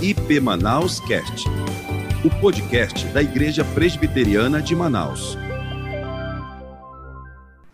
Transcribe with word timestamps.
IP 0.00 0.38
Manaus 0.38 1.00
Cast, 1.00 1.48
o 2.24 2.40
podcast 2.40 3.04
da 3.08 3.20
Igreja 3.20 3.64
Presbiteriana 3.64 4.62
de 4.62 4.76
Manaus. 4.76 5.36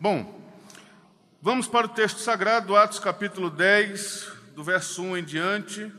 Bom, 0.00 0.40
vamos 1.42 1.68
para 1.68 1.86
o 1.86 1.90
texto 1.90 2.20
sagrado, 2.20 2.74
Atos 2.76 2.98
capítulo 2.98 3.50
10, 3.50 4.32
do 4.54 4.64
verso 4.64 5.02
1 5.02 5.18
em 5.18 5.24
diante. 5.24 5.92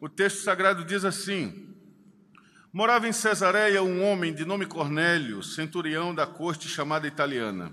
O 0.00 0.08
texto 0.08 0.42
sagrado 0.42 0.84
diz 0.84 1.04
assim: 1.04 1.68
Morava 2.72 3.06
em 3.06 3.12
Cesareia 3.12 3.82
um 3.82 4.04
homem 4.04 4.34
de 4.34 4.44
nome 4.44 4.66
Cornélio, 4.66 5.42
centurião 5.42 6.12
da 6.12 6.26
corte 6.26 6.68
chamada 6.68 7.06
italiana 7.06 7.72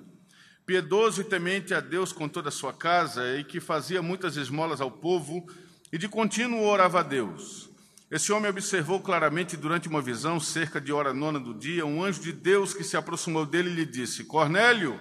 piedoso 0.63 1.19
e 1.21 1.25
temente 1.25 1.73
a 1.73 1.81
Deus 1.81 2.13
com 2.13 2.29
toda 2.29 2.47
a 2.47 2.51
sua 2.51 2.71
casa, 2.71 3.37
e 3.37 3.43
que 3.43 3.59
fazia 3.59 4.01
muitas 4.01 4.37
esmolas 4.37 4.79
ao 4.79 4.89
povo, 4.89 5.45
e 5.91 5.97
de 5.97 6.07
contínuo 6.07 6.63
orava 6.63 7.01
a 7.01 7.03
Deus. 7.03 7.70
Esse 8.11 8.33
homem 8.33 8.49
observou 8.49 8.99
claramente 8.99 9.55
durante 9.55 9.87
uma 9.87 10.01
visão, 10.01 10.37
cerca 10.37 10.81
de 10.81 10.91
hora 10.91 11.13
nona 11.13 11.39
do 11.39 11.53
dia, 11.53 11.85
um 11.85 12.03
anjo 12.03 12.21
de 12.21 12.33
Deus 12.33 12.73
que 12.73 12.83
se 12.83 12.97
aproximou 12.97 13.45
dele 13.45 13.69
e 13.69 13.73
lhe 13.73 13.85
disse: 13.85 14.25
Cornélio. 14.25 14.99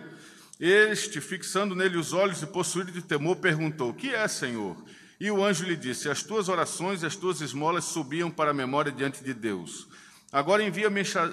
Este, 0.60 1.20
fixando 1.20 1.74
nele 1.74 1.96
os 1.96 2.12
olhos 2.12 2.40
e 2.40 2.46
possuído 2.46 2.92
de 2.92 3.02
temor, 3.02 3.36
perguntou: 3.36 3.92
Que 3.92 4.14
é, 4.14 4.28
Senhor? 4.28 4.76
E 5.18 5.28
o 5.28 5.44
anjo 5.44 5.64
lhe 5.64 5.74
disse: 5.74 6.08
As 6.08 6.22
tuas 6.22 6.48
orações 6.48 7.02
e 7.02 7.06
as 7.06 7.16
tuas 7.16 7.40
esmolas 7.40 7.84
subiam 7.84 8.30
para 8.30 8.52
a 8.52 8.54
memória 8.54 8.92
diante 8.92 9.24
de 9.24 9.34
Deus. 9.34 9.88
Agora 10.30 10.62
envia 10.62 10.88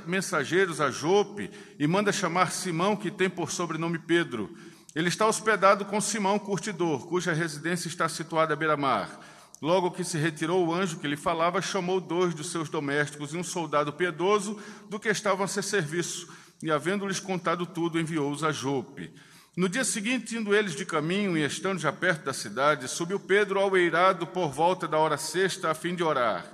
mensageiros 0.07 0.81
a 0.81 0.89
Jope 0.89 1.51
e 1.77 1.85
manda 1.85 2.11
chamar 2.11 2.51
Simão, 2.51 2.95
que 2.95 3.11
tem 3.11 3.29
por 3.29 3.51
sobrenome 3.51 3.99
Pedro. 3.99 4.57
Ele 4.95 5.09
está 5.09 5.27
hospedado 5.27 5.85
com 5.85 6.01
Simão, 6.01 6.39
curtidor, 6.39 7.05
cuja 7.05 7.33
residência 7.33 7.87
está 7.87 8.09
situada 8.09 8.53
à 8.53 8.57
beira-mar. 8.57 9.36
Logo 9.61 9.91
que 9.91 10.03
se 10.03 10.17
retirou 10.17 10.67
o 10.67 10.73
anjo 10.73 10.99
que 10.99 11.07
lhe 11.07 11.17
falava, 11.17 11.61
chamou 11.61 11.99
dois 11.99 12.33
dos 12.35 12.51
seus 12.51 12.69
domésticos 12.69 13.33
e 13.33 13.37
um 13.37 13.43
soldado 13.43 13.91
piedoso 13.91 14.59
do 14.89 14.99
que 14.99 15.09
estavam 15.09 15.43
a 15.43 15.47
ser 15.47 15.63
serviço, 15.63 16.27
e 16.61 16.69
havendo-lhes 16.69 17.19
contado 17.19 17.65
tudo, 17.65 17.99
enviou-os 17.99 18.43
a 18.43 18.51
Jope. 18.51 19.11
No 19.55 19.67
dia 19.67 19.83
seguinte, 19.83 20.37
indo 20.37 20.53
eles 20.53 20.75
de 20.75 20.85
caminho 20.85 21.35
e 21.35 21.43
estando 21.43 21.79
já 21.79 21.91
perto 21.91 22.25
da 22.25 22.33
cidade, 22.33 22.87
subiu 22.87 23.19
Pedro 23.19 23.59
ao 23.59 23.75
eirado 23.75 24.27
por 24.27 24.51
volta 24.51 24.87
da 24.87 24.99
hora 24.99 25.17
sexta, 25.17 25.71
a 25.71 25.73
fim 25.73 25.95
de 25.95 26.03
orar. 26.03 26.45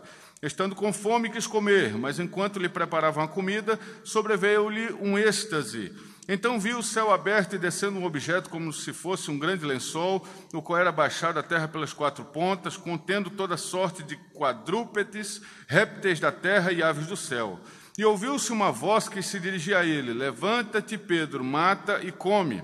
Estando 0.42 0.74
com 0.74 0.94
fome, 0.94 1.30
quis 1.30 1.46
comer, 1.46 1.98
mas 1.98 2.20
enquanto 2.20 2.60
lhe 2.60 2.70
preparavam 2.70 3.24
a 3.24 3.28
comida, 3.28 3.78
sobreveio-lhe 4.06 4.94
um 4.94 5.18
êxtase. 5.18 5.94
Então 6.28 6.58
viu 6.58 6.80
o 6.80 6.84
céu 6.84 7.12
aberto 7.12 7.56
e 7.56 7.60
descendo 7.60 8.00
um 8.00 8.06
objeto 8.06 8.50
como 8.50 8.72
se 8.72 8.94
fosse 8.94 9.30
um 9.30 9.38
grande 9.38 9.66
lençol, 9.66 10.26
no 10.54 10.62
qual 10.62 10.80
era 10.80 10.92
baixado 10.92 11.38
a 11.38 11.44
terra 11.44 11.68
pelas 11.68 11.92
quatro 11.92 12.24
pontas, 12.24 12.78
contendo 12.78 13.30
toda 13.30 13.58
sorte 13.58 14.04
de 14.04 14.16
quadrúpedes, 14.34 15.42
répteis 15.68 16.22
da 16.22 16.32
terra 16.32 16.72
e 16.72 16.82
aves 16.82 17.08
do 17.08 17.18
céu. 17.18 17.60
E 17.98 18.06
ouviu-se 18.06 18.52
uma 18.52 18.72
voz 18.72 19.10
que 19.10 19.22
se 19.22 19.40
dirigia 19.40 19.80
a 19.80 19.86
ele: 19.86 20.14
Levanta-te, 20.14 20.98
Pedro, 20.98 21.44
mata 21.44 22.00
e 22.02 22.12
come. 22.12 22.64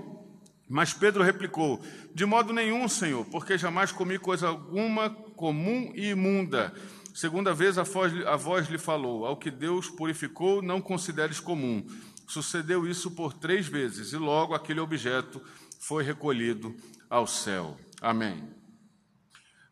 Mas 0.66 0.94
Pedro 0.94 1.22
replicou: 1.22 1.80
De 2.14 2.24
modo 2.24 2.54
nenhum, 2.54 2.88
Senhor, 2.88 3.26
porque 3.26 3.58
jamais 3.58 3.92
comi 3.92 4.18
coisa 4.18 4.48
alguma 4.48 5.10
comum 5.10 5.92
e 5.94 6.10
imunda. 6.10 6.72
Segunda 7.14 7.52
vez 7.52 7.76
a 7.76 7.82
voz, 7.82 8.12
a 8.26 8.36
voz 8.36 8.68
lhe 8.68 8.78
falou: 8.78 9.26
Ao 9.26 9.36
que 9.36 9.50
Deus 9.50 9.90
purificou, 9.90 10.62
não 10.62 10.80
consideres 10.80 11.38
comum. 11.38 11.84
Sucedeu 12.30 12.86
isso 12.86 13.10
por 13.10 13.32
três 13.32 13.66
vezes, 13.66 14.12
e 14.12 14.16
logo 14.16 14.54
aquele 14.54 14.78
objeto 14.78 15.42
foi 15.80 16.04
recolhido 16.04 16.74
ao 17.08 17.26
céu. 17.26 17.76
Amém. 18.00 18.48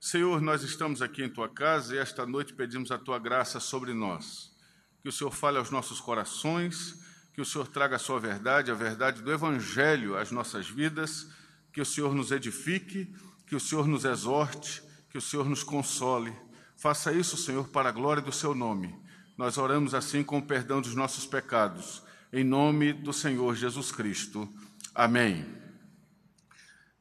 Senhor, 0.00 0.40
nós 0.40 0.62
estamos 0.62 1.00
aqui 1.00 1.22
em 1.22 1.28
tua 1.28 1.48
casa 1.48 1.94
e 1.94 1.98
esta 1.98 2.26
noite 2.26 2.52
pedimos 2.52 2.90
a 2.90 2.98
tua 2.98 3.18
graça 3.18 3.60
sobre 3.60 3.94
nós. 3.94 4.50
Que 5.02 5.08
o 5.08 5.12
Senhor 5.12 5.30
fale 5.30 5.58
aos 5.58 5.70
nossos 5.70 6.00
corações, 6.00 7.00
que 7.32 7.40
o 7.40 7.44
Senhor 7.44 7.68
traga 7.68 7.96
a 7.96 7.98
sua 7.98 8.18
verdade, 8.18 8.70
a 8.70 8.74
verdade 8.74 9.22
do 9.22 9.32
Evangelho 9.32 10.16
às 10.16 10.30
nossas 10.30 10.68
vidas, 10.68 11.28
que 11.72 11.80
o 11.80 11.86
Senhor 11.86 12.12
nos 12.12 12.32
edifique, 12.32 13.14
que 13.46 13.54
o 13.54 13.60
Senhor 13.60 13.86
nos 13.86 14.04
exorte, 14.04 14.82
que 15.10 15.18
o 15.18 15.22
Senhor 15.22 15.48
nos 15.48 15.62
console 15.62 16.34
Faça 16.78 17.12
isso, 17.12 17.36
Senhor, 17.36 17.66
para 17.68 17.88
a 17.88 17.92
glória 17.92 18.22
do 18.22 18.30
seu 18.30 18.54
nome. 18.54 18.96
Nós 19.36 19.58
oramos 19.58 19.94
assim 19.94 20.22
com 20.22 20.38
o 20.38 20.46
perdão 20.46 20.80
dos 20.80 20.94
nossos 20.94 21.26
pecados. 21.26 22.04
Em 22.30 22.44
nome 22.44 22.92
do 22.92 23.10
Senhor 23.10 23.56
Jesus 23.56 23.90
Cristo. 23.90 24.46
Amém. 24.94 25.46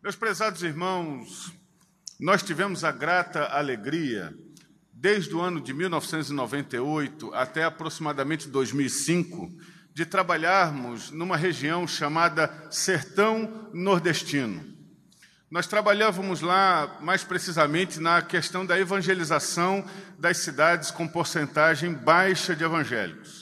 Meus 0.02 0.16
prezados 0.16 0.64
irmãos, 0.64 1.52
nós 2.18 2.42
tivemos 2.42 2.86
a 2.86 2.94
grata 2.94 3.44
alegria, 3.44 4.34
desde 4.94 5.36
o 5.36 5.42
ano 5.42 5.60
de 5.60 5.74
1998 5.74 7.34
até 7.34 7.66
aproximadamente 7.66 8.48
2005, 8.48 9.52
de 9.94 10.06
trabalharmos 10.06 11.12
numa 11.12 11.36
região 11.36 11.86
chamada 11.86 12.50
Sertão 12.72 13.70
Nordestino. 13.74 14.64
Nós 15.52 15.68
trabalhávamos 15.68 16.40
lá 16.40 17.00
mais 17.02 17.26
precisamente 17.26 18.00
na 18.00 18.22
questão 18.22 18.66
da 18.66 18.80
evangelização 18.80 19.86
das 20.18 20.38
cidades 20.38 20.90
com 20.90 21.06
porcentagem 21.06 21.94
baixa 21.94 22.56
de 22.56 22.64
evangélicos. 22.64 23.37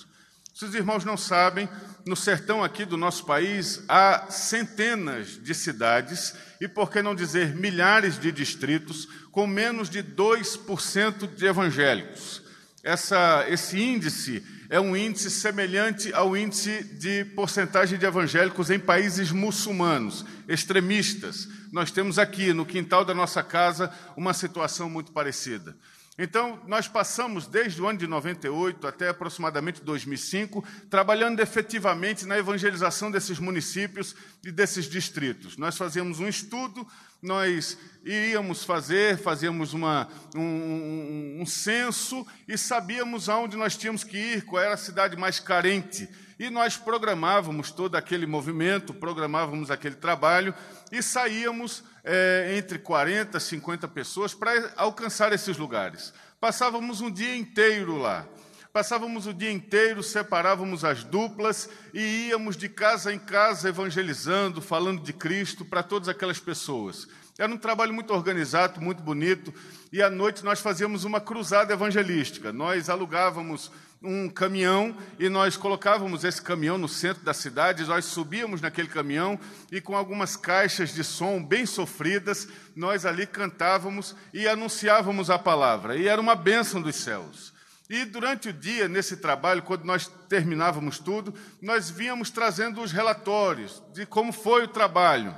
Se 0.55 0.63
os 0.63 0.73
irmãos 0.73 1.03
não 1.03 1.17
sabem, 1.17 1.67
no 2.05 2.15
sertão 2.15 2.63
aqui 2.63 2.85
do 2.85 2.95
nosso 2.95 3.25
país 3.25 3.83
há 3.89 4.27
centenas 4.29 5.37
de 5.43 5.53
cidades 5.53 6.33
e, 6.61 6.65
por 6.65 6.89
que 6.89 7.01
não 7.01 7.13
dizer, 7.13 7.53
milhares 7.53 8.17
de 8.17 8.31
distritos 8.31 9.05
com 9.33 9.45
menos 9.45 9.89
de 9.89 10.01
2% 10.01 11.35
de 11.35 11.45
evangélicos. 11.45 12.41
Essa, 12.81 13.45
esse 13.49 13.77
índice 13.81 14.41
é 14.69 14.79
um 14.79 14.95
índice 14.95 15.29
semelhante 15.29 16.13
ao 16.13 16.37
índice 16.37 16.85
de 16.85 17.25
porcentagem 17.35 17.99
de 17.99 18.05
evangélicos 18.05 18.69
em 18.69 18.79
países 18.79 19.33
muçulmanos, 19.33 20.23
extremistas 20.47 21.49
nós 21.75 21.91
temos 21.91 22.17
aqui 22.17 22.53
no 22.53 22.65
quintal 22.65 23.03
da 23.03 23.13
nossa 23.13 23.43
casa 23.43 23.91
uma 24.15 24.33
situação 24.33 24.89
muito 24.89 25.11
parecida. 25.11 25.75
Então, 26.17 26.61
nós 26.65 26.87
passamos 26.87 27.45
desde 27.45 27.81
o 27.81 27.87
ano 27.87 27.99
de 27.99 28.07
98 28.07 28.87
até 28.87 29.09
aproximadamente 29.09 29.83
2005 29.83 30.63
trabalhando 30.89 31.41
efetivamente 31.41 32.25
na 32.25 32.37
evangelização 32.37 33.11
desses 33.11 33.37
municípios 33.37 34.15
e 34.41 34.49
desses 34.49 34.85
distritos. 34.85 35.57
Nós 35.57 35.77
fazíamos 35.77 36.21
um 36.21 36.27
estudo, 36.27 36.87
nós 37.25 37.77
íamos 38.05 38.63
fazer, 38.63 39.17
fazíamos 39.17 39.73
uma, 39.73 40.07
um, 40.35 41.39
um 41.41 41.45
censo 41.45 42.25
e 42.47 42.57
sabíamos 42.57 43.27
aonde 43.27 43.57
nós 43.57 43.75
tínhamos 43.75 44.03
que 44.03 44.17
ir, 44.17 44.45
qual 44.45 44.61
era 44.61 44.75
a 44.75 44.77
cidade 44.77 45.17
mais 45.17 45.39
carente. 45.39 46.07
E 46.37 46.49
nós 46.49 46.77
programávamos 46.77 47.71
todo 47.71 47.95
aquele 47.95 48.27
movimento, 48.27 48.93
programávamos 48.93 49.71
aquele 49.71 49.95
trabalho 49.95 50.53
e 50.91 51.01
saíamos 51.01 51.83
é, 52.03 52.55
entre 52.57 52.77
40 52.77 53.37
e 53.37 53.41
50 53.41 53.87
pessoas 53.87 54.33
para 54.33 54.73
alcançar 54.75 55.33
esses 55.33 55.57
lugares. 55.57 56.13
Passávamos 56.39 57.01
um 57.01 57.09
dia 57.09 57.35
inteiro 57.35 57.97
lá. 57.97 58.27
Passávamos 58.75 59.25
o 59.25 59.33
dia 59.33 59.53
inteiro, 59.53 60.03
separávamos 60.03 60.83
as 60.83 61.01
duplas 61.01 61.69
e 61.93 62.27
íamos 62.27 62.57
de 62.57 62.67
casa 62.67 63.13
em 63.13 63.17
casa 63.17 63.69
evangelizando, 63.69 64.61
falando 64.61 65.01
de 65.01 65.13
Cristo 65.13 65.63
para 65.63 65.81
todas 65.81 66.09
aquelas 66.09 66.41
pessoas. 66.41 67.07
Era 67.39 67.49
um 67.49 67.57
trabalho 67.57 67.93
muito 67.93 68.13
organizado, 68.13 68.81
muito 68.81 69.01
bonito, 69.01 69.53
e 69.93 70.01
à 70.01 70.09
noite 70.09 70.43
nós 70.43 70.59
fazíamos 70.59 71.05
uma 71.05 71.21
cruzada 71.21 71.71
evangelística. 71.71 72.51
Nós 72.51 72.89
alugávamos 72.89 73.71
um 74.03 74.27
caminhão 74.27 74.93
e 75.17 75.29
nós 75.29 75.55
colocávamos 75.55 76.25
esse 76.25 76.41
caminhão 76.41 76.77
no 76.77 76.89
centro 76.89 77.23
da 77.23 77.33
cidade, 77.33 77.85
nós 77.85 78.03
subíamos 78.03 78.59
naquele 78.59 78.89
caminhão 78.89 79.39
e 79.71 79.79
com 79.79 79.95
algumas 79.95 80.35
caixas 80.35 80.93
de 80.93 81.01
som 81.01 81.41
bem 81.41 81.65
sofridas, 81.65 82.49
nós 82.75 83.05
ali 83.05 83.25
cantávamos 83.25 84.13
e 84.33 84.45
anunciávamos 84.49 85.29
a 85.29 85.39
palavra. 85.39 85.95
E 85.95 86.09
era 86.09 86.19
uma 86.19 86.35
bênção 86.35 86.81
dos 86.81 86.97
céus. 86.97 87.54
E 87.89 88.03
durante 88.03 88.49
o 88.49 88.53
dia, 88.53 88.87
nesse 88.87 89.17
trabalho, 89.17 89.61
quando 89.61 89.83
nós 89.83 90.07
terminávamos 90.27 90.97
tudo, 90.97 91.33
nós 91.61 91.89
víamos 91.89 92.31
trazendo 92.31 92.81
os 92.81 92.91
relatórios 92.91 93.83
de 93.93 94.05
como 94.05 94.31
foi 94.31 94.63
o 94.63 94.67
trabalho, 94.67 95.35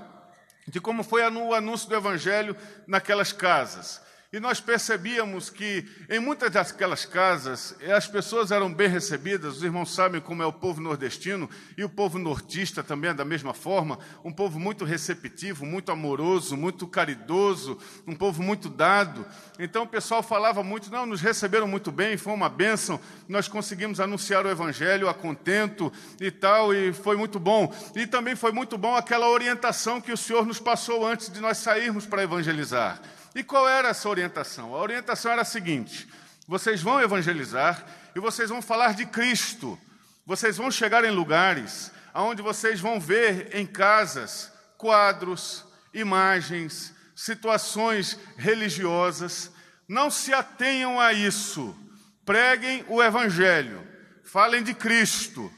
de 0.66 0.80
como 0.80 1.04
foi 1.04 1.22
o 1.30 1.54
anúncio 1.54 1.90
do 1.90 1.96
Evangelho 1.96 2.56
naquelas 2.88 3.34
casas. 3.34 4.02
E 4.34 4.42
nós 4.42 4.60
percebíamos 4.60 5.50
que 5.50 5.86
em 6.10 6.20
muitas 6.20 6.52
daquelas 6.52 7.06
casas 7.06 7.74
eh, 7.80 7.94
as 7.94 8.08
pessoas 8.08 8.52
eram 8.52 8.74
bem 8.74 8.90
recebidas, 8.90 9.56
os 9.56 9.64
irmãos 9.64 9.96
sabem 9.96 10.20
como 10.20 10.44
é 10.44 10.46
o 10.46 10.52
povo 10.52 10.82
nordestino 10.82 11.50
e 11.78 11.84
o 11.86 11.90
povo 11.90 12.20
nortista 12.20 12.84
também 12.84 13.12
é 13.12 13.14
da 13.14 13.24
mesma 13.24 13.54
forma, 13.54 13.98
um 14.26 14.34
povo 14.34 14.60
muito 14.60 14.84
receptivo, 14.84 15.66
muito 15.66 15.94
amoroso, 15.94 16.58
muito 16.58 16.86
caridoso, 16.86 17.78
um 18.06 18.14
povo 18.14 18.44
muito 18.44 18.68
dado. 18.68 19.26
Então 19.58 19.84
o 19.84 19.88
pessoal 19.88 20.22
falava 20.22 20.62
muito, 20.62 20.92
não, 20.92 21.06
nos 21.06 21.22
receberam 21.22 21.66
muito 21.66 21.90
bem, 21.90 22.18
foi 22.18 22.34
uma 22.34 22.50
bênção, 22.50 23.00
nós 23.30 23.48
conseguimos 23.48 24.02
anunciar 24.02 24.46
o 24.46 24.50
evangelho 24.50 25.08
a 25.08 25.14
contento 25.14 25.90
e 26.20 26.30
tal, 26.30 26.74
e 26.74 26.92
foi 26.92 27.16
muito 27.16 27.40
bom. 27.40 27.74
E 27.96 28.06
também 28.06 28.36
foi 28.36 28.52
muito 28.52 28.78
bom 28.78 28.94
aquela 28.94 29.30
orientação 29.30 30.02
que 30.02 30.12
o 30.12 30.18
Senhor 30.18 30.46
nos 30.46 30.60
passou 30.60 31.08
antes 31.08 31.30
de 31.30 31.40
nós 31.40 31.60
sairmos 31.60 32.06
para 32.06 32.24
evangelizar. 32.24 33.02
E 33.38 33.44
qual 33.44 33.70
era 33.70 33.90
essa 33.90 34.10
orientação? 34.10 34.74
A 34.74 34.80
orientação 34.80 35.32
era 35.32 35.44
a 35.44 35.46
seguinte: 35.46 36.08
vocês 36.48 36.82
vão 36.82 37.00
evangelizar 37.00 37.86
e 38.16 38.20
vocês 38.20 38.50
vão 38.50 38.64
falar 38.64 38.96
de 38.96 39.06
Cristo. 39.06 39.80
Vocês 40.26 40.58
vão 40.58 40.72
chegar 40.72 41.06
em 41.06 41.12
lugares 41.12 41.92
onde 42.16 42.42
vocês 42.42 42.80
vão 42.80 43.00
ver 43.00 43.56
em 43.56 43.64
casas 43.64 44.52
quadros, 44.76 45.64
imagens, 45.94 46.92
situações 47.16 48.18
religiosas. 48.38 49.52
Não 49.88 50.10
se 50.10 50.34
atenham 50.34 51.00
a 51.00 51.14
isso. 51.14 51.78
Preguem 52.26 52.84
o 52.88 53.04
Evangelho. 53.04 53.88
Falem 54.24 54.64
de 54.64 54.74
Cristo. 54.74 55.54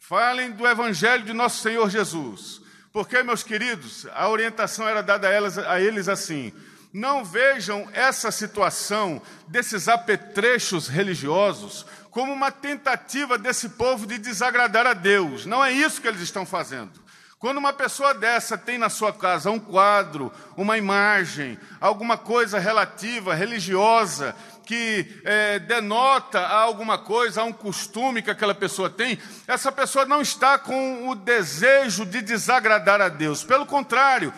Falem 0.00 0.50
do 0.52 0.66
Evangelho 0.66 1.24
de 1.24 1.34
nosso 1.34 1.62
Senhor 1.62 1.90
Jesus. 1.90 2.62
Porque, 2.90 3.22
meus 3.22 3.42
queridos, 3.42 4.06
a 4.14 4.30
orientação 4.30 4.88
era 4.88 5.02
dada 5.02 5.28
a, 5.28 5.30
elas, 5.30 5.58
a 5.58 5.78
eles 5.78 6.08
assim: 6.08 6.54
não 6.92 7.24
vejam 7.24 7.88
essa 7.92 8.30
situação 8.30 9.20
desses 9.46 9.88
apetrechos 9.88 10.88
religiosos 10.88 11.84
como 12.10 12.32
uma 12.32 12.50
tentativa 12.50 13.38
desse 13.38 13.70
povo 13.70 14.06
de 14.06 14.18
desagradar 14.18 14.86
a 14.86 14.94
Deus. 14.94 15.46
Não 15.46 15.64
é 15.64 15.70
isso 15.72 16.00
que 16.00 16.08
eles 16.08 16.20
estão 16.20 16.46
fazendo. 16.46 17.08
Quando 17.38 17.58
uma 17.58 17.72
pessoa 17.72 18.12
dessa 18.14 18.58
tem 18.58 18.78
na 18.78 18.88
sua 18.88 19.12
casa 19.12 19.48
um 19.48 19.60
quadro, 19.60 20.32
uma 20.56 20.76
imagem, 20.76 21.56
alguma 21.80 22.18
coisa 22.18 22.58
relativa, 22.58 23.32
religiosa, 23.32 24.34
que 24.66 25.22
é, 25.24 25.60
denota 25.60 26.40
a 26.40 26.58
alguma 26.58 26.98
coisa, 26.98 27.42
a 27.42 27.44
um 27.44 27.52
costume 27.52 28.22
que 28.22 28.30
aquela 28.30 28.54
pessoa 28.54 28.90
tem, 28.90 29.16
essa 29.46 29.70
pessoa 29.70 30.04
não 30.04 30.20
está 30.20 30.58
com 30.58 31.08
o 31.08 31.14
desejo 31.14 32.04
de 32.04 32.20
desagradar 32.20 33.00
a 33.00 33.08
Deus. 33.08 33.44
Pelo 33.44 33.64
contrário, 33.64 34.34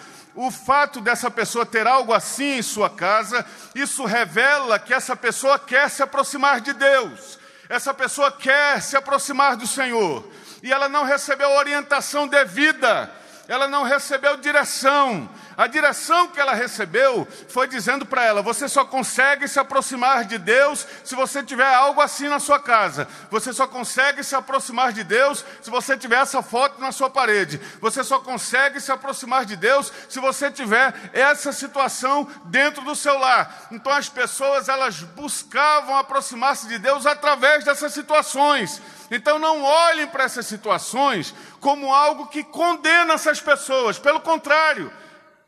o 0.47 0.51
fato 0.51 1.03
dessa 1.03 1.31
pessoa 1.31 1.67
ter 1.67 1.87
algo 1.87 2.15
assim 2.15 2.57
em 2.57 2.63
sua 2.63 2.89
casa, 2.89 3.45
isso 3.75 4.07
revela 4.07 4.79
que 4.79 4.95
essa 4.95 5.15
pessoa 5.15 5.59
quer 5.59 5.91
se 5.91 6.03
aproximar 6.03 6.63
de 6.63 6.73
Deus, 6.73 7.39
essa 7.69 7.93
pessoa 7.93 8.33
quer 8.33 8.81
se 8.81 8.97
aproximar 8.97 9.55
do 9.55 9.67
Senhor, 9.67 10.27
e 10.63 10.73
ela 10.73 10.89
não 10.89 11.05
recebeu 11.05 11.51
orientação 11.51 12.27
devida, 12.27 13.13
ela 13.49 13.69
não 13.69 13.83
recebeu 13.83 14.39
direção, 14.39 15.29
a 15.61 15.67
direção 15.67 16.29
que 16.29 16.41
ela 16.41 16.55
recebeu 16.55 17.29
foi 17.51 17.69
dizendo 17.69 18.07
para 18.07 18.25
ela: 18.25 18.41
você 18.41 18.67
só 18.67 18.83
consegue 18.83 19.47
se 19.47 19.61
aproximar 19.61 20.25
de 20.25 20.39
Deus 20.39 20.87
se 21.05 21.15
você 21.15 21.43
tiver 21.43 21.71
algo 21.75 22.01
assim 22.01 22.29
na 22.29 22.41
sua 22.41 22.59
casa. 22.59 23.07
Você 23.31 23.53
só 23.53 23.67
consegue 23.67 24.25
se 24.25 24.35
aproximar 24.35 24.91
de 24.95 25.05
Deus 25.05 25.45
se 25.61 25.69
você 25.69 25.99
tiver 25.99 26.17
essa 26.17 26.41
foto 26.41 26.81
na 26.81 26.93
sua 26.93 27.11
parede. 27.11 27.61
Você 27.79 28.03
só 28.03 28.21
consegue 28.21 28.81
se 28.81 28.91
aproximar 28.91 29.45
de 29.45 29.55
Deus 29.55 29.93
se 30.09 30.19
você 30.19 30.51
tiver 30.51 30.95
essa 31.13 31.53
situação 31.53 32.27
dentro 32.47 32.83
do 32.83 32.97
seu 32.97 33.19
lar. 33.19 33.69
Então 33.71 33.93
as 33.93 34.09
pessoas 34.09 34.67
elas 34.67 35.03
buscavam 35.03 35.95
aproximar-se 35.95 36.69
de 36.69 36.79
Deus 36.79 37.05
através 37.05 37.67
dessas 37.67 37.93
situações. 37.93 38.81
Então 39.11 39.39
não 39.39 39.63
olhem 39.63 40.07
para 40.07 40.25
essas 40.25 40.47
situações 40.47 41.35
como 41.61 41.93
algo 41.93 42.29
que 42.29 42.43
condena 42.43 43.13
essas 43.13 43.43
pessoas. 43.43 43.99
Pelo 43.99 44.21
contrário, 44.21 44.91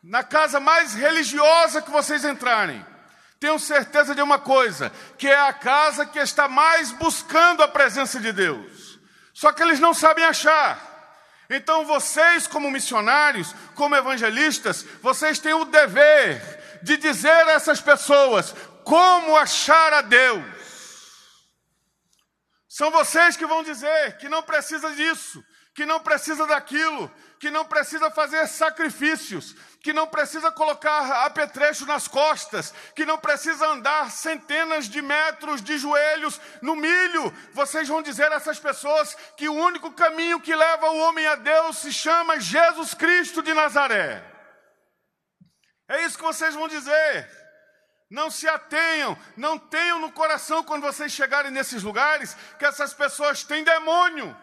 na 0.03 0.25
casa 0.25 0.59
mais 0.59 0.95
religiosa 0.95 1.81
que 1.81 1.91
vocês 1.91 2.25
entrarem, 2.25 2.85
tenham 3.39 3.59
certeza 3.59 4.15
de 4.15 4.23
uma 4.23 4.39
coisa: 4.39 4.91
que 5.17 5.29
é 5.29 5.41
a 5.41 5.53
casa 5.53 6.05
que 6.05 6.19
está 6.19 6.49
mais 6.49 6.91
buscando 6.91 7.63
a 7.63 7.69
presença 7.69 8.19
de 8.19 8.33
Deus. 8.33 8.99
Só 9.33 9.53
que 9.53 9.63
eles 9.63 9.81
não 9.81 9.95
sabem 9.95 10.25
achar. 10.25 10.91
Então 11.49 11.85
vocês, 11.85 12.47
como 12.47 12.71
missionários, 12.71 13.55
como 13.75 13.95
evangelistas, 13.95 14.85
vocês 15.03 15.39
têm 15.39 15.55
o 15.55 15.65
dever 15.65 16.81
de 16.83 16.97
dizer 16.97 17.49
a 17.49 17.53
essas 17.53 17.81
pessoas 17.81 18.55
como 18.85 19.37
achar 19.37 19.93
a 19.93 20.01
Deus. 20.01 20.45
São 22.69 22.91
vocês 22.91 23.37
que 23.37 23.47
vão 23.47 23.63
dizer 23.63 24.17
que 24.17 24.29
não 24.29 24.43
precisa 24.43 24.91
disso, 24.95 25.45
que 25.75 25.87
não 25.87 26.01
precisa 26.01 26.47
daquilo, 26.47 27.11
que 27.39 27.51
não 27.51 27.65
precisa 27.65 28.11
fazer 28.11 28.47
sacrifícios, 28.47 29.57
que 29.81 29.93
não 29.93 30.07
precisa 30.07 30.51
colocar 30.53 31.25
apetrecho 31.25 31.87
nas 31.87 32.07
costas, 32.07 32.75
que 32.95 33.07
não 33.07 33.19
precisa 33.19 33.67
andar 33.67 34.11
centenas 34.11 34.87
de 34.87 35.01
metros 35.01 35.63
de 35.63 35.79
joelhos 35.79 36.41
no 36.61 36.77
milho. 36.77 37.33
Vocês 37.55 37.89
vão 37.89 38.03
dizer 38.03 38.31
a 38.31 38.37
essas 38.37 38.59
pessoas 38.59 39.17
que 39.37 39.49
o 39.49 39.55
único 39.55 39.91
caminho 39.93 40.41
que 40.41 40.55
leva 40.55 40.91
o 40.91 40.99
homem 40.99 41.27
a 41.27 41.37
Deus 41.37 41.79
se 41.79 41.93
chama 41.93 42.39
Jesus 42.39 42.93
Cristo 42.93 43.43
de 43.43 43.55
Nazaré. 43.55 44.23
É 45.89 46.05
isso 46.05 46.19
que 46.19 46.25
vocês 46.25 46.55
vão 46.55 46.69
dizer. 46.69 47.29
Não 48.11 48.31
se 48.31 48.47
atenham, 48.47 49.17
não 49.39 49.59
tenham 49.59 49.99
no 49.99 50.13
coração 50.13 50.63
quando 50.63 50.83
vocês 50.83 51.11
chegarem 51.11 51.51
nesses 51.51 51.83
lugares 51.83 52.37
que 52.59 52.67
essas 52.67 52.93
pessoas 52.93 53.43
têm 53.43 53.65
demônio 53.65 54.37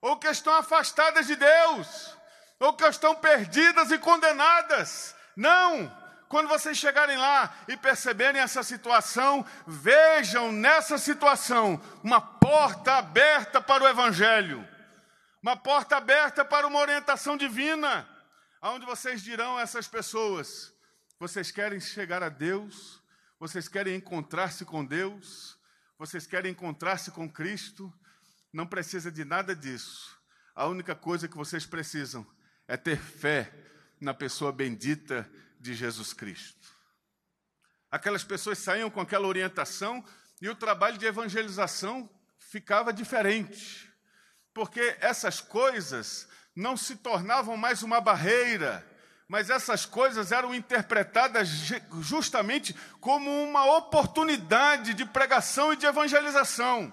ou 0.00 0.16
que 0.16 0.28
estão 0.28 0.54
afastadas 0.54 1.26
de 1.26 1.36
Deus 1.36 2.20
ou 2.60 2.74
que 2.74 2.84
estão 2.84 3.16
perdidas 3.16 3.90
e 3.90 3.98
condenadas. 3.98 5.16
Não! 5.34 5.98
Quando 6.28 6.46
vocês 6.46 6.78
chegarem 6.78 7.16
lá 7.16 7.52
e 7.66 7.76
perceberem 7.76 8.40
essa 8.40 8.62
situação, 8.62 9.44
vejam 9.66 10.52
nessa 10.52 10.96
situação 10.96 11.80
uma 12.04 12.20
porta 12.20 12.98
aberta 12.98 13.60
para 13.60 13.82
o 13.82 13.88
Evangelho, 13.88 14.64
uma 15.42 15.56
porta 15.56 15.96
aberta 15.96 16.44
para 16.44 16.68
uma 16.68 16.78
orientação 16.78 17.36
divina, 17.36 18.08
aonde 18.60 18.86
vocês 18.86 19.22
dirão 19.22 19.58
a 19.58 19.62
essas 19.62 19.88
pessoas: 19.88 20.72
vocês 21.18 21.50
querem 21.50 21.80
chegar 21.80 22.22
a 22.22 22.28
Deus, 22.28 23.02
vocês 23.40 23.66
querem 23.66 23.96
encontrar-se 23.96 24.64
com 24.64 24.84
Deus, 24.84 25.58
vocês 25.98 26.28
querem 26.28 26.52
encontrar-se 26.52 27.10
com 27.10 27.28
Cristo, 27.28 27.92
não 28.52 28.66
precisa 28.66 29.10
de 29.10 29.24
nada 29.24 29.54
disso. 29.54 30.18
A 30.54 30.66
única 30.66 30.94
coisa 30.94 31.28
que 31.28 31.36
vocês 31.36 31.64
precisam 31.64 32.26
é 32.66 32.76
ter 32.76 32.98
fé 32.98 33.52
na 34.00 34.14
pessoa 34.14 34.52
bendita 34.52 35.30
de 35.58 35.74
Jesus 35.74 36.12
Cristo. 36.12 36.68
Aquelas 37.90 38.24
pessoas 38.24 38.58
saíam 38.58 38.90
com 38.90 39.00
aquela 39.00 39.26
orientação 39.26 40.04
e 40.40 40.48
o 40.48 40.54
trabalho 40.54 40.96
de 40.96 41.06
evangelização 41.06 42.08
ficava 42.38 42.92
diferente, 42.92 43.92
porque 44.54 44.96
essas 45.00 45.40
coisas 45.40 46.28
não 46.54 46.76
se 46.76 46.96
tornavam 46.96 47.56
mais 47.56 47.82
uma 47.82 48.00
barreira, 48.00 48.86
mas 49.28 49.50
essas 49.50 49.86
coisas 49.86 50.32
eram 50.32 50.54
interpretadas 50.54 51.48
justamente 52.00 52.74
como 53.00 53.30
uma 53.44 53.76
oportunidade 53.76 54.94
de 54.94 55.04
pregação 55.04 55.72
e 55.72 55.76
de 55.76 55.86
evangelização. 55.86 56.92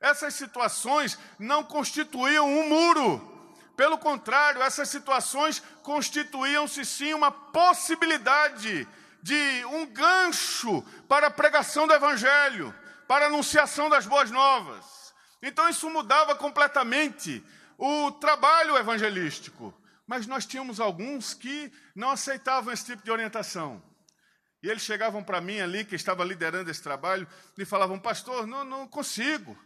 Essas 0.00 0.34
situações 0.34 1.18
não 1.38 1.64
constituíam 1.64 2.46
um 2.46 2.68
muro, 2.68 3.36
pelo 3.76 3.98
contrário, 3.98 4.62
essas 4.62 4.88
situações 4.88 5.62
constituíam-se 5.82 6.84
sim 6.84 7.12
uma 7.12 7.30
possibilidade 7.30 8.88
de 9.22 9.64
um 9.66 9.86
gancho 9.86 10.82
para 11.06 11.26
a 11.26 11.30
pregação 11.30 11.86
do 11.86 11.92
Evangelho, 11.92 12.74
para 13.06 13.26
a 13.26 13.28
anunciação 13.28 13.90
das 13.90 14.06
boas 14.06 14.30
novas. 14.30 15.12
Então 15.42 15.68
isso 15.68 15.90
mudava 15.90 16.34
completamente 16.34 17.44
o 17.76 18.10
trabalho 18.12 18.78
evangelístico. 18.78 19.74
Mas 20.06 20.26
nós 20.26 20.46
tínhamos 20.46 20.80
alguns 20.80 21.34
que 21.34 21.70
não 21.94 22.10
aceitavam 22.10 22.72
esse 22.72 22.86
tipo 22.86 23.04
de 23.04 23.10
orientação. 23.10 23.82
E 24.62 24.70
eles 24.70 24.82
chegavam 24.82 25.22
para 25.22 25.40
mim 25.40 25.60
ali, 25.60 25.84
que 25.84 25.94
estava 25.94 26.24
liderando 26.24 26.70
esse 26.70 26.82
trabalho, 26.82 27.28
e 27.58 27.64
falavam: 27.64 27.98
Pastor, 27.98 28.46
não, 28.46 28.64
não 28.64 28.88
consigo. 28.88 29.58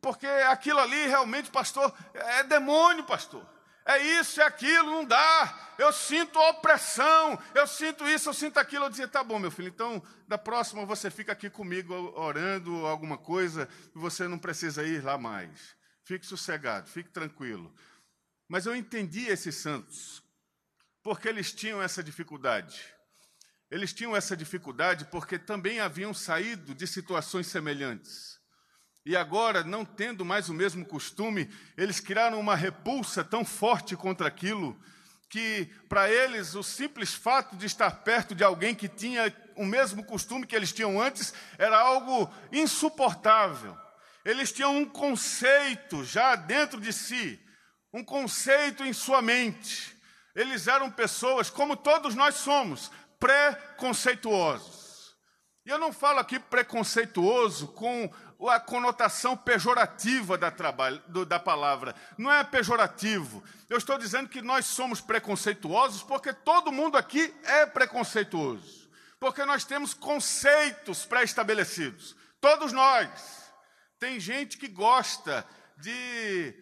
Porque 0.00 0.26
aquilo 0.26 0.78
ali 0.78 1.06
realmente, 1.06 1.50
pastor, 1.50 1.92
é 2.14 2.42
demônio, 2.44 3.04
pastor. 3.04 3.46
É 3.84 3.98
isso, 3.98 4.40
é 4.40 4.44
aquilo, 4.44 4.90
não 4.90 5.04
dá. 5.04 5.74
Eu 5.78 5.92
sinto 5.92 6.40
opressão, 6.40 7.38
eu 7.54 7.68
sinto 7.68 8.04
isso, 8.08 8.28
eu 8.28 8.34
sinto 8.34 8.58
aquilo. 8.58 8.86
Eu 8.86 8.90
dizia, 8.90 9.06
tá 9.06 9.22
bom, 9.22 9.38
meu 9.38 9.50
filho, 9.50 9.68
então 9.68 10.02
da 10.26 10.36
próxima 10.36 10.84
você 10.84 11.08
fica 11.08 11.30
aqui 11.30 11.48
comigo 11.48 11.94
orando 12.16 12.84
alguma 12.84 13.16
coisa, 13.16 13.68
e 13.94 13.98
você 13.98 14.26
não 14.26 14.38
precisa 14.38 14.82
ir 14.82 15.04
lá 15.04 15.16
mais. 15.16 15.76
Fique 16.04 16.26
sossegado, 16.26 16.88
fique 16.88 17.10
tranquilo. 17.10 17.72
Mas 18.48 18.66
eu 18.66 18.74
entendi 18.74 19.26
esses 19.26 19.54
santos, 19.54 20.22
porque 21.00 21.28
eles 21.28 21.52
tinham 21.52 21.80
essa 21.80 22.02
dificuldade. 22.02 22.92
Eles 23.70 23.92
tinham 23.92 24.16
essa 24.16 24.36
dificuldade 24.36 25.04
porque 25.06 25.38
também 25.38 25.80
haviam 25.80 26.14
saído 26.14 26.74
de 26.74 26.86
situações 26.86 27.46
semelhantes. 27.46 28.35
E 29.06 29.16
agora, 29.16 29.62
não 29.62 29.84
tendo 29.84 30.24
mais 30.24 30.48
o 30.48 30.52
mesmo 30.52 30.84
costume, 30.84 31.48
eles 31.76 32.00
criaram 32.00 32.40
uma 32.40 32.56
repulsa 32.56 33.22
tão 33.22 33.44
forte 33.44 33.94
contra 33.94 34.26
aquilo 34.26 34.76
que, 35.28 35.70
para 35.88 36.10
eles, 36.10 36.56
o 36.56 36.62
simples 36.64 37.14
fato 37.14 37.54
de 37.54 37.66
estar 37.66 38.02
perto 38.02 38.34
de 38.34 38.42
alguém 38.42 38.74
que 38.74 38.88
tinha 38.88 39.32
o 39.54 39.64
mesmo 39.64 40.04
costume 40.04 40.44
que 40.44 40.56
eles 40.56 40.72
tinham 40.72 41.00
antes 41.00 41.32
era 41.56 41.78
algo 41.78 42.28
insuportável. 42.50 43.78
Eles 44.24 44.50
tinham 44.50 44.76
um 44.76 44.84
conceito 44.84 46.02
já 46.02 46.34
dentro 46.34 46.80
de 46.80 46.92
si, 46.92 47.38
um 47.92 48.02
conceito 48.02 48.84
em 48.84 48.92
sua 48.92 49.22
mente. 49.22 49.96
Eles 50.34 50.66
eram 50.66 50.90
pessoas, 50.90 51.48
como 51.48 51.76
todos 51.76 52.16
nós 52.16 52.34
somos, 52.34 52.90
pré-conceituosos. 53.20 54.86
E 55.66 55.68
eu 55.68 55.78
não 55.78 55.92
falo 55.92 56.20
aqui 56.20 56.38
preconceituoso 56.38 57.66
com 57.68 58.08
a 58.50 58.60
conotação 58.60 59.36
pejorativa 59.36 60.36
da, 60.36 60.50
trabalho, 60.50 61.00
da 61.24 61.40
palavra. 61.40 61.94
Não 62.18 62.32
é 62.32 62.44
pejorativo. 62.44 63.42
Eu 63.68 63.78
estou 63.78 63.96
dizendo 63.96 64.28
que 64.28 64.42
nós 64.42 64.66
somos 64.66 65.00
preconceituosos 65.00 66.02
porque 66.02 66.32
todo 66.32 66.72
mundo 66.72 66.98
aqui 66.98 67.34
é 67.44 67.64
preconceituoso. 67.64 68.90
Porque 69.18 69.44
nós 69.44 69.64
temos 69.64 69.94
conceitos 69.94 71.06
pré-estabelecidos. 71.06 72.14
Todos 72.40 72.72
nós. 72.72 73.50
Tem 73.98 74.20
gente 74.20 74.58
que 74.58 74.68
gosta 74.68 75.46
de. 75.78 76.54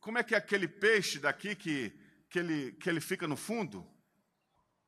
Como 0.00 0.18
é 0.18 0.24
que 0.24 0.34
é 0.34 0.38
aquele 0.38 0.66
peixe 0.66 1.20
daqui 1.20 1.54
que, 1.54 1.92
que, 2.28 2.38
ele, 2.40 2.72
que 2.72 2.88
ele 2.88 3.00
fica 3.00 3.28
no 3.28 3.36
fundo? 3.36 3.88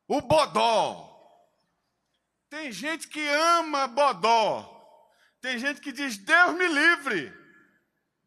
O 0.05 0.19
bodó. 0.19 1.13
Tem 2.49 2.71
gente 2.71 3.07
que 3.07 3.25
ama 3.25 3.87
bodó. 3.87 4.74
Tem 5.45 5.59
gente 5.59 5.79
que 5.79 5.91
diz, 5.91 6.17
Deus 6.17 6.55
me 6.55 6.67
livre. 6.67 7.31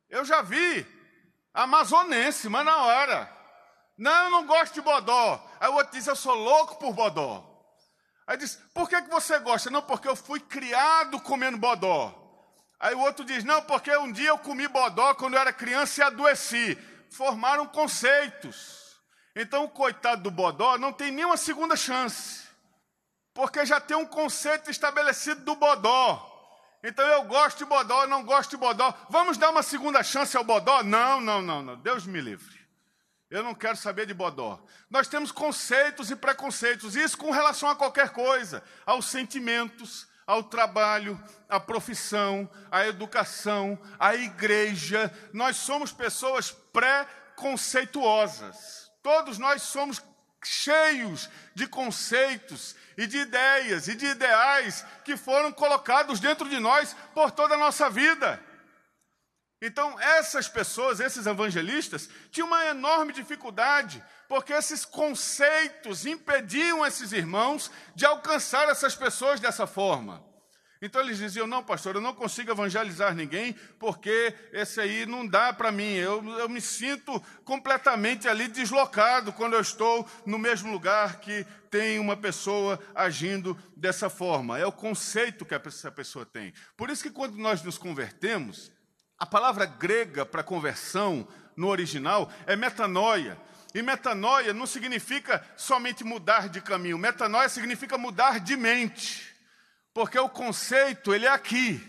Eu 0.08 0.24
já 0.24 0.40
vi. 0.40 0.86
Amazonense, 1.52 2.48
mas 2.48 2.64
na 2.64 2.76
hora. 2.76 3.28
Não, 3.96 4.26
eu 4.26 4.30
não 4.30 4.46
gosto 4.46 4.74
de 4.74 4.80
bodó. 4.80 5.44
Aí 5.58 5.68
o 5.68 5.74
outro 5.74 5.90
diz, 5.94 6.06
eu 6.06 6.14
sou 6.14 6.36
louco 6.36 6.76
por 6.76 6.92
bodó. 6.92 7.44
Aí 8.24 8.36
diz, 8.36 8.54
por 8.72 8.88
que, 8.88 9.02
que 9.02 9.10
você 9.10 9.36
gosta? 9.40 9.68
Não, 9.68 9.82
porque 9.82 10.06
eu 10.06 10.14
fui 10.14 10.38
criado 10.38 11.20
comendo 11.20 11.58
bodó. 11.58 12.14
Aí 12.78 12.94
o 12.94 13.00
outro 13.00 13.24
diz, 13.24 13.42
não, 13.42 13.62
porque 13.62 13.90
um 13.96 14.12
dia 14.12 14.28
eu 14.28 14.38
comi 14.38 14.68
bodó 14.68 15.12
quando 15.14 15.34
eu 15.34 15.40
era 15.40 15.52
criança 15.52 16.00
e 16.00 16.04
adoeci. 16.04 16.78
Formaram 17.10 17.66
conceitos. 17.66 18.96
Então 19.34 19.64
o 19.64 19.68
coitado 19.68 20.22
do 20.22 20.30
bodó 20.30 20.78
não 20.78 20.92
tem 20.92 21.10
nenhuma 21.10 21.36
segunda 21.36 21.74
chance. 21.74 22.46
Porque 23.34 23.66
já 23.66 23.80
tem 23.80 23.96
um 23.96 24.06
conceito 24.06 24.70
estabelecido 24.70 25.44
do 25.44 25.56
bodó. 25.56 26.37
Então 26.82 27.06
eu 27.06 27.24
gosto 27.24 27.58
de 27.58 27.64
bodó, 27.64 28.06
não 28.06 28.24
gosto 28.24 28.50
de 28.50 28.56
bodó. 28.56 28.94
Vamos 29.10 29.36
dar 29.36 29.50
uma 29.50 29.62
segunda 29.62 30.02
chance 30.02 30.36
ao 30.36 30.44
bodó? 30.44 30.82
Não, 30.82 31.20
não, 31.20 31.42
não, 31.42 31.62
não. 31.62 31.76
Deus 31.76 32.06
me 32.06 32.20
livre. 32.20 32.58
Eu 33.30 33.42
não 33.42 33.54
quero 33.54 33.76
saber 33.76 34.06
de 34.06 34.14
bodó. 34.14 34.58
Nós 34.88 35.06
temos 35.06 35.30
conceitos 35.30 36.10
e 36.10 36.16
preconceitos, 36.16 36.96
isso 36.96 37.18
com 37.18 37.30
relação 37.30 37.68
a 37.68 37.76
qualquer 37.76 38.08
coisa, 38.10 38.62
aos 38.86 39.04
sentimentos, 39.06 40.08
ao 40.26 40.42
trabalho, 40.42 41.22
à 41.48 41.60
profissão, 41.60 42.50
à 42.70 42.86
educação, 42.86 43.78
à 43.98 44.14
igreja. 44.14 45.12
Nós 45.32 45.56
somos 45.56 45.92
pessoas 45.92 46.50
preconceituosas. 46.50 48.90
Todos 49.02 49.38
nós 49.38 49.62
somos 49.62 49.98
cheios 50.44 51.28
de 51.54 51.66
conceitos 51.66 52.76
e 52.96 53.06
de 53.06 53.18
ideias 53.18 53.88
e 53.88 53.94
de 53.94 54.06
ideais 54.06 54.84
que 55.04 55.16
foram 55.16 55.52
colocados 55.52 56.20
dentro 56.20 56.48
de 56.48 56.58
nós 56.58 56.94
por 57.14 57.30
toda 57.30 57.54
a 57.54 57.58
nossa 57.58 57.88
vida. 57.90 58.42
Então, 59.60 59.98
essas 59.98 60.46
pessoas, 60.48 61.00
esses 61.00 61.26
evangelistas, 61.26 62.08
tinham 62.30 62.46
uma 62.46 62.66
enorme 62.66 63.12
dificuldade, 63.12 64.02
porque 64.28 64.52
esses 64.52 64.84
conceitos 64.84 66.06
impediam 66.06 66.86
esses 66.86 67.12
irmãos 67.12 67.70
de 67.94 68.06
alcançar 68.06 68.68
essas 68.68 68.94
pessoas 68.94 69.40
dessa 69.40 69.66
forma. 69.66 70.27
Então 70.80 71.00
eles 71.00 71.18
diziam: 71.18 71.46
Não, 71.46 71.62
pastor, 71.62 71.96
eu 71.96 72.00
não 72.00 72.14
consigo 72.14 72.50
evangelizar 72.50 73.14
ninguém, 73.14 73.54
porque 73.78 74.34
esse 74.52 74.80
aí 74.80 75.06
não 75.06 75.26
dá 75.26 75.52
para 75.52 75.72
mim. 75.72 75.94
Eu, 75.94 76.24
eu 76.38 76.48
me 76.48 76.60
sinto 76.60 77.20
completamente 77.44 78.28
ali 78.28 78.46
deslocado 78.48 79.32
quando 79.32 79.54
eu 79.54 79.60
estou 79.60 80.08
no 80.24 80.38
mesmo 80.38 80.70
lugar 80.70 81.20
que 81.20 81.44
tem 81.70 81.98
uma 81.98 82.16
pessoa 82.16 82.78
agindo 82.94 83.56
dessa 83.76 84.08
forma. 84.08 84.58
É 84.58 84.66
o 84.66 84.72
conceito 84.72 85.44
que 85.44 85.54
essa 85.54 85.90
pessoa 85.90 86.24
tem. 86.24 86.52
Por 86.76 86.90
isso 86.90 87.02
que 87.02 87.10
quando 87.10 87.36
nós 87.36 87.62
nos 87.62 87.76
convertemos, 87.76 88.70
a 89.18 89.26
palavra 89.26 89.66
grega 89.66 90.24
para 90.24 90.44
conversão 90.44 91.26
no 91.56 91.66
original 91.66 92.30
é 92.46 92.54
metanoia. 92.54 93.36
E 93.74 93.82
metanoia 93.82 94.54
não 94.54 94.64
significa 94.64 95.44
somente 95.56 96.02
mudar 96.02 96.48
de 96.48 96.60
caminho, 96.60 96.96
metanoia 96.96 97.48
significa 97.48 97.98
mudar 97.98 98.40
de 98.40 98.56
mente 98.56 99.27
porque 99.98 100.16
o 100.16 100.28
conceito 100.28 101.12
ele 101.12 101.26
é 101.26 101.28
aqui. 101.28 101.84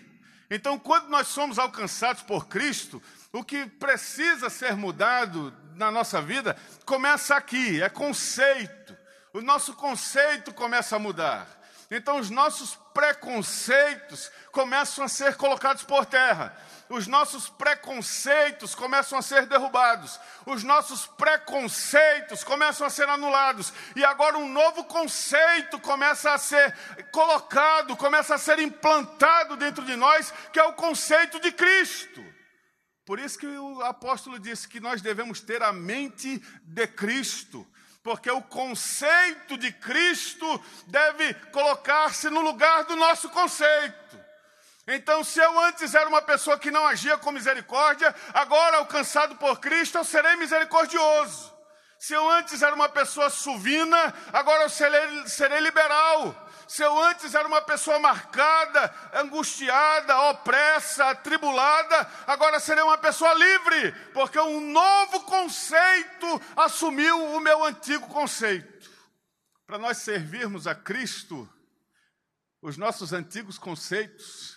Então, 0.50 0.80
quando 0.80 1.10
nós 1.10 1.28
somos 1.28 1.60
alcançados 1.60 2.24
por 2.24 2.48
Cristo, 2.48 3.00
o 3.32 3.44
que 3.44 3.68
precisa 3.68 4.50
ser 4.50 4.75
mudado 4.75 5.56
na 5.75 5.92
nossa 5.92 6.20
vida 6.20 6.58
começa 6.86 7.36
aqui, 7.36 7.80
é 7.84 7.88
conceito. 7.88 8.98
O 9.32 9.42
nosso 9.42 9.75
conceito 9.75 10.51
começa 10.51 10.96
a 10.96 11.00
mudar. 11.00 11.59
Então, 11.91 12.19
os 12.19 12.29
nossos 12.29 12.75
preconceitos 12.93 14.31
começam 14.51 15.03
a 15.03 15.08
ser 15.08 15.36
colocados 15.36 15.84
por 15.84 16.05
terra. 16.05 16.55
Os 16.88 17.08
nossos 17.08 17.50
preconceitos 17.50 18.75
começam 18.75 19.17
a 19.17 19.22
ser 19.22 19.46
derrubados, 19.46 20.19
os 20.46 20.63
nossos 20.63 21.05
preconceitos 21.05 22.43
começam 22.43 22.86
a 22.86 22.89
ser 22.89 23.08
anulados, 23.08 23.72
e 23.96 24.03
agora 24.03 24.39
um 24.39 24.50
novo 24.50 24.84
conceito 24.86 25.79
começa 25.79 26.31
a 26.34 26.38
ser 26.39 26.75
colocado, 27.12 27.96
começa 27.96 28.34
a 28.34 28.39
ser 28.39 28.58
implantado 28.58 29.55
dentro 29.55 29.86
de 29.86 29.96
nós, 29.96 30.34
que 30.51 30.60
é 30.60 30.63
o 30.63 30.74
conceito 30.74 31.39
de 31.39 31.51
Cristo. 31.51 32.25
Por 33.05 33.19
isso 33.19 33.38
que 33.38 33.48
o 33.48 33.84
apóstolo 33.84 34.39
disse 34.39 34.67
que 34.67 34.79
nós 34.79 35.00
devemos 35.00 35.41
ter 35.41 35.62
a 35.62 35.72
mente 35.72 36.39
de 36.63 36.88
Cristo 36.88 37.67
porque 38.10 38.32
o 38.32 38.42
conceito 38.42 39.56
de 39.56 39.72
Cristo 39.72 40.66
deve 40.88 41.32
colocar-se 41.51 42.28
no 42.32 42.42
lugar 42.42 42.84
do 42.86 42.96
nosso 42.96 43.30
conceito. 43.30 44.20
Então, 44.88 45.24
se 45.24 45.39
eu 45.39 45.60
antes 45.60 45.94
era 45.94 46.10
uma 46.10 46.24
pessoa 46.24 46.58
que 46.58 46.72
não 46.72 46.88
agia 46.88 47.20
com 47.20 47.32
misericórdia, 47.32 48.16
agora 48.34 48.78
alcançado 48.78 49.36
por 49.36 49.60
Cristo, 49.60 50.00
eu 50.00 50.04
serei 50.04 50.36
misericordioso. 50.38 51.54
Se 52.00 52.16
eu 52.16 52.28
antes 52.32 52.63
era 52.63 52.74
uma 52.74 52.89
pessoa 52.89 53.30
suvina, 53.30 54.12
agora 54.34 54.63
eu 54.63 54.70
serei, 54.72 55.28
serei 55.28 55.60
liberal. 55.60 56.49
Se 56.70 56.84
eu 56.84 57.04
antes 57.04 57.34
era 57.34 57.48
uma 57.48 57.64
pessoa 57.64 57.98
marcada, 57.98 58.94
angustiada, 59.12 60.30
opressa, 60.30 61.10
atribulada, 61.10 62.08
agora 62.28 62.60
serei 62.60 62.84
uma 62.84 63.00
pessoa 63.00 63.34
livre, 63.34 63.92
porque 64.14 64.40
um 64.40 64.72
novo 64.72 65.22
conceito 65.22 66.28
assumiu 66.56 67.34
o 67.34 67.40
meu 67.40 67.64
antigo 67.64 68.06
conceito. 68.10 68.88
Para 69.66 69.80
nós 69.80 69.98
servirmos 69.98 70.68
a 70.68 70.76
Cristo, 70.76 71.52
os 72.62 72.78
nossos 72.78 73.14
antigos 73.14 73.58
conceitos 73.58 74.56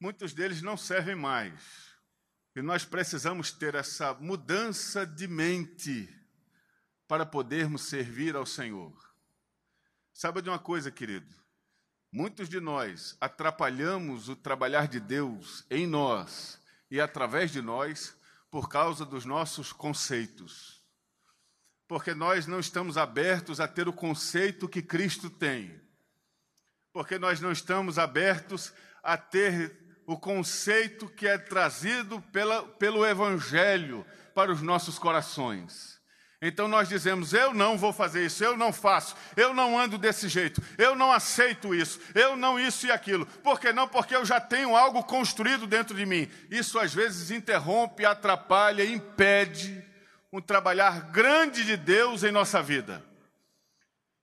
muitos 0.00 0.32
deles 0.32 0.62
não 0.62 0.78
servem 0.78 1.14
mais. 1.14 1.60
E 2.56 2.62
nós 2.62 2.86
precisamos 2.86 3.52
ter 3.52 3.74
essa 3.74 4.14
mudança 4.14 5.06
de 5.06 5.28
mente 5.28 6.08
para 7.06 7.26
podermos 7.26 7.82
servir 7.82 8.34
ao 8.34 8.46
Senhor. 8.46 8.98
Sabe 10.10 10.40
de 10.40 10.48
uma 10.48 10.58
coisa, 10.58 10.90
querido? 10.90 11.39
Muitos 12.12 12.48
de 12.48 12.58
nós 12.58 13.16
atrapalhamos 13.20 14.28
o 14.28 14.34
trabalhar 14.34 14.88
de 14.88 14.98
Deus 14.98 15.64
em 15.70 15.86
nós 15.86 16.60
e 16.90 17.00
através 17.00 17.52
de 17.52 17.62
nós 17.62 18.16
por 18.50 18.68
causa 18.68 19.04
dos 19.04 19.24
nossos 19.24 19.72
conceitos. 19.72 20.82
Porque 21.86 22.12
nós 22.12 22.48
não 22.48 22.58
estamos 22.58 22.96
abertos 22.96 23.60
a 23.60 23.68
ter 23.68 23.86
o 23.86 23.92
conceito 23.92 24.68
que 24.68 24.82
Cristo 24.82 25.30
tem. 25.30 25.80
Porque 26.92 27.16
nós 27.16 27.40
não 27.40 27.52
estamos 27.52 27.96
abertos 27.96 28.72
a 29.04 29.16
ter 29.16 30.02
o 30.04 30.18
conceito 30.18 31.08
que 31.08 31.28
é 31.28 31.38
trazido 31.38 32.20
pela, 32.32 32.64
pelo 32.64 33.06
Evangelho 33.06 34.04
para 34.34 34.50
os 34.50 34.60
nossos 34.60 34.98
corações. 34.98 35.99
Então 36.42 36.66
nós 36.66 36.88
dizemos: 36.88 37.34
eu 37.34 37.52
não 37.52 37.76
vou 37.76 37.92
fazer 37.92 38.24
isso, 38.24 38.42
eu 38.42 38.56
não 38.56 38.72
faço, 38.72 39.14
eu 39.36 39.52
não 39.52 39.78
ando 39.78 39.98
desse 39.98 40.28
jeito, 40.28 40.62
eu 40.78 40.96
não 40.96 41.12
aceito 41.12 41.74
isso, 41.74 42.00
eu 42.14 42.36
não 42.36 42.58
isso 42.58 42.86
e 42.86 42.90
aquilo. 42.90 43.26
Por 43.26 43.60
que 43.60 43.72
não? 43.72 43.86
Porque 43.86 44.16
eu 44.16 44.24
já 44.24 44.40
tenho 44.40 44.74
algo 44.74 45.02
construído 45.04 45.66
dentro 45.66 45.94
de 45.94 46.06
mim. 46.06 46.30
Isso 46.50 46.78
às 46.78 46.94
vezes 46.94 47.30
interrompe, 47.30 48.06
atrapalha, 48.06 48.84
impede 48.84 49.84
um 50.32 50.40
trabalhar 50.40 51.10
grande 51.10 51.64
de 51.64 51.76
Deus 51.76 52.24
em 52.24 52.30
nossa 52.30 52.62
vida. 52.62 53.04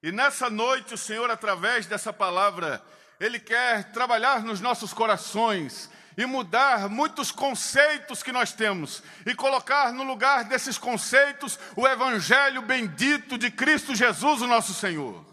E 0.02 0.12
nessa 0.12 0.50
noite 0.50 0.94
o 0.94 0.98
Senhor, 0.98 1.30
através 1.30 1.86
dessa 1.86 2.14
palavra, 2.14 2.82
ele 3.20 3.40
quer 3.40 3.92
trabalhar 3.92 4.42
nos 4.42 4.62
nossos 4.62 4.94
corações 4.94 5.90
e 6.18 6.26
mudar 6.26 6.90
muitos 6.90 7.32
conceitos 7.32 8.24
que 8.24 8.32
nós 8.32 8.52
temos 8.52 9.04
e 9.26 9.36
colocar 9.36 9.94
no 9.94 10.04
lugar 10.04 10.46
desses 10.46 10.78
conceitos 10.78 11.60
o 11.76 11.88
evangelho 11.88 12.64
bendito 12.64 13.38
de 13.38 13.52
Cristo 13.52 13.94
Jesus, 13.94 14.42
o 14.42 14.48
nosso 14.48 14.74
Senhor. 14.74 15.24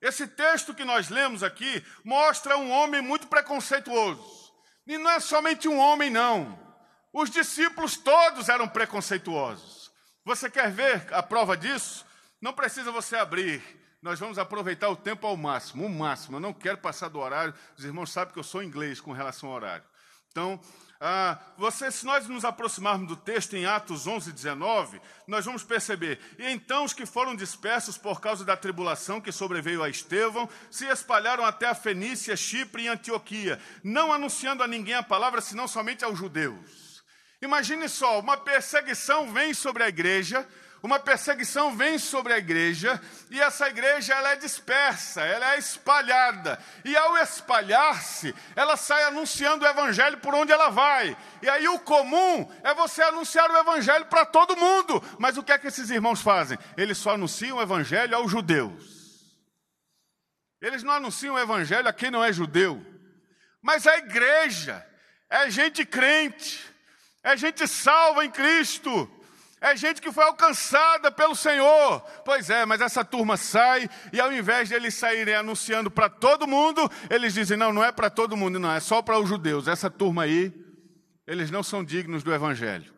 Esse 0.00 0.26
texto 0.26 0.74
que 0.74 0.84
nós 0.84 1.08
lemos 1.08 1.42
aqui 1.42 1.82
mostra 2.04 2.58
um 2.58 2.70
homem 2.70 3.00
muito 3.00 3.28
preconceituoso. 3.28 4.52
E 4.86 4.98
não 4.98 5.10
é 5.10 5.20
somente 5.20 5.68
um 5.68 5.78
homem, 5.78 6.10
não. 6.10 6.60
Os 7.12 7.30
discípulos 7.30 7.96
todos 7.96 8.48
eram 8.48 8.68
preconceituosos. 8.68 9.90
Você 10.24 10.50
quer 10.50 10.70
ver 10.70 11.06
a 11.14 11.22
prova 11.22 11.56
disso? 11.56 12.04
Não 12.40 12.52
precisa 12.52 12.90
você 12.90 13.16
abrir 13.16 13.62
nós 14.02 14.18
vamos 14.18 14.36
aproveitar 14.36 14.88
o 14.88 14.96
tempo 14.96 15.26
ao 15.28 15.36
máximo, 15.36 15.86
o 15.86 15.88
máximo. 15.88 16.36
Eu 16.36 16.40
não 16.40 16.52
quero 16.52 16.78
passar 16.78 17.08
do 17.08 17.20
horário. 17.20 17.54
Os 17.78 17.84
irmãos 17.84 18.10
sabem 18.10 18.34
que 18.34 18.38
eu 18.38 18.44
sou 18.44 18.62
inglês 18.62 19.00
com 19.00 19.12
relação 19.12 19.48
ao 19.48 19.54
horário. 19.54 19.84
Então, 20.32 20.60
ah, 21.00 21.38
você, 21.56 21.90
se 21.90 22.04
nós 22.04 22.26
nos 22.26 22.44
aproximarmos 22.44 23.06
do 23.06 23.16
texto 23.16 23.54
em 23.54 23.64
Atos 23.64 24.06
11, 24.06 24.32
19, 24.32 25.00
nós 25.28 25.44
vamos 25.44 25.62
perceber. 25.62 26.18
E 26.36 26.50
então 26.50 26.84
os 26.84 26.92
que 26.92 27.06
foram 27.06 27.36
dispersos 27.36 27.96
por 27.96 28.20
causa 28.20 28.44
da 28.44 28.56
tribulação 28.56 29.20
que 29.20 29.30
sobreveio 29.30 29.82
a 29.84 29.88
Estevão 29.88 30.48
se 30.68 30.86
espalharam 30.86 31.44
até 31.44 31.66
a 31.66 31.74
Fenícia, 31.74 32.36
Chipre 32.36 32.84
e 32.84 32.88
Antioquia, 32.88 33.60
não 33.84 34.12
anunciando 34.12 34.64
a 34.64 34.68
ninguém 34.68 34.94
a 34.94 35.02
palavra, 35.02 35.40
senão 35.40 35.68
somente 35.68 36.04
aos 36.04 36.18
judeus. 36.18 37.04
Imagine 37.40 37.88
só, 37.88 38.20
uma 38.20 38.36
perseguição 38.36 39.32
vem 39.32 39.52
sobre 39.52 39.82
a 39.82 39.88
igreja, 39.88 40.48
uma 40.82 40.98
perseguição 40.98 41.76
vem 41.76 41.96
sobre 41.96 42.32
a 42.32 42.38
igreja 42.38 43.00
e 43.30 43.40
essa 43.40 43.68
igreja 43.68 44.14
ela 44.14 44.32
é 44.32 44.36
dispersa, 44.36 45.22
ela 45.22 45.54
é 45.54 45.58
espalhada. 45.58 46.58
E 46.84 46.96
ao 46.96 47.16
espalhar-se, 47.18 48.34
ela 48.56 48.76
sai 48.76 49.04
anunciando 49.04 49.64
o 49.64 49.68
evangelho 49.68 50.18
por 50.18 50.34
onde 50.34 50.50
ela 50.50 50.70
vai. 50.70 51.16
E 51.40 51.48
aí 51.48 51.68
o 51.68 51.78
comum 51.78 52.50
é 52.64 52.74
você 52.74 53.00
anunciar 53.00 53.48
o 53.48 53.56
evangelho 53.56 54.06
para 54.06 54.26
todo 54.26 54.56
mundo. 54.56 55.00
Mas 55.20 55.36
o 55.36 55.42
que 55.44 55.52
é 55.52 55.58
que 55.58 55.68
esses 55.68 55.88
irmãos 55.88 56.20
fazem? 56.20 56.58
Eles 56.76 56.98
só 56.98 57.10
anunciam 57.10 57.58
o 57.58 57.62
evangelho 57.62 58.16
aos 58.16 58.28
judeus. 58.28 58.82
Eles 60.60 60.82
não 60.82 60.94
anunciam 60.94 61.36
o 61.36 61.38
evangelho 61.38 61.88
a 61.88 61.92
quem 61.92 62.10
não 62.10 62.24
é 62.24 62.32
judeu. 62.32 62.84
Mas 63.62 63.86
a 63.86 63.98
igreja 63.98 64.84
é 65.30 65.48
gente 65.48 65.84
crente, 65.86 66.60
é 67.22 67.36
gente 67.36 67.68
salva 67.68 68.24
em 68.24 68.30
Cristo 68.30 69.08
é 69.62 69.76
gente 69.76 70.02
que 70.02 70.10
foi 70.10 70.24
alcançada 70.24 71.10
pelo 71.12 71.36
Senhor. 71.36 72.00
Pois 72.24 72.50
é, 72.50 72.66
mas 72.66 72.80
essa 72.80 73.04
turma 73.04 73.36
sai 73.36 73.88
e 74.12 74.20
ao 74.20 74.32
invés 74.32 74.68
de 74.68 74.74
eles 74.74 74.92
saírem 74.92 75.36
anunciando 75.36 75.88
para 75.88 76.10
todo 76.10 76.48
mundo, 76.48 76.90
eles 77.08 77.32
dizem: 77.32 77.56
não, 77.56 77.72
não 77.72 77.84
é 77.84 77.92
para 77.92 78.10
todo 78.10 78.36
mundo, 78.36 78.58
não, 78.58 78.72
é 78.72 78.80
só 78.80 79.00
para 79.00 79.20
os 79.20 79.28
judeus. 79.28 79.68
Essa 79.68 79.88
turma 79.88 80.24
aí, 80.24 80.52
eles 81.28 81.48
não 81.48 81.62
são 81.62 81.84
dignos 81.84 82.24
do 82.24 82.34
Evangelho. 82.34 82.92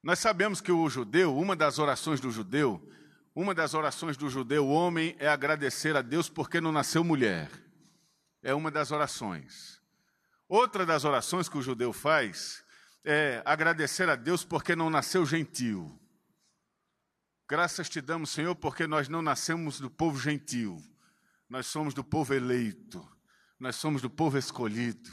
Nós 0.00 0.20
sabemos 0.20 0.60
que 0.60 0.70
o 0.70 0.88
judeu, 0.88 1.36
uma 1.36 1.56
das 1.56 1.80
orações 1.80 2.20
do 2.20 2.30
judeu, 2.30 2.80
uma 3.34 3.52
das 3.52 3.74
orações 3.74 4.16
do 4.16 4.30
judeu 4.30 4.68
homem 4.68 5.16
é 5.18 5.26
agradecer 5.26 5.96
a 5.96 6.00
Deus 6.00 6.28
porque 6.28 6.60
não 6.60 6.70
nasceu 6.70 7.02
mulher. 7.02 7.50
É 8.40 8.54
uma 8.54 8.70
das 8.70 8.92
orações. 8.92 9.80
Outra 10.48 10.86
das 10.86 11.04
orações 11.04 11.48
que 11.48 11.58
o 11.58 11.62
judeu 11.62 11.92
faz 11.92 12.64
é, 13.04 13.42
agradecer 13.44 14.08
a 14.08 14.16
Deus 14.16 14.44
porque 14.44 14.76
não 14.76 14.90
nasceu 14.90 15.24
gentil. 15.24 15.98
Graças 17.48 17.88
te 17.88 18.00
damos, 18.00 18.30
Senhor, 18.30 18.54
porque 18.54 18.86
nós 18.86 19.08
não 19.08 19.22
nascemos 19.22 19.80
do 19.80 19.90
povo 19.90 20.18
gentil. 20.18 20.80
Nós 21.48 21.66
somos 21.66 21.92
do 21.92 22.04
povo 22.04 22.32
eleito. 22.32 23.06
Nós 23.58 23.76
somos 23.76 24.00
do 24.00 24.08
povo 24.08 24.38
escolhido. 24.38 25.10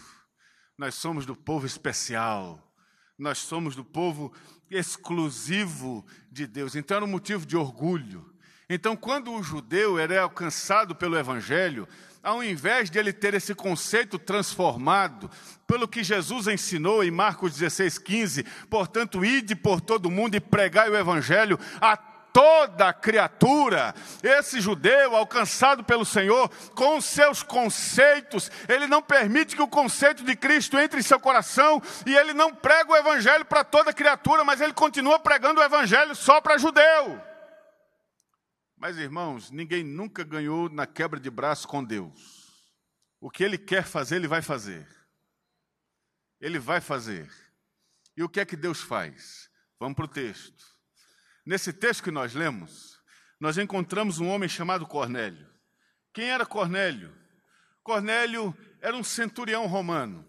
Nós 0.77 0.93
somos 0.93 1.25
do 1.25 1.35
povo 1.35 1.65
especial. 1.65 2.71
Nós 3.17 3.39
somos 3.39 3.75
do 3.75 3.83
povo 3.83 4.31
exclusivo 4.69 6.05
de 6.31 6.45
Deus. 6.45 6.75
Então 6.75 6.97
era 6.97 7.05
um 7.05 7.09
motivo 7.09 7.45
de 7.45 7.57
orgulho. 7.57 8.31
Então, 8.69 8.97
quando 8.97 9.31
o 9.31 9.41
judeu 9.41 9.97
era 9.97 10.21
alcançado 10.21 10.93
pelo 10.93 11.17
Evangelho, 11.17 11.87
ao 12.23 12.43
invés 12.43 12.89
de 12.89 12.99
ele 12.99 13.13
ter 13.13 13.33
esse 13.33 13.53
conceito 13.53 14.19
transformado 14.19 15.29
pelo 15.65 15.87
que 15.87 16.03
Jesus 16.03 16.47
ensinou 16.47 17.03
em 17.03 17.11
Marcos 17.11 17.53
16, 17.53 17.97
15, 17.99 18.43
portanto, 18.69 19.23
ide 19.23 19.55
por 19.55 19.81
todo 19.81 20.11
mundo 20.11 20.35
e 20.35 20.39
pregai 20.39 20.89
o 20.89 20.97
evangelho 20.97 21.59
a 21.81 21.97
toda 22.37 22.93
criatura. 22.93 23.95
Esse 24.21 24.61
judeu, 24.61 25.15
alcançado 25.15 25.83
pelo 25.83 26.05
Senhor, 26.05 26.49
com 26.75 27.01
seus 27.01 27.41
conceitos, 27.41 28.51
ele 28.69 28.85
não 28.85 29.01
permite 29.01 29.55
que 29.55 29.61
o 29.61 29.67
conceito 29.67 30.23
de 30.23 30.35
Cristo 30.35 30.77
entre 30.77 30.99
em 30.99 31.03
seu 31.03 31.19
coração 31.19 31.81
e 32.05 32.15
ele 32.15 32.33
não 32.33 32.53
prega 32.53 32.91
o 32.91 32.95
evangelho 32.95 33.43
para 33.43 33.63
toda 33.63 33.91
criatura, 33.91 34.43
mas 34.43 34.61
ele 34.61 34.73
continua 34.73 35.17
pregando 35.17 35.59
o 35.59 35.63
evangelho 35.63 36.15
só 36.15 36.39
para 36.39 36.59
judeu. 36.59 37.19
Mas, 38.77 38.97
irmãos, 38.97 39.49
ninguém 39.49 39.83
nunca 39.83 40.23
ganhou 40.23 40.69
na 40.69 40.85
quebra 40.85 41.19
de 41.19 41.31
braço 41.31 41.67
com 41.67 41.83
Deus. 41.83 42.47
O 43.19 43.29
que 43.29 43.43
Ele 43.43 43.57
quer 43.57 43.83
fazer, 43.83 44.17
Ele 44.17 44.27
vai 44.27 44.41
fazer. 44.41 44.87
Ele 46.39 46.59
vai 46.59 46.79
fazer. 46.79 47.27
E 48.15 48.21
o 48.21 48.29
que 48.29 48.39
é 48.39 48.45
que 48.45 48.55
Deus 48.55 48.79
faz? 48.79 49.49
Vamos 49.79 49.95
para 49.95 50.05
o 50.05 50.07
texto. 50.07 50.63
Nesse 51.43 51.73
texto 51.73 52.03
que 52.03 52.11
nós 52.11 52.35
lemos, 52.35 52.99
nós 53.39 53.57
encontramos 53.57 54.19
um 54.19 54.27
homem 54.27 54.47
chamado 54.47 54.85
Cornélio. 54.85 55.47
Quem 56.13 56.29
era 56.29 56.45
Cornélio? 56.45 57.15
Cornélio 57.83 58.55
era 58.81 58.95
um 58.95 59.03
centurião 59.03 59.65
romano, 59.65 60.27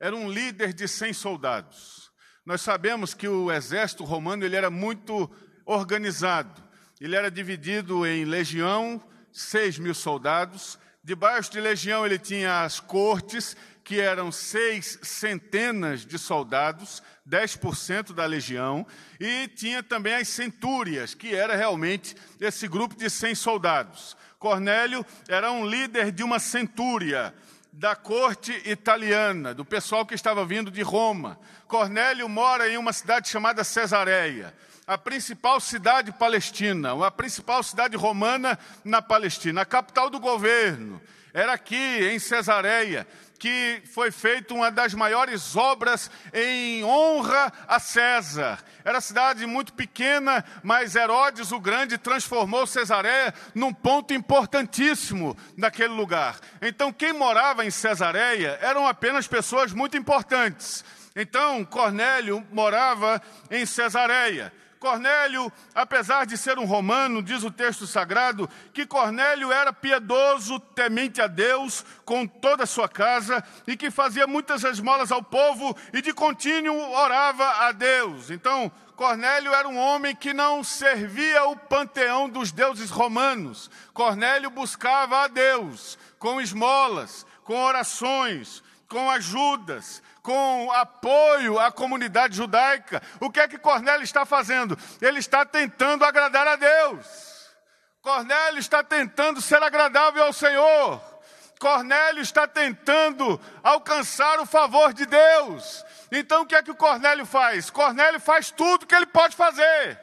era 0.00 0.14
um 0.14 0.30
líder 0.30 0.72
de 0.72 0.88
100 0.88 1.12
soldados. 1.12 2.10
Nós 2.44 2.60
sabemos 2.60 3.14
que 3.14 3.28
o 3.28 3.52
exército 3.52 4.04
romano 4.04 4.44
ele 4.44 4.56
era 4.56 4.70
muito 4.70 5.30
organizado. 5.64 6.67
Ele 7.00 7.14
era 7.14 7.30
dividido 7.30 8.04
em 8.04 8.24
legião, 8.24 9.00
seis 9.32 9.78
mil 9.78 9.94
soldados. 9.94 10.78
Debaixo 11.02 11.52
de 11.52 11.60
legião 11.60 12.04
ele 12.04 12.18
tinha 12.18 12.64
as 12.64 12.80
cortes, 12.80 13.56
que 13.84 14.00
eram 14.00 14.30
seis 14.30 14.98
centenas 15.02 16.04
de 16.04 16.18
soldados, 16.18 17.02
10% 17.26 18.12
da 18.12 18.26
legião, 18.26 18.86
e 19.18 19.48
tinha 19.48 19.82
também 19.82 20.14
as 20.14 20.28
centúrias, 20.28 21.14
que 21.14 21.34
era 21.34 21.56
realmente 21.56 22.14
esse 22.38 22.68
grupo 22.68 22.94
de 22.94 23.08
100 23.08 23.34
soldados. 23.36 24.14
Cornélio 24.38 25.06
era 25.26 25.50
um 25.50 25.64
líder 25.64 26.12
de 26.12 26.22
uma 26.22 26.38
centúria 26.38 27.32
da 27.72 27.96
corte 27.96 28.52
italiana, 28.66 29.54
do 29.54 29.64
pessoal 29.64 30.04
que 30.04 30.14
estava 30.14 30.44
vindo 30.44 30.70
de 30.70 30.82
Roma. 30.82 31.38
Cornélio 31.66 32.28
mora 32.28 32.68
em 32.68 32.76
uma 32.76 32.92
cidade 32.92 33.28
chamada 33.28 33.64
Cesareia 33.64 34.52
a 34.88 34.96
principal 34.96 35.60
cidade 35.60 36.10
palestina, 36.12 37.06
a 37.06 37.10
principal 37.10 37.62
cidade 37.62 37.94
romana 37.94 38.58
na 38.82 39.02
Palestina, 39.02 39.60
a 39.60 39.66
capital 39.66 40.08
do 40.08 40.18
governo. 40.18 40.98
Era 41.34 41.52
aqui, 41.52 41.76
em 41.76 42.18
Cesareia, 42.18 43.06
que 43.38 43.82
foi 43.92 44.10
feita 44.10 44.54
uma 44.54 44.70
das 44.70 44.94
maiores 44.94 45.54
obras 45.54 46.10
em 46.32 46.82
honra 46.84 47.52
a 47.68 47.78
César. 47.78 48.58
Era 48.82 49.02
cidade 49.02 49.44
muito 49.44 49.74
pequena, 49.74 50.42
mas 50.62 50.96
Herodes 50.96 51.52
o 51.52 51.60
Grande 51.60 51.98
transformou 51.98 52.66
Cesareia 52.66 53.34
num 53.54 53.74
ponto 53.74 54.14
importantíssimo 54.14 55.36
naquele 55.54 55.92
lugar. 55.92 56.38
Então, 56.62 56.90
quem 56.90 57.12
morava 57.12 57.62
em 57.62 57.70
Cesareia 57.70 58.58
eram 58.62 58.88
apenas 58.88 59.28
pessoas 59.28 59.70
muito 59.70 59.98
importantes. 59.98 60.82
Então, 61.14 61.62
Cornélio 61.62 62.42
morava 62.50 63.20
em 63.50 63.66
Cesareia. 63.66 64.50
Cornélio, 64.78 65.52
apesar 65.74 66.24
de 66.24 66.36
ser 66.36 66.58
um 66.58 66.64
romano, 66.64 67.22
diz 67.22 67.42
o 67.42 67.50
texto 67.50 67.86
sagrado, 67.86 68.48
que 68.72 68.86
Cornélio 68.86 69.52
era 69.52 69.72
piedoso, 69.72 70.60
temente 70.60 71.20
a 71.20 71.26
Deus, 71.26 71.84
com 72.04 72.26
toda 72.26 72.64
a 72.64 72.66
sua 72.66 72.88
casa, 72.88 73.42
e 73.66 73.76
que 73.76 73.90
fazia 73.90 74.26
muitas 74.26 74.64
esmolas 74.64 75.10
ao 75.10 75.22
povo 75.22 75.76
e 75.92 76.00
de 76.00 76.12
contínuo 76.12 76.90
orava 76.92 77.66
a 77.66 77.72
Deus. 77.72 78.30
Então, 78.30 78.70
Cornélio 78.96 79.52
era 79.52 79.68
um 79.68 79.78
homem 79.78 80.14
que 80.14 80.34
não 80.34 80.64
servia 80.64 81.44
o 81.44 81.56
panteão 81.56 82.28
dos 82.28 82.50
deuses 82.50 82.90
romanos. 82.90 83.70
Cornélio 83.92 84.50
buscava 84.50 85.24
a 85.24 85.28
Deus 85.28 85.98
com 86.18 86.40
esmolas, 86.40 87.24
com 87.44 87.62
orações, 87.62 88.62
com 88.88 89.10
ajudas, 89.10 90.02
com 90.28 90.70
apoio 90.72 91.58
à 91.58 91.72
comunidade 91.72 92.36
judaica. 92.36 93.02
O 93.18 93.30
que 93.30 93.40
é 93.40 93.48
que 93.48 93.56
Cornélio 93.56 94.04
está 94.04 94.26
fazendo? 94.26 94.78
Ele 95.00 95.20
está 95.20 95.42
tentando 95.46 96.04
agradar 96.04 96.46
a 96.46 96.54
Deus. 96.54 97.48
Cornélio 98.02 98.58
está 98.58 98.84
tentando 98.84 99.40
ser 99.40 99.62
agradável 99.62 100.22
ao 100.22 100.32
Senhor. 100.34 101.00
Cornélio 101.58 102.20
está 102.20 102.46
tentando 102.46 103.40
alcançar 103.62 104.38
o 104.38 104.44
favor 104.44 104.92
de 104.92 105.06
Deus. 105.06 105.82
Então 106.12 106.42
o 106.42 106.46
que 106.46 106.54
é 106.54 106.62
que 106.62 106.72
o 106.72 106.76
Cornélio 106.76 107.24
faz? 107.24 107.70
Cornélio 107.70 108.20
faz 108.20 108.50
tudo 108.50 108.84
que 108.84 108.94
ele 108.94 109.06
pode 109.06 109.34
fazer. 109.34 109.98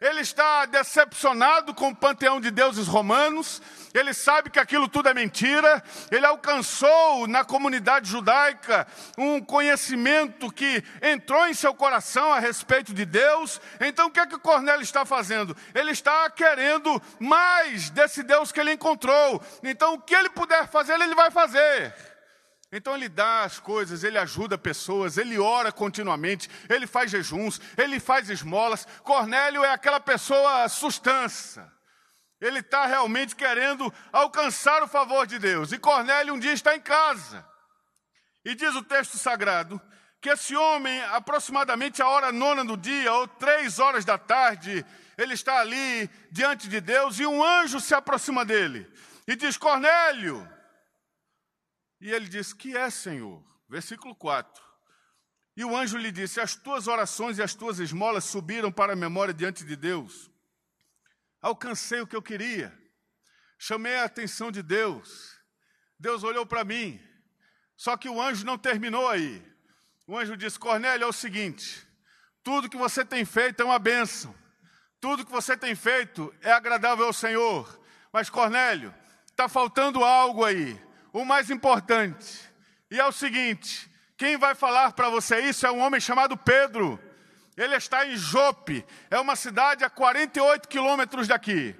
Ele 0.00 0.20
está 0.20 0.64
decepcionado 0.64 1.74
com 1.74 1.90
o 1.90 1.94
panteão 1.94 2.40
de 2.40 2.50
deuses 2.50 2.86
romanos, 2.86 3.60
ele 3.92 4.14
sabe 4.14 4.48
que 4.48 4.58
aquilo 4.58 4.88
tudo 4.88 5.10
é 5.10 5.14
mentira, 5.14 5.82
ele 6.10 6.24
alcançou 6.24 7.26
na 7.26 7.44
comunidade 7.44 8.08
judaica 8.08 8.86
um 9.18 9.42
conhecimento 9.42 10.50
que 10.50 10.82
entrou 11.02 11.46
em 11.46 11.52
seu 11.52 11.74
coração 11.74 12.32
a 12.32 12.38
respeito 12.38 12.94
de 12.94 13.04
Deus. 13.04 13.60
Então 13.78 14.08
o 14.08 14.10
que 14.10 14.20
é 14.20 14.26
que 14.26 14.38
Cornélio 14.38 14.82
está 14.82 15.04
fazendo? 15.04 15.54
Ele 15.74 15.90
está 15.90 16.30
querendo 16.30 17.02
mais 17.18 17.90
desse 17.90 18.22
Deus 18.22 18.50
que 18.50 18.60
ele 18.60 18.72
encontrou. 18.72 19.42
Então 19.62 19.94
o 19.94 20.00
que 20.00 20.14
ele 20.14 20.30
puder 20.30 20.66
fazer, 20.68 20.98
ele 20.98 21.14
vai 21.14 21.30
fazer. 21.30 21.94
Então 22.72 22.94
ele 22.94 23.08
dá 23.08 23.42
as 23.42 23.58
coisas, 23.58 24.04
ele 24.04 24.16
ajuda 24.16 24.56
pessoas, 24.56 25.16
ele 25.16 25.38
ora 25.38 25.72
continuamente, 25.72 26.48
ele 26.68 26.86
faz 26.86 27.10
jejuns, 27.10 27.60
ele 27.76 27.98
faz 27.98 28.30
esmolas. 28.30 28.86
Cornélio 29.02 29.64
é 29.64 29.70
aquela 29.70 29.98
pessoa 29.98 30.68
sustância. 30.68 31.70
Ele 32.40 32.60
está 32.60 32.86
realmente 32.86 33.34
querendo 33.34 33.92
alcançar 34.12 34.82
o 34.82 34.88
favor 34.88 35.26
de 35.26 35.38
Deus. 35.38 35.72
E 35.72 35.78
Cornélio 35.78 36.34
um 36.34 36.38
dia 36.38 36.52
está 36.52 36.74
em 36.76 36.80
casa. 36.80 37.44
E 38.44 38.54
diz 38.54 38.74
o 38.74 38.82
texto 38.82 39.18
sagrado 39.18 39.80
que 40.20 40.30
esse 40.30 40.54
homem, 40.54 41.02
aproximadamente 41.04 42.00
a 42.00 42.08
hora 42.08 42.30
nona 42.30 42.64
do 42.64 42.76
dia, 42.76 43.12
ou 43.12 43.26
três 43.26 43.78
horas 43.78 44.04
da 44.04 44.18
tarde, 44.18 44.84
ele 45.18 45.34
está 45.34 45.58
ali 45.58 46.08
diante 46.30 46.68
de 46.68 46.80
Deus 46.80 47.18
e 47.18 47.26
um 47.26 47.42
anjo 47.42 47.80
se 47.80 47.94
aproxima 47.94 48.44
dele 48.44 48.86
e 49.26 49.34
diz: 49.34 49.56
Cornélio. 49.56 50.59
E 52.00 52.10
ele 52.10 52.28
diz: 52.28 52.52
Que 52.52 52.76
é, 52.76 52.88
Senhor? 52.90 53.44
Versículo 53.68 54.14
4. 54.14 54.62
E 55.56 55.64
o 55.64 55.76
anjo 55.76 55.98
lhe 55.98 56.10
disse: 56.10 56.40
As 56.40 56.54
tuas 56.54 56.88
orações 56.88 57.38
e 57.38 57.42
as 57.42 57.54
tuas 57.54 57.78
esmolas 57.78 58.24
subiram 58.24 58.72
para 58.72 58.94
a 58.94 58.96
memória 58.96 59.34
diante 59.34 59.64
de 59.64 59.76
Deus. 59.76 60.30
Alcancei 61.40 62.00
o 62.00 62.06
que 62.06 62.16
eu 62.16 62.22
queria. 62.22 62.76
Chamei 63.58 63.96
a 63.96 64.04
atenção 64.04 64.50
de 64.50 64.62
Deus. 64.62 65.38
Deus 65.98 66.22
olhou 66.22 66.46
para 66.46 66.64
mim. 66.64 67.00
Só 67.76 67.96
que 67.96 68.08
o 68.08 68.20
anjo 68.20 68.44
não 68.44 68.56
terminou 68.56 69.08
aí. 69.08 69.46
O 70.06 70.16
anjo 70.16 70.36
disse: 70.36 70.58
Cornélio, 70.58 71.04
é 71.04 71.08
o 71.08 71.12
seguinte: 71.12 71.86
tudo 72.42 72.68
que 72.68 72.76
você 72.76 73.04
tem 73.04 73.24
feito 73.24 73.60
é 73.62 73.64
uma 73.64 73.78
bênção. 73.78 74.34
Tudo 74.98 75.24
que 75.24 75.32
você 75.32 75.56
tem 75.56 75.74
feito 75.74 76.34
é 76.40 76.52
agradável 76.52 77.06
ao 77.06 77.12
Senhor. 77.12 77.80
Mas, 78.12 78.28
Cornélio, 78.28 78.94
está 79.26 79.48
faltando 79.48 80.04
algo 80.04 80.44
aí. 80.44 80.80
O 81.12 81.24
mais 81.24 81.50
importante. 81.50 82.40
E 82.90 82.98
é 82.98 83.06
o 83.06 83.12
seguinte: 83.12 83.90
quem 84.16 84.36
vai 84.36 84.54
falar 84.54 84.92
para 84.92 85.08
você 85.08 85.40
isso 85.40 85.66
é 85.66 85.70
um 85.70 85.80
homem 85.80 86.00
chamado 86.00 86.36
Pedro. 86.36 87.00
Ele 87.56 87.74
está 87.74 88.06
em 88.06 88.16
Jope, 88.16 88.84
é 89.10 89.18
uma 89.18 89.36
cidade 89.36 89.84
a 89.84 89.90
48 89.90 90.68
quilômetros 90.68 91.28
daqui. 91.28 91.76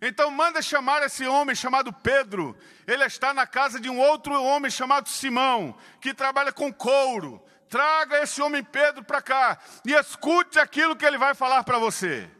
Então 0.00 0.30
manda 0.30 0.60
chamar 0.60 1.02
esse 1.02 1.26
homem 1.26 1.56
chamado 1.56 1.92
Pedro. 1.92 2.56
Ele 2.86 3.04
está 3.04 3.32
na 3.32 3.46
casa 3.46 3.80
de 3.80 3.88
um 3.88 3.98
outro 3.98 4.40
homem 4.42 4.70
chamado 4.70 5.08
Simão, 5.08 5.76
que 6.00 6.12
trabalha 6.12 6.52
com 6.52 6.72
couro. 6.72 7.42
Traga 7.68 8.22
esse 8.22 8.42
homem 8.42 8.62
Pedro 8.62 9.02
para 9.02 9.22
cá 9.22 9.58
e 9.84 9.92
escute 9.92 10.58
aquilo 10.58 10.94
que 10.94 11.04
ele 11.04 11.16
vai 11.16 11.34
falar 11.34 11.64
para 11.64 11.78
você. 11.78 12.30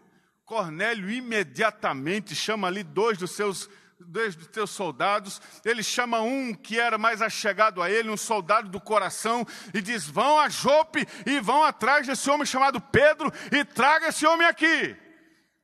Cornélio 0.45 1.11
imediatamente 1.11 2.35
chama 2.35 2.69
ali 2.69 2.83
dois 2.83 3.17
dos 3.17 3.31
seus 3.31 3.69
dois 4.07 4.35
dos 4.37 4.49
seus 4.53 4.71
soldados, 4.71 5.41
ele 5.65 5.83
chama 5.83 6.21
um 6.21 6.55
que 6.55 6.79
era 6.79 6.99
mais 6.99 7.23
achegado 7.23 7.83
a 7.83 7.91
ele, 7.91 8.11
um 8.11 8.17
soldado 8.17 8.69
do 8.69 8.81
coração, 8.81 9.47
e 9.73 9.81
diz: 9.81 10.07
Vão 10.07 10.39
a 10.39 10.49
Jope 10.49 11.07
e 11.27 11.41
vão 11.41 11.65
atrás 11.65 12.07
desse 12.07 12.29
homem 12.31 12.47
chamado 12.47 12.81
Pedro 12.81 13.33
e 13.51 13.65
traga 13.65 14.09
esse 14.09 14.27
homem 14.27 14.47
aqui. 14.47 14.97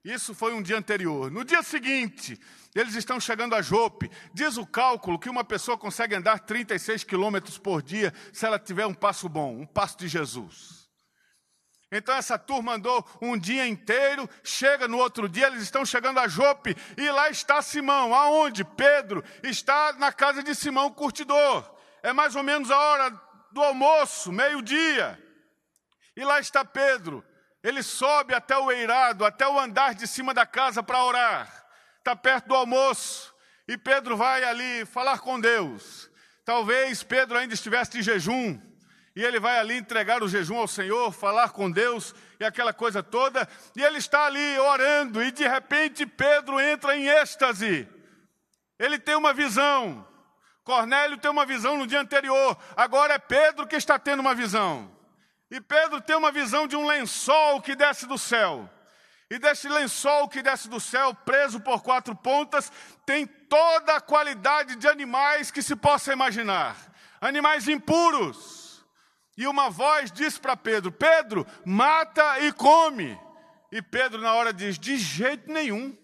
Isso 0.05 0.35
foi 0.35 0.55
um 0.55 0.63
dia 0.63 0.79
anterior. 0.79 1.31
No 1.31 1.45
dia 1.45 1.63
seguinte, 1.63 2.41
eles 2.75 2.95
estão 2.95 3.21
chegando 3.21 3.55
a 3.55 3.61
Jope. 3.61 4.11
Diz 4.33 4.57
o 4.57 4.67
cálculo 4.67 5.19
que 5.19 5.29
uma 5.29 5.45
pessoa 5.45 5.77
consegue 5.77 6.15
andar 6.15 6.39
36 6.41 7.05
quilômetros 7.05 7.59
por 7.59 7.83
dia 7.83 8.15
se 8.33 8.47
ela 8.47 8.59
tiver 8.59 8.87
um 8.87 8.95
passo 8.95 9.29
bom, 9.29 9.61
um 9.61 9.67
passo 9.67 9.99
de 9.99 10.09
Jesus. 10.09 10.80
Então 11.93 12.15
essa 12.15 12.39
turma 12.39 12.75
andou 12.75 13.05
um 13.21 13.37
dia 13.37 13.67
inteiro, 13.67 14.31
chega 14.45 14.87
no 14.87 14.99
outro 14.99 15.29
dia, 15.29 15.49
eles 15.49 15.63
estão 15.63 15.85
chegando 15.85 16.21
a 16.21 16.29
Jope, 16.29 16.77
e 16.97 17.11
lá 17.11 17.29
está 17.31 17.61
Simão. 17.61 18.15
Aonde? 18.15 18.65
Pedro 18.65 19.25
está 19.43 19.93
na 19.95 20.13
casa 20.13 20.43
de 20.43 20.55
Simão, 20.55 20.93
curtidor. 20.93 21.69
É 22.03 22.13
mais 22.13 22.37
ou 22.37 22.43
menos 22.43 22.71
a 22.71 22.79
hora 22.79 23.21
do 23.51 23.61
almoço, 23.63 24.31
meio-dia. 24.31 25.21
E 26.17 26.25
lá 26.25 26.39
está 26.39 26.65
Pedro. 26.65 27.25
Ele 27.63 27.83
sobe 27.83 28.35
até 28.35 28.57
o 28.57 28.71
eirado, 28.71 29.25
até 29.25 29.47
o 29.47 29.59
andar 29.59 29.95
de 29.95 30.07
cima 30.07 30.33
da 30.33 30.47
casa 30.47 30.83
para 30.83 31.05
orar. 31.05 31.67
Está 31.99 32.15
perto 32.15 32.47
do 32.49 32.55
almoço. 32.55 33.35
E 33.67 33.77
Pedro 33.77 34.17
vai 34.17 34.45
ali 34.45 34.87
falar 34.87 35.19
com 35.19 35.39
Deus. 35.39 36.09
Talvez 36.45 37.03
Pedro 37.03 37.37
ainda 37.37 37.53
estivesse 37.53 37.93
de 37.93 38.03
jejum 38.03 38.59
e 39.15 39.25
ele 39.25 39.41
vai 39.41 39.59
ali 39.59 39.77
entregar 39.77 40.23
o 40.23 40.29
jejum 40.29 40.59
ao 40.59 40.69
Senhor, 40.69 41.13
falar 41.13 41.51
com 41.51 41.71
Deus 41.71 42.15
e 42.39 42.45
aquela 42.45 42.73
coisa 42.73 43.03
toda, 43.03 43.49
e 43.75 43.83
ele 43.83 43.99
está 43.99 44.27
ali 44.27 44.59
orando, 44.59 45.23
e 45.23 45.33
de 45.33 45.47
repente 45.47 46.07
Pedro 46.07 46.61
entra 46.61 46.97
em 46.97 47.09
êxtase. 47.09 47.89
Ele 48.79 48.99
tem 48.99 49.17
uma 49.17 49.35
visão. 49.35 50.07
Cornélio 50.63 51.19
tem 51.19 51.31
uma 51.31 51.45
visão 51.45 51.77
no 51.77 51.87
dia 51.87 52.01
anterior, 52.01 52.57
agora 52.77 53.15
é 53.15 53.19
Pedro 53.19 53.67
que 53.67 53.77
está 53.77 53.99
tendo 53.99 54.21
uma 54.21 54.35
visão. 54.35 54.91
E 55.51 55.61
Pedro 55.61 56.01
tem 56.01 56.15
uma 56.15 56.31
visão 56.31 56.69
de 56.69 56.77
um 56.77 56.87
lençol 56.87 57.61
que 57.61 57.75
desce 57.75 58.07
do 58.07 58.17
céu. 58.17 58.71
E 59.29 59.39
desse 59.39 59.69
lençol 59.69 60.29
que 60.29 60.43
desce 60.43 60.69
do 60.69 60.81
céu, 60.81 61.13
preso 61.15 61.61
por 61.61 61.83
quatro 61.83 62.15
pontas, 62.15 62.71
tem 63.05 63.27
toda 63.27 63.97
a 63.97 64.01
qualidade 64.01 64.77
de 64.77 64.87
animais 64.87 65.51
que 65.51 65.63
se 65.63 65.75
possa 65.75 66.13
imaginar. 66.13 66.77
Animais 67.21 67.67
impuros 67.69 68.60
e 69.41 69.47
uma 69.47 69.71
voz 69.71 70.13
diz 70.13 70.37
para 70.37 70.55
Pedro: 70.55 70.93
Pedro, 70.93 71.47
mata 71.65 72.41
e 72.41 72.53
come. 72.53 73.19
E 73.73 73.81
Pedro, 73.81 74.21
na 74.21 74.35
hora, 74.35 74.53
diz: 74.53 74.79
De 74.79 74.99
jeito 74.99 75.51
nenhum. 75.51 75.97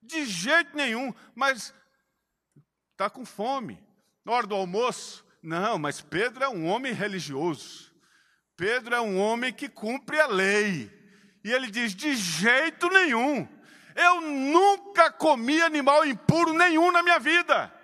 De 0.00 0.24
jeito 0.24 0.76
nenhum. 0.76 1.12
Mas 1.34 1.74
está 2.92 3.10
com 3.10 3.26
fome. 3.26 3.84
Na 4.24 4.34
hora 4.34 4.46
do 4.46 4.54
almoço, 4.54 5.26
não, 5.42 5.80
mas 5.80 6.00
Pedro 6.00 6.44
é 6.44 6.48
um 6.48 6.64
homem 6.66 6.92
religioso. 6.92 7.92
Pedro 8.56 8.94
é 8.94 9.00
um 9.00 9.18
homem 9.18 9.52
que 9.52 9.68
cumpre 9.68 10.20
a 10.20 10.28
lei. 10.28 10.88
E 11.42 11.50
ele 11.50 11.68
diz: 11.72 11.92
De 11.92 12.14
jeito 12.14 12.88
nenhum. 12.88 13.48
Eu 13.96 14.20
nunca 14.20 15.10
comi 15.10 15.60
animal 15.60 16.06
impuro 16.06 16.52
nenhum 16.52 16.92
na 16.92 17.02
minha 17.02 17.18
vida. 17.18 17.74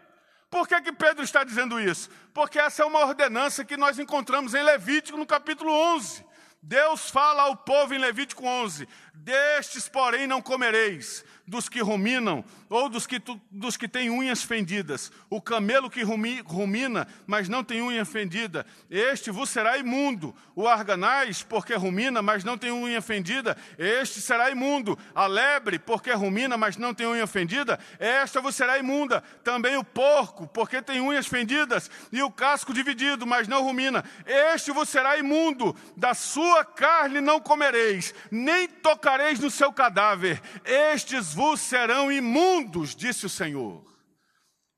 Por 0.55 0.69
que, 0.69 0.81
que 0.83 0.93
Pedro 0.93 1.25
está 1.25 1.43
dizendo 1.43 1.81
isso? 1.81 2.09
Porque 2.33 2.61
essa 2.61 2.85
é 2.85 2.87
uma 2.87 3.01
ordenança 3.01 3.64
que 3.64 3.77
nós 3.77 3.99
encontramos 3.99 4.55
em 4.55 4.62
Levítico, 4.62 5.19
no 5.19 5.27
capítulo 5.27 5.73
11. 5.97 6.25
Deus 6.62 7.11
fala 7.11 7.43
ao 7.43 7.57
povo 7.57 7.93
em 7.93 7.99
Levítico 7.99 8.47
11: 8.47 8.88
Destes, 9.12 9.88
porém, 9.88 10.29
não 10.29 10.40
comereis, 10.40 11.25
dos 11.46 11.68
que 11.68 11.80
ruminam, 11.80 12.44
ou 12.70 12.88
dos 12.88 13.07
que, 13.07 13.20
dos 13.50 13.76
que 13.76 13.87
têm 13.87 14.09
unhas 14.11 14.42
fendidas. 14.42 15.12
O 15.28 15.40
camelo 15.40 15.90
que 15.90 16.02
rumi, 16.02 16.40
rumina, 16.40 17.07
mas 17.26 17.48
não 17.48 17.62
tem 17.62 17.83
unha 17.83 18.04
fendida, 18.04 18.66
este 18.90 19.30
vos 19.30 19.50
será 19.50 19.76
imundo. 19.76 20.35
O 20.57 20.66
arganaz, 20.66 21.42
porque 21.42 21.74
rumina, 21.74 22.22
mas 22.22 22.44
não 22.44 22.57
tem 22.57 22.72
unha 22.72 23.02
fendida, 23.02 23.57
este 23.78 24.20
será 24.20 24.50
imundo. 24.50 24.98
A 25.14 25.26
lebre, 25.26 25.78
porque 25.78 26.12
rumina, 26.12 26.57
mas 26.57 26.76
não 26.76 26.94
tem 26.94 27.07
unha 27.07 27.26
fendida, 27.26 27.78
esta 27.98 28.40
vos 28.40 28.54
será 28.54 28.78
imunda. 28.78 29.22
Também 29.42 29.76
o 29.76 29.85
porco, 29.85 30.46
porque 30.46 30.80
tem 30.80 31.00
unhas 31.00 31.26
fendidas, 31.26 31.90
e 32.11 32.22
o 32.22 32.30
casco 32.30 32.72
dividido, 32.72 33.26
mas 33.26 33.46
não 33.46 33.62
rumina, 33.62 34.04
este 34.26 34.72
vos 34.72 34.88
será 34.88 35.18
imundo. 35.18 35.76
Da 35.96 36.14
sua 36.14 36.64
carne 36.64 37.20
não 37.20 37.38
comereis, 37.38 38.14
nem 38.30 38.66
tocareis 38.66 39.38
no 39.38 39.50
seu 39.50 39.72
cadáver. 39.72 40.40
Estes 40.64 41.34
vos 41.35 41.61
serão 41.61 42.11
imundos, 42.11 42.94
disse 42.94 43.27
o 43.27 43.31
Senhor. 43.31 43.85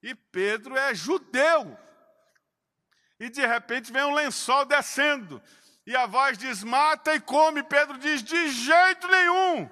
E 0.03 0.15
Pedro 0.15 0.77
é 0.77 0.95
judeu. 0.95 1.77
E 3.21 3.29
de 3.29 3.47
repente 3.47 3.93
vem 3.93 4.05
um 4.05 4.15
lençol 4.15 4.65
descendo. 4.65 5.43
E 5.87 5.95
a 5.95 6.07
voz 6.07 6.37
diz: 6.37 6.65
mata 6.65 7.15
e 7.15 7.21
come. 7.21 7.63
Pedro 7.63 7.99
diz: 7.99 8.23
de 8.23 8.49
jeito 8.51 9.07
nenhum. 9.09 9.71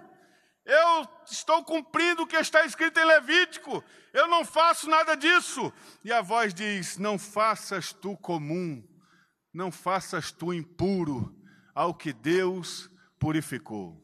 Eu 0.65 1.09
estou 1.27 1.63
cumprindo 1.63 2.23
o 2.23 2.27
que 2.27 2.37
está 2.37 2.65
escrito 2.65 2.99
em 2.99 3.05
Levítico. 3.05 3.85
Eu 4.13 4.27
não 4.29 4.45
faço 4.45 4.89
nada 4.89 5.15
disso. 5.15 5.73
E 6.03 6.13
a 6.13 6.23
voz 6.23 6.55
diz: 6.55 6.97
Não 6.97 7.19
faças 7.19 7.93
tu 7.93 8.17
comum, 8.17 8.83
não 9.53 9.71
faças 9.71 10.33
tu 10.33 10.55
impuro 10.55 11.37
ao 11.75 11.93
que 11.95 12.13
Deus 12.13 12.89
purificou, 13.19 14.03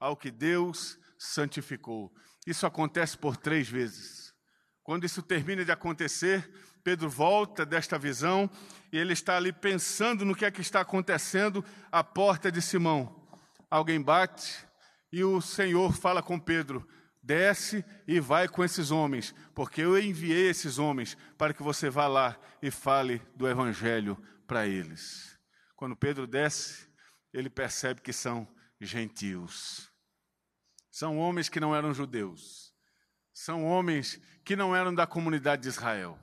ao 0.00 0.16
que 0.16 0.30
Deus 0.30 0.98
santificou. 1.20 2.10
Isso 2.46 2.66
acontece 2.66 3.18
por 3.18 3.36
três 3.36 3.68
vezes. 3.68 4.34
Quando 4.82 5.04
isso 5.04 5.22
termina 5.22 5.62
de 5.62 5.70
acontecer, 5.70 6.50
Pedro 6.82 7.10
volta 7.10 7.66
desta 7.66 7.98
visão 7.98 8.50
e 8.90 8.96
ele 8.96 9.12
está 9.12 9.36
ali 9.36 9.52
pensando 9.52 10.24
no 10.24 10.34
que 10.34 10.46
é 10.46 10.50
que 10.50 10.62
está 10.62 10.80
acontecendo 10.80 11.62
à 11.92 12.02
porta 12.02 12.50
de 12.50 12.62
Simão. 12.62 13.28
Alguém 13.70 14.00
bate 14.00 14.66
e 15.12 15.22
o 15.22 15.42
Senhor 15.42 15.92
fala 15.92 16.22
com 16.22 16.40
Pedro: 16.40 16.88
desce 17.22 17.84
e 18.08 18.18
vai 18.18 18.48
com 18.48 18.64
esses 18.64 18.90
homens, 18.90 19.34
porque 19.54 19.82
eu 19.82 20.00
enviei 20.00 20.48
esses 20.48 20.78
homens 20.78 21.18
para 21.36 21.52
que 21.52 21.62
você 21.62 21.90
vá 21.90 22.08
lá 22.08 22.40
e 22.62 22.70
fale 22.70 23.20
do 23.36 23.46
Evangelho 23.46 24.16
para 24.46 24.66
eles. 24.66 25.38
Quando 25.76 25.94
Pedro 25.94 26.26
desce, 26.26 26.88
ele 27.30 27.50
percebe 27.50 28.00
que 28.00 28.12
são 28.12 28.48
gentios. 28.80 29.89
São 30.90 31.18
homens 31.18 31.48
que 31.48 31.60
não 31.60 31.74
eram 31.74 31.94
judeus. 31.94 32.74
São 33.32 33.64
homens 33.64 34.20
que 34.44 34.56
não 34.56 34.74
eram 34.74 34.94
da 34.94 35.06
comunidade 35.06 35.62
de 35.62 35.68
Israel. 35.68 36.18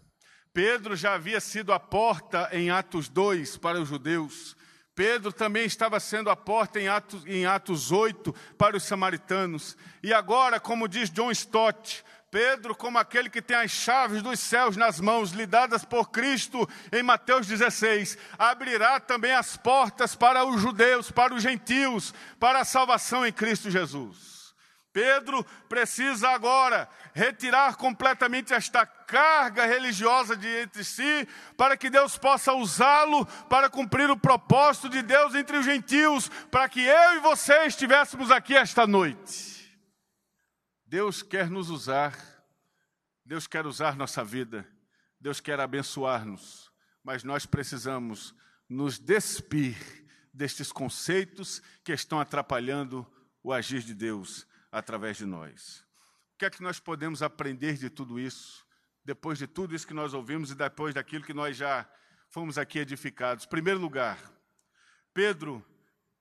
Pedro 0.54 0.96
já 0.96 1.14
havia 1.14 1.40
sido 1.40 1.72
a 1.72 1.80
porta 1.80 2.50
em 2.52 2.70
Atos 2.70 3.08
2 3.08 3.58
para 3.58 3.80
os 3.80 3.88
judeus. 3.88 4.58
Pedro 4.96 5.32
também 5.32 5.66
estava 5.66 6.00
sendo 6.00 6.30
a 6.30 6.36
porta 6.36 6.80
em 6.80 6.88
Atos, 6.88 7.24
em 7.28 7.46
Atos 7.46 7.92
8 7.92 8.34
para 8.58 8.76
os 8.76 8.84
samaritanos. 8.84 9.78
E 10.02 10.12
agora, 10.12 10.60
como 10.60 10.88
diz 10.88 11.12
John 11.12 11.30
Stott, 11.30 12.04
Pedro, 12.32 12.76
como 12.76 12.98
aquele 12.98 13.30
que 13.30 13.42
tem 13.42 13.56
as 13.56 13.72
chaves 13.72 14.22
dos 14.22 14.40
céus 14.40 14.76
nas 14.76 15.00
mãos, 15.00 15.32
lhe 15.32 15.46
dadas 15.46 15.86
por 15.86 16.10
Cristo 16.10 16.68
em 16.92 17.04
Mateus 17.04 17.48
16, 17.48 18.18
abrirá 18.38 19.00
também 19.00 19.34
as 19.34 19.56
portas 19.56 20.16
para 20.16 20.44
os 20.44 20.60
judeus, 20.60 21.10
para 21.10 21.34
os 21.34 21.44
gentios, 21.44 22.14
para 22.40 22.60
a 22.60 22.66
salvação 22.66 23.26
em 23.26 23.32
Cristo 23.32 23.72
Jesus. 23.72 24.37
Pedro 24.98 25.44
precisa 25.70 26.28
agora 26.30 26.90
retirar 27.14 27.76
completamente 27.76 28.52
esta 28.52 28.84
carga 28.84 29.64
religiosa 29.64 30.36
de 30.36 30.48
entre 30.48 30.84
si, 30.84 31.28
para 31.56 31.78
que 31.78 31.88
Deus 31.88 32.18
possa 32.18 32.52
usá-lo 32.54 33.24
para 33.48 33.70
cumprir 33.70 34.10
o 34.10 34.18
propósito 34.18 34.90
de 34.90 35.04
Deus 35.04 35.36
entre 35.36 35.56
os 35.56 35.66
gentios, 35.66 36.30
para 36.50 36.68
que 36.68 36.82
eu 36.82 37.14
e 37.14 37.20
você 37.20 37.68
estivéssemos 37.68 38.32
aqui 38.32 38.56
esta 38.56 38.88
noite. 38.88 39.80
Deus 40.84 41.22
quer 41.22 41.48
nos 41.48 41.70
usar, 41.70 42.18
Deus 43.24 43.46
quer 43.46 43.68
usar 43.68 43.96
nossa 43.96 44.26
vida, 44.26 44.68
Deus 45.22 45.40
quer 45.40 45.60
abençoar-nos, 45.60 46.72
mas 47.04 47.24
nós 47.24 47.46
precisamos 47.46 48.34
nos 48.68 48.98
despir 48.98 49.78
destes 50.34 50.72
conceitos 50.72 51.62
que 51.84 51.94
estão 51.94 52.20
atrapalhando 52.20 53.06
o 53.44 53.54
agir 53.54 53.84
de 53.84 53.94
Deus 53.94 54.48
através 54.72 55.18
de 55.18 55.26
nós. 55.26 55.86
O 56.36 56.38
que 56.38 56.46
é 56.46 56.50
que 56.50 56.62
nós 56.62 56.80
podemos 56.80 57.22
aprender 57.22 57.78
de 57.78 57.90
tudo 57.90 58.20
isso, 58.20 58.66
depois 59.04 59.38
de 59.38 59.48
tudo 59.48 59.76
isso 59.76 59.88
que 59.88 59.94
nós 59.94 60.14
ouvimos 60.14 60.52
e 60.52 60.56
depois 60.56 60.94
daquilo 60.94 61.24
que 61.24 61.34
nós 61.34 61.58
já 61.58 61.90
fomos 62.30 62.58
aqui 62.58 62.80
edificados? 62.80 63.46
Em 63.46 63.50
primeiro 63.50 63.80
lugar, 63.80 64.20
Pedro, 65.14 65.66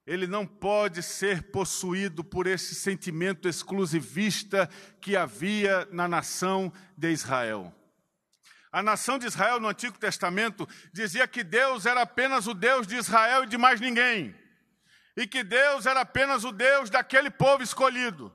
ele 0.07 0.25
não 0.25 0.47
pode 0.47 1.03
ser 1.03 1.51
possuído 1.51 2.23
por 2.23 2.47
esse 2.47 2.73
sentimento 2.73 3.47
exclusivista 3.47 4.69
que 5.01 5.17
havia 5.17 5.85
na 5.91 6.07
nação 6.07 6.71
de 6.97 7.11
Israel. 7.11 7.75
A 8.71 8.81
nação 8.81 9.17
de 9.17 9.25
Israel 9.25 9.59
no 9.59 9.67
Antigo 9.67 9.97
Testamento 9.97 10.67
dizia 10.93 11.27
que 11.27 11.43
Deus 11.43 11.85
era 11.85 12.01
apenas 12.03 12.47
o 12.47 12.53
Deus 12.53 12.87
de 12.87 12.95
Israel 12.95 13.43
e 13.43 13.47
de 13.47 13.57
mais 13.57 13.81
ninguém. 13.81 14.35
E 15.15 15.25
que 15.25 15.43
Deus 15.43 15.85
era 15.85 16.01
apenas 16.01 16.43
o 16.43 16.51
Deus 16.51 16.89
daquele 16.89 17.29
povo 17.29 17.63
escolhido. 17.63 18.33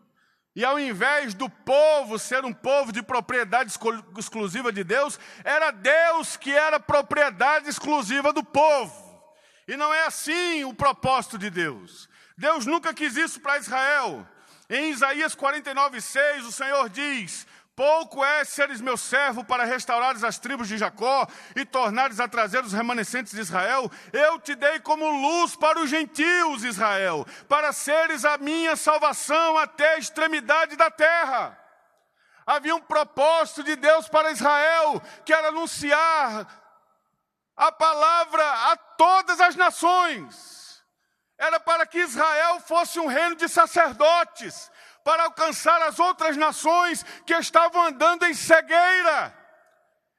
E 0.55 0.65
ao 0.65 0.79
invés 0.79 1.33
do 1.33 1.49
povo 1.49 2.19
ser 2.19 2.45
um 2.45 2.53
povo 2.53 2.93
de 2.93 3.03
propriedade 3.03 3.73
exclusiva 4.19 4.71
de 4.71 4.85
Deus, 4.85 5.19
era 5.43 5.71
Deus 5.71 6.37
que 6.37 6.53
era 6.53 6.79
propriedade 6.79 7.69
exclusiva 7.69 8.33
do 8.33 8.45
povo. 8.45 8.93
E 9.67 9.77
não 9.77 9.95
é 9.95 10.05
assim 10.05 10.65
o 10.65 10.75
propósito 10.75 11.39
de 11.39 11.49
Deus. 11.49 12.09
Deus 12.37 12.67
nunca 12.67 12.93
quis 12.93 13.17
isso 13.17 13.41
para 13.41 13.59
Israel. 13.59 14.27
Em 14.69 14.91
Isaías 14.91 15.35
49, 15.35 16.01
6, 16.01 16.47
o 16.47 16.53
Senhor 16.53 16.89
diz: 16.91 17.47
Pouco 17.75 18.23
é 18.23 18.45
seres 18.45 18.83
meu 18.83 18.99
servo 18.99 19.43
para 19.43 19.65
restaurares 19.65 20.23
as 20.23 20.39
tribos 20.39 20.69
de 20.69 20.77
Jacó 20.77 21.27
e 21.57 21.65
tornares 21.65 22.21
a 22.21 22.29
trazer 22.29 22.63
os 22.63 22.73
remanescentes 22.75 23.33
de 23.33 23.41
Israel. 23.41 23.91
Eu 24.13 24.39
te 24.39 24.55
dei 24.55 24.79
como 24.81 25.09
luz 25.09 25.57
para 25.57 25.81
os 25.81 25.89
gentios, 25.89 26.65
Israel, 26.65 27.27
para 27.49 27.73
seres 27.73 28.27
a 28.27 28.37
minha 28.37 28.77
salvação 28.77 29.57
até 29.57 29.95
a 29.95 29.99
extremidade 29.99 30.77
da 30.77 30.91
terra. 30.91 31.59
Havia 32.45 32.75
um 32.75 32.81
propósito 32.81 33.63
de 33.63 33.75
Deus 33.77 34.07
para 34.07 34.33
Israel, 34.33 35.01
que 35.25 35.33
era 35.33 35.49
anunciar 35.49 36.47
a 37.57 37.73
palavra 37.73 38.45
a 38.73 38.77
todas 38.77 39.41
as 39.41 39.57
nações. 39.57 40.83
Era 41.39 41.59
para 41.59 41.87
que 41.87 42.01
Israel 42.01 42.61
fosse 42.61 43.01
um 43.01 43.07
reino 43.07 43.37
de 43.37 43.49
sacerdotes 43.49 44.71
para 45.05 45.25
alcançar 45.25 45.81
as 45.83 45.99
outras 45.99 46.37
nações 46.37 47.05
que 47.27 47.35
estavam 47.35 47.87
andando 47.87 48.25
em 48.25 48.35
cegueira, 48.35 49.37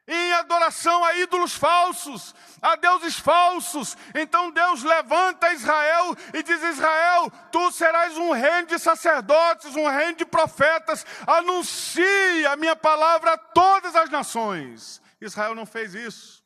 em 0.07 0.33
adoração 0.33 1.03
a 1.05 1.15
ídolos 1.15 1.55
falsos, 1.55 2.35
a 2.61 2.75
deuses 2.75 3.17
falsos. 3.17 3.95
Então 4.13 4.51
Deus 4.51 4.83
levanta 4.83 5.53
Israel 5.53 6.15
e 6.33 6.43
diz: 6.43 6.61
Israel, 6.61 7.31
tu 7.51 7.71
serás 7.71 8.17
um 8.17 8.31
reino 8.31 8.67
de 8.67 8.79
sacerdotes, 8.79 9.75
um 9.75 9.87
reino 9.87 10.17
de 10.17 10.25
profetas, 10.25 11.05
anuncie 11.25 12.45
a 12.47 12.55
minha 12.55 12.75
palavra 12.75 13.33
a 13.33 13.37
todas 13.37 13.95
as 13.95 14.09
nações. 14.09 15.01
Israel 15.21 15.55
não 15.55 15.65
fez 15.65 15.93
isso. 15.93 16.43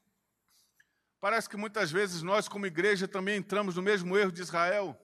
Parece 1.20 1.50
que 1.50 1.58
muitas 1.58 1.92
vezes 1.92 2.22
nós, 2.22 2.48
como 2.48 2.68
igreja, 2.68 3.08
também 3.08 3.38
entramos 3.38 3.76
no 3.76 3.82
mesmo 3.82 4.16
erro 4.16 4.32
de 4.32 4.42
Israel. 4.42 4.96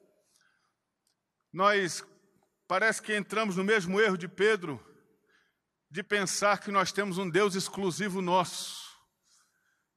Nós 1.51 2.03
Parece 2.67 3.01
que 3.01 3.15
entramos 3.15 3.57
no 3.57 3.63
mesmo 3.63 3.99
erro 3.99 4.17
de 4.17 4.27
Pedro, 4.27 4.83
de 5.89 6.01
pensar 6.01 6.59
que 6.59 6.71
nós 6.71 6.91
temos 6.91 7.17
um 7.17 7.29
Deus 7.29 7.55
exclusivo 7.55 8.21
nosso, 8.21 8.83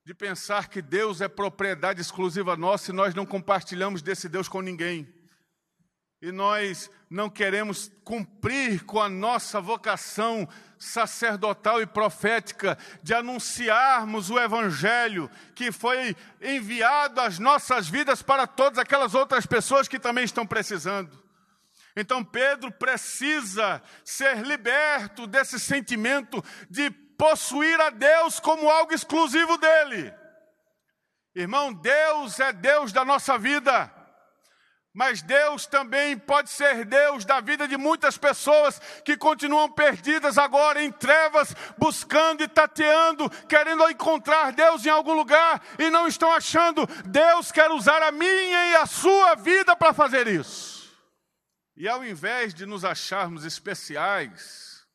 de 0.04 0.12
pensar 0.12 0.68
que 0.68 0.82
Deus 0.82 1.20
é 1.20 1.28
propriedade 1.28 2.00
exclusiva 2.00 2.56
nossa 2.56 2.90
e 2.90 2.94
nós 2.94 3.14
não 3.14 3.24
compartilhamos 3.24 4.02
desse 4.02 4.28
Deus 4.28 4.48
com 4.48 4.60
ninguém. 4.60 5.12
E 6.20 6.32
nós 6.32 6.90
não 7.10 7.28
queremos 7.28 7.90
cumprir 8.04 8.84
com 8.84 9.00
a 9.00 9.08
nossa 9.08 9.60
vocação 9.60 10.48
sacerdotal 10.78 11.80
e 11.80 11.86
profética 11.86 12.76
de 13.02 13.14
anunciarmos 13.14 14.30
o 14.30 14.38
Evangelho 14.38 15.30
que 15.54 15.70
foi 15.70 16.16
enviado 16.40 17.20
às 17.20 17.38
nossas 17.38 17.88
vidas 17.88 18.22
para 18.22 18.46
todas 18.46 18.78
aquelas 18.78 19.14
outras 19.14 19.46
pessoas 19.46 19.88
que 19.88 19.98
também 19.98 20.24
estão 20.24 20.46
precisando. 20.46 21.25
Então 21.96 22.22
Pedro 22.22 22.70
precisa 22.70 23.82
ser 24.04 24.44
liberto 24.44 25.26
desse 25.26 25.58
sentimento 25.58 26.44
de 26.68 26.90
possuir 26.90 27.80
a 27.80 27.88
Deus 27.88 28.38
como 28.38 28.68
algo 28.68 28.92
exclusivo 28.92 29.56
dele. 29.56 30.12
Irmão, 31.34 31.72
Deus 31.72 32.38
é 32.38 32.52
Deus 32.52 32.92
da 32.92 33.04
nossa 33.04 33.38
vida. 33.38 33.90
Mas 34.92 35.20
Deus 35.20 35.66
também 35.66 36.16
pode 36.16 36.48
ser 36.48 36.86
Deus 36.86 37.26
da 37.26 37.38
vida 37.40 37.68
de 37.68 37.76
muitas 37.76 38.16
pessoas 38.16 38.80
que 39.04 39.14
continuam 39.14 39.70
perdidas 39.70 40.38
agora 40.38 40.82
em 40.82 40.90
trevas, 40.90 41.54
buscando 41.76 42.42
e 42.42 42.48
tateando, 42.48 43.28
querendo 43.46 43.90
encontrar 43.90 44.52
Deus 44.52 44.86
em 44.86 44.88
algum 44.88 45.12
lugar 45.12 45.62
e 45.78 45.90
não 45.90 46.06
estão 46.06 46.32
achando. 46.32 46.86
Deus 47.04 47.52
quer 47.52 47.70
usar 47.70 48.02
a 48.02 48.10
minha 48.10 48.70
e 48.70 48.76
a 48.76 48.86
sua 48.86 49.34
vida 49.34 49.76
para 49.76 49.92
fazer 49.92 50.26
isso. 50.26 50.75
E 51.76 51.86
ao 51.86 52.04
invés 52.04 52.54
de 52.54 52.64
nos 52.64 52.84
acharmos 52.84 53.44
especiais, 53.44 54.86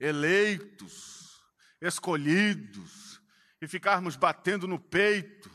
eleitos, 0.00 1.42
escolhidos, 1.80 3.20
e 3.60 3.68
ficarmos 3.68 4.16
batendo 4.16 4.66
no 4.66 4.78
peito, 4.78 5.50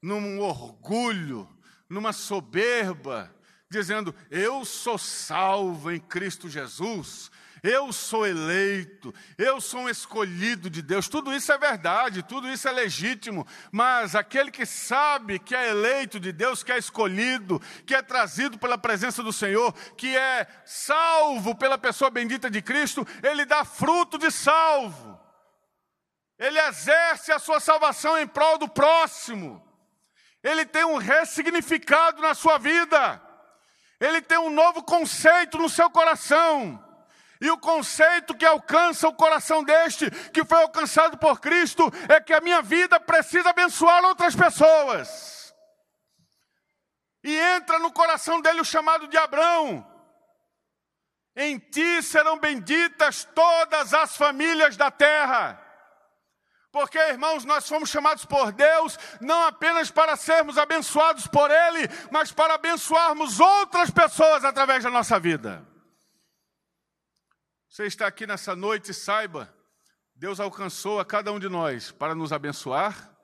num 0.00 0.40
orgulho, 0.40 1.48
numa 1.88 2.12
soberba, 2.12 3.32
dizendo: 3.70 4.14
Eu 4.30 4.64
sou 4.64 4.98
salvo 4.98 5.90
em 5.90 6.00
Cristo 6.00 6.48
Jesus, 6.48 7.30
eu 7.62 7.92
sou 7.92 8.26
eleito, 8.26 9.14
eu 9.38 9.60
sou 9.60 9.82
um 9.82 9.88
escolhido 9.88 10.68
de 10.68 10.82
Deus. 10.82 11.08
Tudo 11.08 11.32
isso 11.32 11.52
é 11.52 11.56
verdade, 11.56 12.22
tudo 12.22 12.48
isso 12.48 12.66
é 12.66 12.72
legítimo, 12.72 13.46
mas 13.70 14.16
aquele 14.16 14.50
que 14.50 14.66
sabe 14.66 15.38
que 15.38 15.54
é 15.54 15.68
eleito 15.68 16.18
de 16.18 16.32
Deus, 16.32 16.64
que 16.64 16.72
é 16.72 16.78
escolhido, 16.78 17.62
que 17.86 17.94
é 17.94 18.02
trazido 18.02 18.58
pela 18.58 18.76
presença 18.76 19.22
do 19.22 19.32
Senhor, 19.32 19.72
que 19.96 20.16
é 20.16 20.46
salvo 20.64 21.54
pela 21.54 21.78
pessoa 21.78 22.10
bendita 22.10 22.50
de 22.50 22.60
Cristo, 22.60 23.06
ele 23.22 23.44
dá 23.44 23.64
fruto 23.64 24.18
de 24.18 24.30
salvo. 24.32 25.20
Ele 26.36 26.58
exerce 26.58 27.30
a 27.30 27.38
sua 27.38 27.60
salvação 27.60 28.18
em 28.18 28.26
prol 28.26 28.58
do 28.58 28.68
próximo. 28.68 29.64
Ele 30.42 30.66
tem 30.66 30.84
um 30.84 30.96
ressignificado 30.96 32.20
na 32.20 32.34
sua 32.34 32.58
vida. 32.58 33.22
Ele 34.00 34.20
tem 34.20 34.38
um 34.38 34.50
novo 34.50 34.82
conceito 34.82 35.56
no 35.58 35.68
seu 35.68 35.88
coração. 35.88 36.82
E 37.42 37.50
o 37.50 37.58
conceito 37.58 38.36
que 38.36 38.46
alcança 38.46 39.08
o 39.08 39.14
coração 39.14 39.64
deste, 39.64 40.08
que 40.30 40.44
foi 40.44 40.58
alcançado 40.62 41.18
por 41.18 41.40
Cristo, 41.40 41.82
é 42.08 42.20
que 42.20 42.32
a 42.32 42.40
minha 42.40 42.62
vida 42.62 43.00
precisa 43.00 43.50
abençoar 43.50 44.04
outras 44.04 44.36
pessoas. 44.36 45.52
E 47.24 47.36
entra 47.36 47.80
no 47.80 47.90
coração 47.90 48.40
dele 48.40 48.60
o 48.60 48.64
chamado 48.64 49.08
de 49.08 49.16
Abraão. 49.16 49.84
Em 51.34 51.58
ti 51.58 52.00
serão 52.00 52.38
benditas 52.38 53.24
todas 53.34 53.92
as 53.92 54.16
famílias 54.16 54.76
da 54.76 54.92
terra. 54.92 55.60
Porque, 56.70 56.96
irmãos, 56.96 57.44
nós 57.44 57.68
fomos 57.68 57.90
chamados 57.90 58.24
por 58.24 58.52
Deus 58.52 58.96
não 59.20 59.42
apenas 59.48 59.90
para 59.90 60.14
sermos 60.14 60.56
abençoados 60.56 61.26
por 61.26 61.50
Ele, 61.50 61.88
mas 62.08 62.30
para 62.30 62.54
abençoarmos 62.54 63.40
outras 63.40 63.90
pessoas 63.90 64.44
através 64.44 64.84
da 64.84 64.90
nossa 64.90 65.18
vida. 65.18 65.71
Você 67.72 67.86
está 67.86 68.06
aqui 68.06 68.26
nessa 68.26 68.54
noite 68.54 68.92
saiba, 68.92 69.50
Deus 70.14 70.38
alcançou 70.38 71.00
a 71.00 71.06
cada 71.06 71.32
um 71.32 71.40
de 71.40 71.48
nós 71.48 71.90
para 71.90 72.14
nos 72.14 72.30
abençoar, 72.30 73.16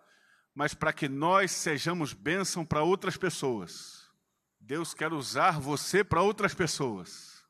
mas 0.54 0.72
para 0.72 0.90
que 0.90 1.06
nós 1.06 1.52
sejamos 1.52 2.14
bênção 2.14 2.64
para 2.64 2.82
outras 2.82 3.14
pessoas. 3.18 4.08
Deus 4.58 4.94
quer 4.94 5.12
usar 5.12 5.60
você 5.60 6.02
para 6.02 6.22
outras 6.22 6.54
pessoas. 6.54 7.44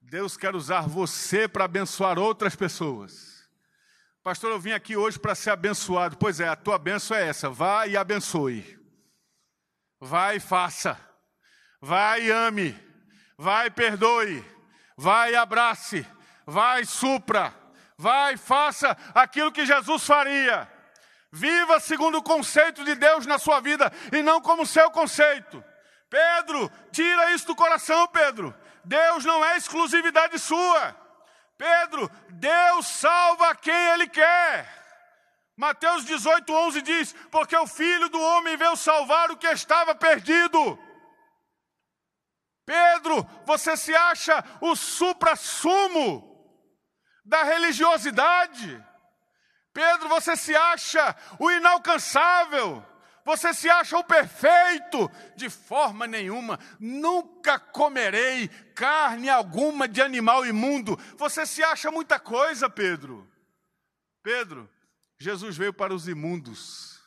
Deus 0.00 0.38
quer 0.38 0.54
usar 0.54 0.88
você 0.88 1.46
para 1.46 1.66
abençoar 1.66 2.18
outras 2.18 2.56
pessoas. 2.56 3.46
Pastor, 4.22 4.52
eu 4.52 4.58
vim 4.58 4.72
aqui 4.72 4.96
hoje 4.96 5.18
para 5.18 5.34
ser 5.34 5.50
abençoado. 5.50 6.16
Pois 6.16 6.40
é, 6.40 6.48
a 6.48 6.56
tua 6.56 6.78
benção 6.78 7.14
é 7.14 7.28
essa. 7.28 7.50
Vá 7.50 7.86
e 7.86 7.94
abençoe. 7.94 8.80
Vai 10.00 10.36
e 10.36 10.40
faça. 10.40 10.98
Vai 11.78 12.28
e 12.28 12.30
ame. 12.30 12.74
Vai 13.36 13.66
e 13.66 13.70
perdoe. 13.70 14.53
Vai 14.96 15.34
abrace. 15.34 16.06
Vai 16.46 16.84
supra. 16.84 17.54
Vai 17.96 18.36
faça 18.36 18.96
aquilo 19.14 19.52
que 19.52 19.66
Jesus 19.66 20.04
faria. 20.04 20.70
Viva 21.30 21.80
segundo 21.80 22.18
o 22.18 22.22
conceito 22.22 22.84
de 22.84 22.94
Deus 22.94 23.26
na 23.26 23.38
sua 23.38 23.60
vida 23.60 23.92
e 24.12 24.22
não 24.22 24.40
como 24.40 24.66
seu 24.66 24.90
conceito. 24.90 25.62
Pedro, 26.08 26.70
tira 26.92 27.32
isso 27.32 27.46
do 27.46 27.56
coração, 27.56 28.06
Pedro. 28.08 28.54
Deus 28.84 29.24
não 29.24 29.44
é 29.44 29.56
exclusividade 29.56 30.38
sua. 30.38 30.94
Pedro, 31.56 32.10
Deus 32.30 32.86
salva 32.86 33.54
quem 33.56 33.74
Ele 33.74 34.06
quer. 34.06 34.68
Mateus 35.56 36.04
18, 36.04 36.52
11 36.52 36.82
diz: 36.82 37.12
Porque 37.30 37.56
o 37.56 37.66
Filho 37.66 38.08
do 38.08 38.20
Homem 38.20 38.56
veio 38.56 38.76
salvar 38.76 39.30
o 39.30 39.36
que 39.36 39.46
estava 39.46 39.94
perdido. 39.94 40.78
Pedro, 42.66 43.22
você 43.44 43.76
se 43.76 43.94
acha 43.94 44.42
o 44.60 44.74
supra-sumo 44.74 46.30
da 47.24 47.42
religiosidade? 47.42 48.82
Pedro, 49.72 50.08
você 50.08 50.36
se 50.36 50.54
acha 50.54 51.16
o 51.38 51.50
inalcançável? 51.50 52.84
Você 53.24 53.54
se 53.54 53.68
acha 53.68 53.98
o 53.98 54.04
perfeito? 54.04 55.10
De 55.34 55.48
forma 55.48 56.06
nenhuma. 56.06 56.58
Nunca 56.78 57.58
comerei 57.58 58.48
carne 58.74 59.28
alguma 59.28 59.88
de 59.88 60.02
animal 60.02 60.46
imundo. 60.46 60.96
Você 61.16 61.46
se 61.46 61.62
acha 61.62 61.90
muita 61.90 62.20
coisa, 62.20 62.68
Pedro. 62.68 63.28
Pedro, 64.22 64.70
Jesus 65.18 65.56
veio 65.56 65.72
para 65.72 65.94
os 65.94 66.06
imundos. 66.06 67.00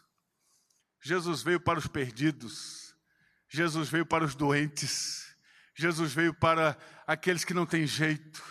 Jesus 1.01 1.41
veio 1.41 1.59
para 1.59 1.79
os 1.79 1.87
perdidos. 1.87 2.95
Jesus 3.47 3.87
veio 3.87 4.05
para 4.05 4.25
os 4.25 4.35
doentes. 4.35 5.16
Jesus 5.77 6.11
veio 6.11 6.33
para 6.33 6.75
aqueles 7.05 7.45
que 7.45 7.53
não 7.53 7.65
têm 7.65 7.87
jeito. 7.87 8.43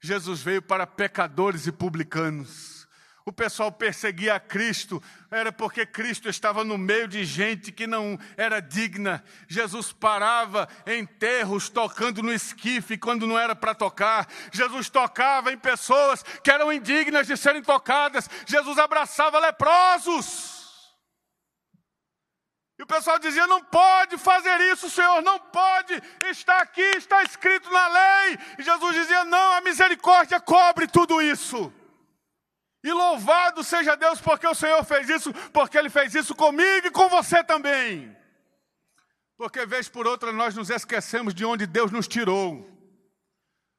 Jesus 0.00 0.40
veio 0.40 0.62
para 0.62 0.86
pecadores 0.86 1.66
e 1.66 1.72
publicanos 1.72 2.78
o 3.28 3.32
pessoal 3.32 3.70
perseguia 3.70 4.40
Cristo, 4.40 5.02
era 5.30 5.52
porque 5.52 5.84
Cristo 5.84 6.28
estava 6.28 6.64
no 6.64 6.78
meio 6.78 7.06
de 7.06 7.24
gente 7.24 7.70
que 7.70 7.86
não 7.86 8.18
era 8.36 8.58
digna. 8.58 9.22
Jesus 9.46 9.92
parava 9.92 10.66
em 10.86 11.04
terros, 11.04 11.68
tocando 11.68 12.22
no 12.22 12.32
esquife 12.32 12.96
quando 12.96 13.26
não 13.26 13.38
era 13.38 13.54
para 13.54 13.74
tocar. 13.74 14.26
Jesus 14.50 14.88
tocava 14.88 15.52
em 15.52 15.58
pessoas 15.58 16.22
que 16.42 16.50
eram 16.50 16.72
indignas 16.72 17.26
de 17.26 17.36
serem 17.36 17.62
tocadas. 17.62 18.28
Jesus 18.46 18.78
abraçava 18.78 19.38
leprosos. 19.38 20.57
E 22.78 22.82
o 22.82 22.86
pessoal 22.86 23.18
dizia: 23.18 23.46
não 23.46 23.62
pode 23.64 24.16
fazer 24.16 24.60
isso, 24.72 24.88
Senhor, 24.88 25.20
não 25.22 25.38
pode, 25.38 26.00
está 26.26 26.58
aqui, 26.58 26.80
está 26.96 27.22
escrito 27.24 27.68
na 27.70 27.88
lei. 27.88 28.38
E 28.58 28.62
Jesus 28.62 28.94
dizia: 28.94 29.24
não, 29.24 29.52
a 29.52 29.60
misericórdia 29.60 30.40
cobre 30.40 30.86
tudo 30.86 31.20
isso. 31.20 31.72
E 32.84 32.92
louvado 32.92 33.64
seja 33.64 33.96
Deus 33.96 34.20
porque 34.20 34.46
o 34.46 34.54
Senhor 34.54 34.84
fez 34.84 35.08
isso, 35.08 35.34
porque 35.52 35.76
Ele 35.76 35.90
fez 35.90 36.14
isso 36.14 36.34
comigo 36.34 36.86
e 36.86 36.90
com 36.92 37.08
você 37.08 37.42
também. 37.42 38.16
Porque 39.36 39.66
vez 39.66 39.88
por 39.88 40.06
outra 40.06 40.32
nós 40.32 40.54
nos 40.54 40.70
esquecemos 40.70 41.34
de 41.34 41.44
onde 41.44 41.66
Deus 41.66 41.90
nos 41.90 42.06
tirou. 42.06 42.64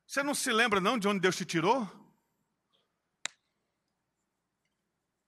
Você 0.06 0.22
não 0.22 0.34
se 0.34 0.52
lembra 0.52 0.82
não 0.82 0.98
de 0.98 1.08
onde 1.08 1.22
Deus 1.22 1.38
te 1.38 1.46
tirou? 1.46 1.88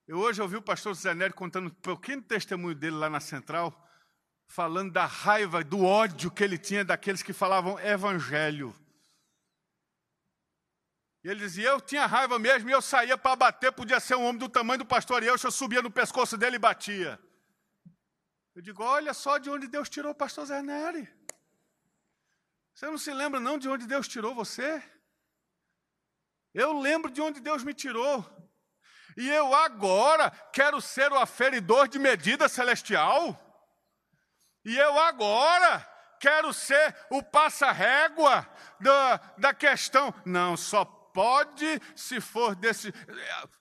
Eu 0.06 0.18
hoje 0.18 0.42
ouvi 0.42 0.56
o 0.56 0.62
pastor 0.62 0.94
Zé 0.94 1.14
Nery 1.14 1.32
contando 1.32 1.68
um 1.68 1.96
de 1.96 2.22
testemunho 2.22 2.74
dele 2.74 2.96
lá 2.96 3.08
na 3.08 3.20
central, 3.20 3.72
falando 4.48 4.92
da 4.92 5.06
raiva, 5.06 5.62
do 5.62 5.84
ódio 5.84 6.30
que 6.30 6.42
ele 6.42 6.58
tinha 6.58 6.84
daqueles 6.84 7.22
que 7.22 7.32
falavam 7.32 7.78
evangelho. 7.78 8.74
E 11.22 11.28
ele 11.28 11.40
dizia: 11.40 11.68
Eu 11.68 11.80
tinha 11.80 12.04
raiva 12.04 12.36
mesmo 12.38 12.68
e 12.68 12.72
eu 12.72 12.82
saía 12.82 13.16
para 13.16 13.36
bater, 13.36 13.72
podia 13.72 14.00
ser 14.00 14.16
um 14.16 14.24
homem 14.24 14.38
do 14.38 14.48
tamanho 14.48 14.80
do 14.80 14.86
pastor 14.86 15.22
e 15.22 15.26
eu, 15.26 15.38
subia 15.38 15.80
no 15.80 15.90
pescoço 15.90 16.36
dele 16.36 16.56
e 16.56 16.58
batia. 16.58 17.18
Eu 18.56 18.60
digo: 18.60 18.82
Olha 18.82 19.14
só 19.14 19.38
de 19.38 19.48
onde 19.48 19.68
Deus 19.68 19.88
tirou 19.88 20.10
o 20.10 20.14
pastor 20.14 20.46
Zé 20.46 20.60
Nery. 20.62 21.08
Você 22.74 22.86
não 22.86 22.98
se 22.98 23.14
lembra 23.14 23.38
não 23.38 23.56
de 23.56 23.68
onde 23.68 23.86
Deus 23.86 24.08
tirou 24.08 24.34
você? 24.34 24.82
Eu 26.52 26.80
lembro 26.80 27.10
de 27.10 27.20
onde 27.20 27.40
Deus 27.40 27.62
me 27.62 27.72
tirou. 27.72 28.41
E 29.16 29.28
eu 29.28 29.54
agora 29.54 30.30
quero 30.52 30.80
ser 30.80 31.12
o 31.12 31.18
aferidor 31.18 31.88
de 31.88 31.98
medida 31.98 32.48
celestial. 32.48 33.38
E 34.64 34.76
eu 34.76 34.98
agora 34.98 35.88
quero 36.20 36.52
ser 36.52 36.94
o 37.10 37.22
passa-régua 37.22 38.46
da, 38.80 39.16
da 39.38 39.54
questão. 39.54 40.14
Não, 40.24 40.56
só 40.56 40.84
pode 40.84 41.80
se 41.96 42.20
for 42.20 42.54
desse. 42.54 42.92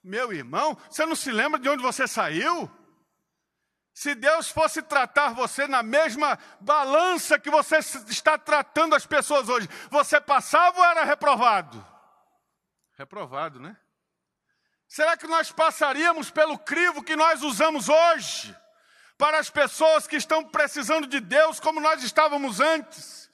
Meu 0.03 0.31
irmão, 0.31 0.77
você 0.89 1.05
não 1.05 1.15
se 1.15 1.31
lembra 1.31 1.59
de 1.59 1.67
onde 1.67 1.81
você 1.81 2.07
saiu? 2.07 2.69
Se 3.93 4.15
Deus 4.15 4.49
fosse 4.49 4.81
tratar 4.81 5.33
você 5.33 5.67
na 5.67 5.83
mesma 5.83 6.39
balança 6.59 7.37
que 7.37 7.49
você 7.49 7.77
está 7.77 8.37
tratando 8.37 8.95
as 8.95 9.05
pessoas 9.05 9.49
hoje, 9.49 9.67
você 9.89 10.19
passava 10.21 10.79
ou 10.79 10.85
era 10.85 11.03
reprovado? 11.03 11.85
Reprovado, 12.97 13.59
né? 13.59 13.75
Será 14.91 15.15
que 15.15 15.25
nós 15.25 15.53
passaríamos 15.53 16.29
pelo 16.29 16.59
crivo 16.59 17.01
que 17.01 17.15
nós 17.15 17.41
usamos 17.43 17.87
hoje 17.87 18.53
para 19.17 19.39
as 19.39 19.49
pessoas 19.49 20.05
que 20.05 20.17
estão 20.17 20.43
precisando 20.43 21.07
de 21.07 21.21
Deus 21.21 21.61
como 21.61 21.79
nós 21.79 22.03
estávamos 22.03 22.59
antes? 22.59 23.31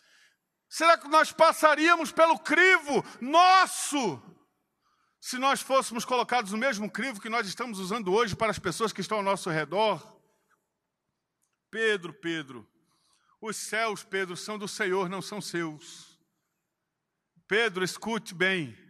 Será 0.69 0.99
que 0.99 1.07
nós 1.07 1.31
passaríamos 1.31 2.11
pelo 2.11 2.37
crivo 2.37 3.03
nosso 3.19 4.21
se 5.19 5.39
nós 5.39 5.59
fôssemos 5.59 6.05
colocados 6.05 6.51
no 6.51 6.59
mesmo 6.59 6.91
crivo 6.91 7.19
que 7.19 7.27
nós 7.27 7.47
estamos 7.47 7.79
usando 7.79 8.13
hoje 8.13 8.35
para 8.35 8.51
as 8.51 8.59
pessoas 8.59 8.93
que 8.93 9.01
estão 9.01 9.17
ao 9.17 9.23
nosso 9.23 9.49
redor? 9.49 9.99
Pedro, 11.71 12.13
Pedro, 12.13 12.69
os 13.41 13.57
céus, 13.57 14.03
Pedro, 14.03 14.37
são 14.37 14.59
do 14.59 14.67
Senhor, 14.67 15.09
não 15.09 15.23
são 15.23 15.41
seus. 15.41 16.19
Pedro, 17.47 17.83
escute 17.83 18.35
bem. 18.35 18.86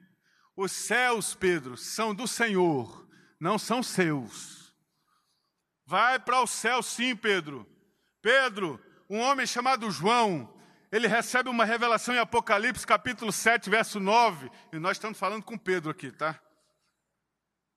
Os 0.58 0.72
céus, 0.72 1.36
Pedro, 1.36 1.78
são 1.78 2.16
do 2.16 2.28
Senhor, 2.28 3.08
não 3.40 3.60
são 3.60 3.84
seus. 3.84 4.74
Vai 5.86 6.18
para 6.18 6.42
o 6.42 6.48
céu, 6.48 6.82
sim, 6.82 7.16
Pedro. 7.16 7.70
Pedro, 8.24 8.84
um 9.08 9.20
homem 9.20 9.46
chamado 9.46 9.92
João, 9.92 10.52
ele 10.92 11.08
recebe 11.08 11.48
uma 11.48 11.64
revelação 11.64 12.16
em 12.16 12.18
Apocalipse, 12.18 12.88
capítulo 12.88 13.32
7, 13.32 13.70
verso 13.70 14.00
9. 14.00 14.50
E 14.74 14.80
nós 14.80 14.98
estamos 14.98 15.20
falando 15.20 15.44
com 15.44 15.56
Pedro 15.60 15.92
aqui, 15.92 16.12
tá? 16.12 16.42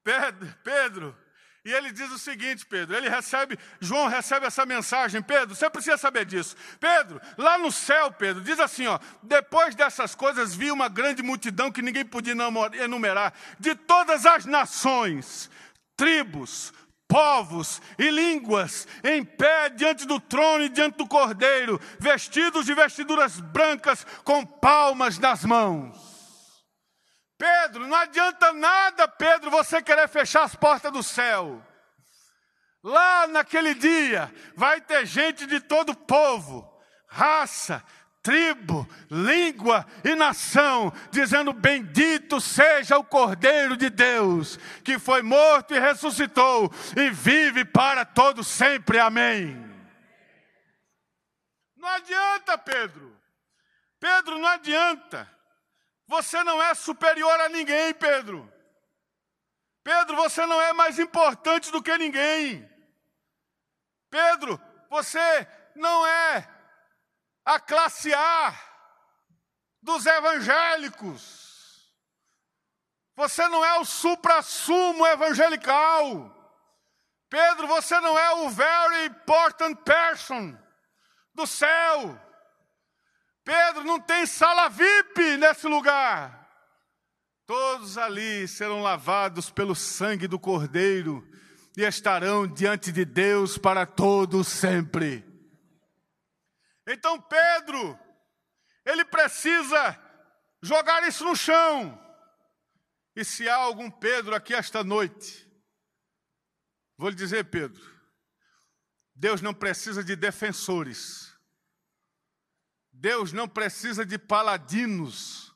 Pedro, 0.03 0.57
Pedro, 0.65 1.19
e 1.65 1.73
ele 1.73 1.93
diz 1.93 2.11
o 2.11 2.19
seguinte, 2.19 2.65
Pedro, 2.65 2.97
ele 2.97 3.09
recebe, 3.09 3.59
João 3.81 4.09
recebe 4.09 4.47
essa 4.47 4.65
mensagem, 4.65 5.21
Pedro, 5.21 5.55
você 5.55 5.69
precisa 5.69 5.99
saber 5.99 6.25
disso. 6.25 6.57
Pedro, 6.79 7.21
lá 7.37 7.59
no 7.59 7.71
céu, 7.71 8.11
Pedro, 8.11 8.43
diz 8.43 8.59
assim, 8.59 8.87
ó, 8.87 8.99
depois 9.23 9.75
dessas 9.75 10.15
coisas 10.15 10.55
vi 10.55 10.71
uma 10.71 10.89
grande 10.89 11.23
multidão 11.23 11.71
que 11.71 11.83
ninguém 11.83 12.05
podia 12.05 12.35
enumerar, 12.83 13.35
de 13.59 13.75
todas 13.75 14.25
as 14.25 14.47
nações, 14.47 15.51
tribos, 15.97 16.73
povos 17.07 17.83
e 17.99 18.09
línguas 18.09 18.87
em 19.05 19.23
pé 19.23 19.69
diante 19.69 20.07
do 20.07 20.19
trono 20.19 20.65
e 20.65 20.69
diante 20.69 20.97
do 20.97 21.07
cordeiro, 21.07 21.79
vestidos 21.99 22.65
de 22.65 22.73
vestiduras 22.73 23.39
brancas 23.39 24.07
com 24.25 24.47
palmas 24.47 25.19
nas 25.19 25.45
mãos. 25.45 26.10
Pedro, 27.41 27.89
não 27.89 27.97
adianta 27.97 28.53
nada, 28.53 29.09
Pedro, 29.09 29.51
você 29.51 29.81
querer 29.81 30.07
fechar 30.09 30.43
as 30.43 30.55
portas 30.55 30.93
do 30.93 31.03
céu. 31.03 31.67
Lá 32.85 33.27
naquele 33.27 33.73
dia 33.73 34.31
vai 34.55 34.79
ter 34.79 35.07
gente 35.07 35.47
de 35.47 35.59
todo 35.59 35.97
povo, 35.97 36.71
raça, 37.09 37.83
tribo, 38.23 38.87
língua 39.11 39.87
e 40.05 40.15
nação, 40.15 40.93
dizendo: 41.11 41.55
Bendito 41.55 42.43
seja 42.43 42.99
o 42.99 43.05
Cordeiro 43.05 43.75
de 43.75 43.89
Deus, 43.89 44.59
que 44.85 44.99
foi 44.99 45.23
morto 45.23 45.75
e 45.75 45.81
ressuscitou 45.81 46.71
e 46.95 47.09
vive 47.09 47.65
para 47.65 48.05
todo 48.05 48.45
sempre. 48.45 48.99
Amém. 48.99 49.57
Não 51.75 51.89
adianta, 51.89 52.59
Pedro. 52.59 53.19
Pedro, 53.99 54.39
não 54.39 54.49
adianta. 54.49 55.40
Você 56.11 56.43
não 56.43 56.61
é 56.61 56.75
superior 56.75 57.41
a 57.41 57.49
ninguém, 57.49 57.95
Pedro. 57.95 58.53
Pedro, 59.85 60.17
você 60.17 60.45
não 60.45 60.61
é 60.61 60.73
mais 60.73 60.99
importante 60.99 61.71
do 61.71 61.81
que 61.81 61.97
ninguém. 61.97 62.69
Pedro, 64.11 64.61
você 64.91 65.47
não 65.77 66.05
é 66.05 66.49
a 67.45 67.61
classe 67.61 68.13
A 68.13 68.53
dos 69.81 70.05
evangélicos. 70.05 71.89
Você 73.15 73.47
não 73.47 73.65
é 73.65 73.79
o 73.79 73.85
supra-sumo 73.85 75.07
evangelical. 75.07 76.37
Pedro, 77.29 77.69
você 77.69 78.01
não 78.01 78.19
é 78.19 78.35
o 78.35 78.51
very 78.51 79.07
important 79.07 79.77
person 79.85 80.59
do 81.33 81.47
céu. 81.47 82.30
Pedro, 83.51 83.83
não 83.83 83.99
tem 83.99 84.25
sala 84.27 84.69
VIP 84.69 85.37
nesse 85.37 85.67
lugar. 85.67 86.49
Todos 87.45 87.99
ali 87.99 88.47
serão 88.47 88.81
lavados 88.81 89.51
pelo 89.51 89.75
sangue 89.75 90.29
do 90.29 90.39
Cordeiro 90.39 91.29
e 91.77 91.83
estarão 91.83 92.47
diante 92.47 92.93
de 92.93 93.05
Deus 93.05 93.59
para 93.59 93.85
todo 93.85 94.45
sempre. 94.45 95.27
Então 96.87 97.21
Pedro, 97.21 97.99
ele 98.87 99.05
precisa 99.05 100.01
jogar 100.63 101.03
isso 101.09 101.25
no 101.25 101.35
chão. 101.35 102.01
E 103.17 103.25
se 103.25 103.49
há 103.49 103.57
algum 103.57 103.91
Pedro 103.91 104.33
aqui 104.33 104.55
esta 104.55 104.85
noite, 104.85 105.51
vou 106.97 107.09
lhe 107.09 107.17
dizer, 107.17 107.47
Pedro, 107.47 107.83
Deus 109.13 109.43
não 109.43 109.53
precisa 109.53 110.05
de 110.05 110.15
defensores. 110.15 111.30
Deus 113.01 113.33
não 113.33 113.49
precisa 113.49 114.05
de 114.05 114.19
paladinos 114.19 115.55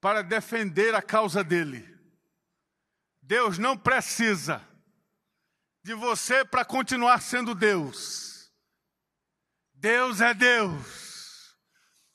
para 0.00 0.20
defender 0.20 0.92
a 0.92 1.00
causa 1.00 1.44
dele. 1.44 1.88
Deus 3.22 3.56
não 3.56 3.78
precisa 3.78 4.60
de 5.84 5.94
você 5.94 6.44
para 6.44 6.64
continuar 6.64 7.22
sendo 7.22 7.54
Deus. 7.54 8.52
Deus 9.74 10.20
é 10.20 10.34
Deus. 10.34 11.54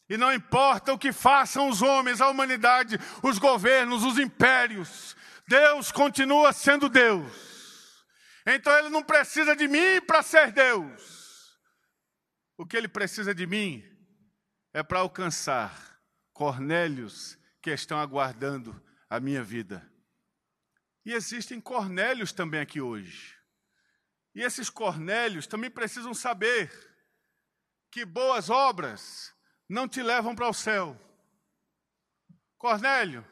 E 0.10 0.18
não 0.18 0.34
importa 0.34 0.92
o 0.92 1.00
que 1.00 1.14
façam 1.14 1.70
os 1.70 1.82
homens, 1.82 2.20
a 2.20 2.28
humanidade, 2.28 3.00
os 3.24 3.40
governos, 3.40 4.04
os 4.04 4.20
impérios, 4.20 5.16
Deus 5.48 5.94
continua 5.94 6.52
sendo 6.52 6.90
Deus. 6.90 8.04
Então 8.46 8.78
ele 8.80 8.90
não 8.90 9.02
precisa 9.02 9.56
de 9.56 9.66
mim 9.66 10.02
para 10.06 10.22
ser 10.22 10.52
Deus. 10.52 11.58
O 12.58 12.66
que 12.66 12.76
ele 12.76 12.90
precisa 12.90 13.34
de 13.34 13.48
mim 13.48 13.89
é 14.74 14.84
para 14.84 15.00
alcançar 15.00 16.00
Cornélios 16.34 17.38
que 17.62 17.72
estão 17.72 18.00
aguardando 18.00 18.82
a 19.10 19.20
minha 19.20 19.44
vida. 19.44 19.88
E 21.06 21.14
existem 21.14 21.60
Cornélios 21.60 22.32
também 22.32 22.62
aqui 22.62 22.80
hoje. 22.80 23.36
E 24.34 24.42
esses 24.42 24.70
Cornélios 24.70 25.48
também 25.48 25.70
precisam 25.70 26.14
saber 26.14 26.72
que 27.92 28.06
boas 28.06 28.50
obras 28.50 29.34
não 29.68 29.88
te 29.88 30.04
levam 30.04 30.36
para 30.36 30.48
o 30.48 30.54
céu. 30.54 31.00
Cornélio, 32.58 33.26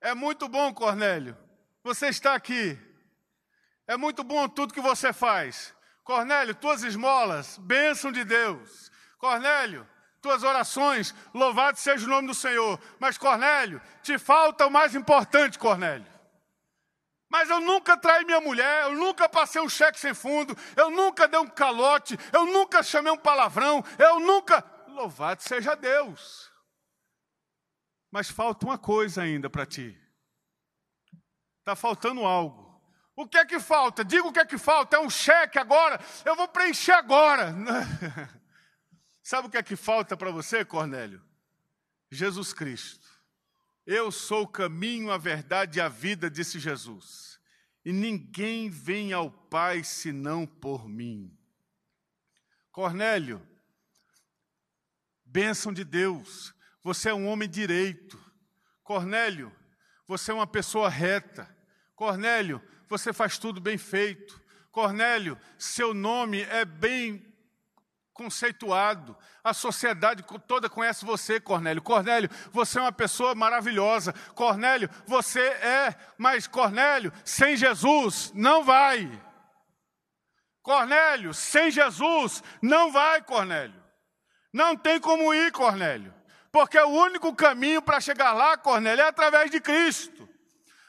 é 0.00 0.14
muito 0.14 0.48
bom, 0.48 0.72
Cornélio, 0.72 1.36
você 1.82 2.08
está 2.08 2.34
aqui. 2.34 2.78
É 3.86 3.96
muito 3.96 4.22
bom 4.22 4.48
tudo 4.48 4.74
que 4.74 4.80
você 4.80 5.12
faz. 5.12 5.74
Cornélio, 6.04 6.54
tuas 6.54 6.82
esmolas, 6.82 7.58
bênção 7.58 8.12
de 8.12 8.24
Deus. 8.24 8.90
Cornélio, 9.18 9.88
tuas 10.20 10.42
orações, 10.42 11.14
louvado 11.32 11.78
seja 11.78 12.06
o 12.06 12.08
nome 12.08 12.28
do 12.28 12.34
Senhor. 12.34 12.80
Mas, 12.98 13.16
Cornélio, 13.18 13.80
te 14.02 14.18
falta 14.18 14.66
o 14.66 14.70
mais 14.70 14.94
importante, 14.94 15.58
Cornélio. 15.58 16.06
Mas 17.28 17.50
eu 17.50 17.60
nunca 17.60 17.96
traí 17.96 18.24
minha 18.24 18.40
mulher, 18.40 18.84
eu 18.84 18.94
nunca 18.94 19.28
passei 19.28 19.60
um 19.60 19.68
cheque 19.68 20.00
sem 20.00 20.14
fundo, 20.14 20.56
eu 20.74 20.90
nunca 20.90 21.28
dei 21.28 21.38
um 21.38 21.46
calote, 21.46 22.18
eu 22.32 22.46
nunca 22.46 22.82
chamei 22.82 23.12
um 23.12 23.18
palavrão, 23.18 23.84
eu 23.98 24.18
nunca. 24.18 24.64
Louvado 24.88 25.42
seja 25.42 25.76
Deus. 25.76 26.50
Mas 28.10 28.30
falta 28.30 28.64
uma 28.64 28.78
coisa 28.78 29.22
ainda 29.22 29.50
para 29.50 29.66
ti. 29.66 29.96
Está 31.60 31.76
faltando 31.76 32.24
algo. 32.24 32.66
O 33.14 33.28
que 33.28 33.36
é 33.36 33.44
que 33.44 33.60
falta? 33.60 34.04
Diga 34.04 34.26
o 34.26 34.32
que 34.32 34.40
é 34.40 34.46
que 34.46 34.56
falta. 34.56 34.96
É 34.96 35.00
um 35.00 35.10
cheque 35.10 35.58
agora. 35.58 36.00
Eu 36.24 36.34
vou 36.34 36.48
preencher 36.48 36.92
agora. 36.92 37.52
Sabe 39.28 39.46
o 39.46 39.50
que 39.50 39.58
é 39.58 39.62
que 39.62 39.76
falta 39.76 40.16
para 40.16 40.30
você, 40.30 40.64
Cornélio? 40.64 41.22
Jesus 42.10 42.54
Cristo. 42.54 43.06
Eu 43.84 44.10
sou 44.10 44.44
o 44.44 44.48
caminho, 44.48 45.10
a 45.10 45.18
verdade 45.18 45.78
e 45.78 45.82
a 45.82 45.88
vida, 45.90 46.30
disse 46.30 46.58
Jesus. 46.58 47.38
E 47.84 47.92
ninguém 47.92 48.70
vem 48.70 49.12
ao 49.12 49.30
Pai 49.30 49.84
senão 49.84 50.46
por 50.46 50.88
mim. 50.88 51.30
Cornélio, 52.72 53.46
bênção 55.26 55.74
de 55.74 55.84
Deus, 55.84 56.54
você 56.82 57.10
é 57.10 57.14
um 57.14 57.26
homem 57.26 57.50
direito. 57.50 58.18
Cornélio, 58.82 59.54
você 60.06 60.30
é 60.30 60.34
uma 60.34 60.46
pessoa 60.46 60.88
reta. 60.88 61.54
Cornélio, 61.94 62.62
você 62.88 63.12
faz 63.12 63.36
tudo 63.36 63.60
bem 63.60 63.76
feito. 63.76 64.42
Cornélio, 64.70 65.38
seu 65.58 65.92
nome 65.92 66.40
é 66.44 66.64
bem 66.64 67.27
conceituado. 68.18 69.16
A 69.44 69.54
sociedade 69.54 70.24
toda 70.48 70.68
conhece 70.68 71.04
você, 71.04 71.38
Cornélio. 71.38 71.80
Cornélio, 71.80 72.28
você 72.50 72.80
é 72.80 72.82
uma 72.82 72.90
pessoa 72.90 73.32
maravilhosa. 73.32 74.12
Cornélio, 74.34 74.90
você 75.06 75.40
é, 75.40 75.94
mas 76.18 76.48
Cornélio, 76.48 77.12
sem 77.24 77.56
Jesus 77.56 78.32
não 78.34 78.64
vai. 78.64 79.08
Cornélio, 80.60 81.32
sem 81.32 81.70
Jesus 81.70 82.42
não 82.60 82.90
vai, 82.90 83.22
Cornélio. 83.22 83.80
Não 84.52 84.76
tem 84.76 84.98
como 84.98 85.32
ir, 85.32 85.52
Cornélio. 85.52 86.12
Porque 86.50 86.76
o 86.76 86.88
único 86.88 87.32
caminho 87.36 87.80
para 87.80 88.00
chegar 88.00 88.32
lá, 88.32 88.56
Cornélio, 88.56 89.02
é 89.02 89.06
através 89.06 89.48
de 89.48 89.60
Cristo. 89.60 90.28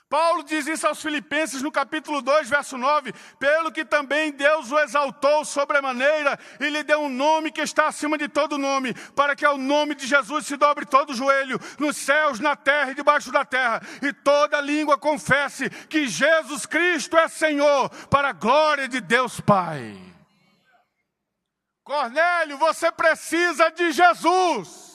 Paulo 0.10 0.42
diz 0.42 0.66
isso 0.66 0.88
aos 0.88 1.00
Filipenses 1.04 1.62
no 1.62 1.72
capítulo 1.72 2.20
2, 2.20 2.50
verso 2.50 2.80
9: 2.80 3.14
Pelo 3.38 3.72
que 3.72 3.86
também 3.86 4.32
Deus 4.32 4.72
o 4.72 4.80
exaltou 4.80 5.46
sobremaneira 5.46 6.38
e 6.60 6.68
lhe 6.68 6.82
deu 6.82 7.02
um 7.02 7.10
nome 7.10 7.52
que 7.52 7.62
está 7.62 7.88
acima 7.88 8.18
de 8.18 8.28
todo 8.28 8.58
nome, 8.58 8.96
para 9.16 9.36
que 9.36 9.46
ao 9.46 9.56
nome 9.56 9.94
de 9.94 10.08
Jesus 10.08 10.48
se 10.48 10.58
dobre 10.58 10.88
todo 10.88 11.12
o 11.12 11.16
joelho, 11.16 11.60
nos 11.78 11.96
céus, 11.96 12.40
na 12.40 12.56
terra 12.56 12.92
e 12.92 12.96
debaixo 12.96 13.32
da 13.32 13.46
terra, 13.46 13.82
e 14.02 14.12
toda 14.12 14.60
língua 14.60 14.98
confesse 14.98 15.70
que 15.70 16.08
Jesus 16.08 16.66
Cristo 16.66 17.16
é 17.16 17.28
Senhor, 17.28 17.90
para 18.08 18.30
a 18.30 18.34
glória 18.34 18.88
de 18.88 19.00
Deus 19.00 19.40
Pai. 19.40 19.96
Cornélio, 21.84 22.58
você 22.58 22.92
precisa 22.92 23.70
de 23.70 23.92
Jesus. 23.92 24.90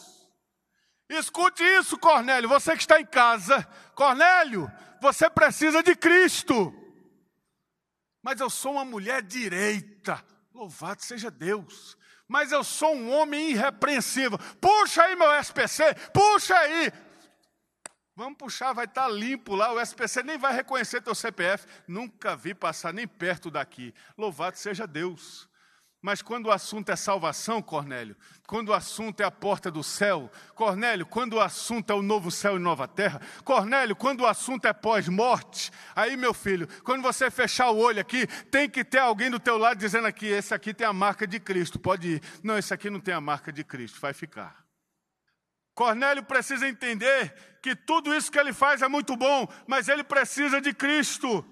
Escute 1.08 1.62
isso, 1.62 1.96
Cornélio, 1.98 2.48
você 2.48 2.72
que 2.72 2.82
está 2.82 3.00
em 3.00 3.06
casa. 3.06 3.64
Cornélio, 3.94 4.70
você 5.04 5.28
precisa 5.28 5.82
de 5.82 5.94
Cristo. 5.94 6.74
Mas 8.22 8.40
eu 8.40 8.48
sou 8.48 8.72
uma 8.72 8.84
mulher 8.84 9.22
direita. 9.22 10.24
Louvado 10.52 11.02
seja 11.02 11.30
Deus. 11.30 11.96
Mas 12.26 12.52
eu 12.52 12.64
sou 12.64 12.94
um 12.96 13.10
homem 13.12 13.50
irrepreensível. 13.50 14.38
Puxa 14.60 15.02
aí 15.02 15.14
meu 15.14 15.30
SPC, 15.38 15.94
puxa 16.12 16.56
aí. 16.56 16.90
Vamos 18.16 18.38
puxar, 18.38 18.72
vai 18.72 18.86
estar 18.86 19.08
limpo 19.08 19.54
lá. 19.54 19.72
O 19.72 19.80
SPC 19.80 20.22
nem 20.22 20.38
vai 20.38 20.54
reconhecer 20.54 21.02
teu 21.02 21.14
CPF. 21.14 21.66
Nunca 21.86 22.34
vi 22.34 22.54
passar 22.54 22.94
nem 22.94 23.06
perto 23.06 23.50
daqui. 23.50 23.92
Louvado 24.16 24.56
seja 24.56 24.86
Deus. 24.86 25.48
Mas 26.04 26.20
quando 26.20 26.48
o 26.48 26.52
assunto 26.52 26.90
é 26.90 26.96
salvação, 26.96 27.62
Cornélio, 27.62 28.14
quando 28.46 28.68
o 28.68 28.74
assunto 28.74 29.22
é 29.22 29.24
a 29.24 29.30
porta 29.30 29.70
do 29.70 29.82
céu, 29.82 30.30
Cornélio, 30.54 31.06
quando 31.06 31.32
o 31.32 31.40
assunto 31.40 31.90
é 31.90 31.94
o 31.94 32.02
novo 32.02 32.30
céu 32.30 32.56
e 32.56 32.58
nova 32.58 32.86
terra, 32.86 33.22
Cornélio, 33.42 33.96
quando 33.96 34.20
o 34.20 34.26
assunto 34.26 34.66
é 34.66 34.72
pós-morte, 34.74 35.70
aí 35.96 36.14
meu 36.14 36.34
filho, 36.34 36.68
quando 36.82 37.00
você 37.00 37.30
fechar 37.30 37.70
o 37.70 37.78
olho 37.78 38.02
aqui, 38.02 38.26
tem 38.50 38.68
que 38.68 38.84
ter 38.84 38.98
alguém 38.98 39.30
do 39.30 39.40
teu 39.40 39.56
lado 39.56 39.78
dizendo 39.78 40.06
aqui, 40.06 40.26
esse 40.26 40.52
aqui 40.52 40.74
tem 40.74 40.86
a 40.86 40.92
marca 40.92 41.26
de 41.26 41.40
Cristo, 41.40 41.78
pode 41.78 42.16
ir. 42.16 42.22
Não, 42.42 42.58
esse 42.58 42.74
aqui 42.74 42.90
não 42.90 43.00
tem 43.00 43.14
a 43.14 43.20
marca 43.22 43.50
de 43.50 43.64
Cristo, 43.64 43.98
vai 43.98 44.12
ficar. 44.12 44.62
Cornélio 45.74 46.22
precisa 46.22 46.68
entender 46.68 47.34
que 47.62 47.74
tudo 47.74 48.14
isso 48.14 48.30
que 48.30 48.38
ele 48.38 48.52
faz 48.52 48.82
é 48.82 48.88
muito 48.88 49.16
bom, 49.16 49.48
mas 49.66 49.88
ele 49.88 50.04
precisa 50.04 50.60
de 50.60 50.74
Cristo. 50.74 51.42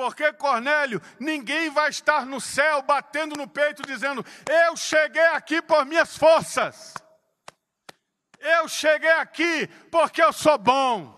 Porque, 0.00 0.32
Cornélio, 0.32 0.98
ninguém 1.18 1.68
vai 1.68 1.90
estar 1.90 2.24
no 2.24 2.40
céu 2.40 2.80
batendo 2.80 3.36
no 3.36 3.46
peito 3.46 3.82
dizendo: 3.82 4.24
Eu 4.48 4.74
cheguei 4.74 5.26
aqui 5.26 5.60
por 5.60 5.84
minhas 5.84 6.16
forças. 6.16 6.94
Eu 8.38 8.66
cheguei 8.66 9.10
aqui 9.10 9.66
porque 9.90 10.22
eu 10.22 10.32
sou 10.32 10.56
bom. 10.56 11.14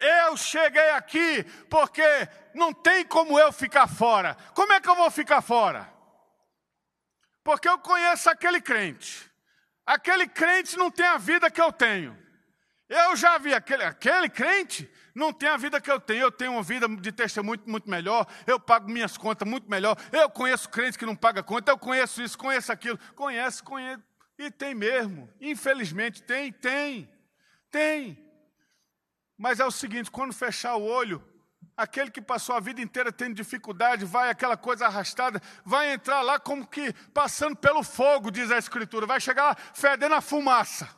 Eu 0.00 0.36
cheguei 0.36 0.90
aqui 0.90 1.44
porque 1.70 2.02
não 2.52 2.72
tem 2.72 3.04
como 3.04 3.38
eu 3.38 3.52
ficar 3.52 3.86
fora. 3.86 4.36
Como 4.54 4.72
é 4.72 4.80
que 4.80 4.90
eu 4.90 4.96
vou 4.96 5.08
ficar 5.08 5.40
fora? 5.40 5.88
Porque 7.44 7.68
eu 7.68 7.78
conheço 7.78 8.28
aquele 8.28 8.60
crente. 8.60 9.30
Aquele 9.86 10.26
crente 10.26 10.76
não 10.76 10.90
tem 10.90 11.06
a 11.06 11.16
vida 11.16 11.48
que 11.48 11.62
eu 11.62 11.70
tenho. 11.70 12.20
Eu 12.88 13.14
já 13.14 13.38
vi 13.38 13.54
aquele, 13.54 13.84
aquele 13.84 14.28
crente 14.28 14.92
não 15.14 15.32
tem 15.32 15.48
a 15.48 15.56
vida 15.56 15.80
que 15.80 15.90
eu 15.90 16.00
tenho. 16.00 16.22
Eu 16.22 16.32
tenho 16.32 16.52
uma 16.52 16.62
vida 16.62 16.88
de 16.88 17.12
testemunho 17.12 17.50
muito, 17.50 17.70
muito 17.70 17.88
melhor. 17.88 18.26
Eu 18.46 18.58
pago 18.58 18.90
minhas 18.90 19.16
contas 19.16 19.46
muito 19.46 19.70
melhor. 19.70 19.96
Eu 20.10 20.28
conheço 20.28 20.68
crente 20.68 20.98
que 20.98 21.06
não 21.06 21.14
paga 21.14 21.42
conta. 21.42 21.70
Eu 21.70 21.78
conheço 21.78 22.20
isso, 22.20 22.36
conheço 22.36 22.72
aquilo. 22.72 22.98
Conhece, 23.14 23.62
conhece. 23.62 24.02
E 24.36 24.50
tem 24.50 24.74
mesmo. 24.74 25.30
Infelizmente 25.40 26.22
tem, 26.22 26.52
tem. 26.52 27.08
Tem. 27.70 28.18
Mas 29.38 29.60
é 29.60 29.64
o 29.64 29.70
seguinte: 29.70 30.10
quando 30.10 30.32
fechar 30.32 30.74
o 30.74 30.82
olho, 30.84 31.22
aquele 31.76 32.10
que 32.10 32.20
passou 32.20 32.56
a 32.56 32.60
vida 32.60 32.80
inteira 32.80 33.12
tendo 33.12 33.34
dificuldade, 33.34 34.04
vai 34.04 34.30
aquela 34.30 34.56
coisa 34.56 34.86
arrastada, 34.86 35.40
vai 35.64 35.92
entrar 35.92 36.22
lá 36.22 36.40
como 36.40 36.66
que 36.66 36.92
passando 37.12 37.54
pelo 37.56 37.84
fogo, 37.84 38.32
diz 38.32 38.50
a 38.50 38.58
Escritura. 38.58 39.06
Vai 39.06 39.20
chegar 39.20 39.44
lá 39.44 39.56
fedendo 39.74 40.16
a 40.16 40.20
fumaça. 40.20 40.88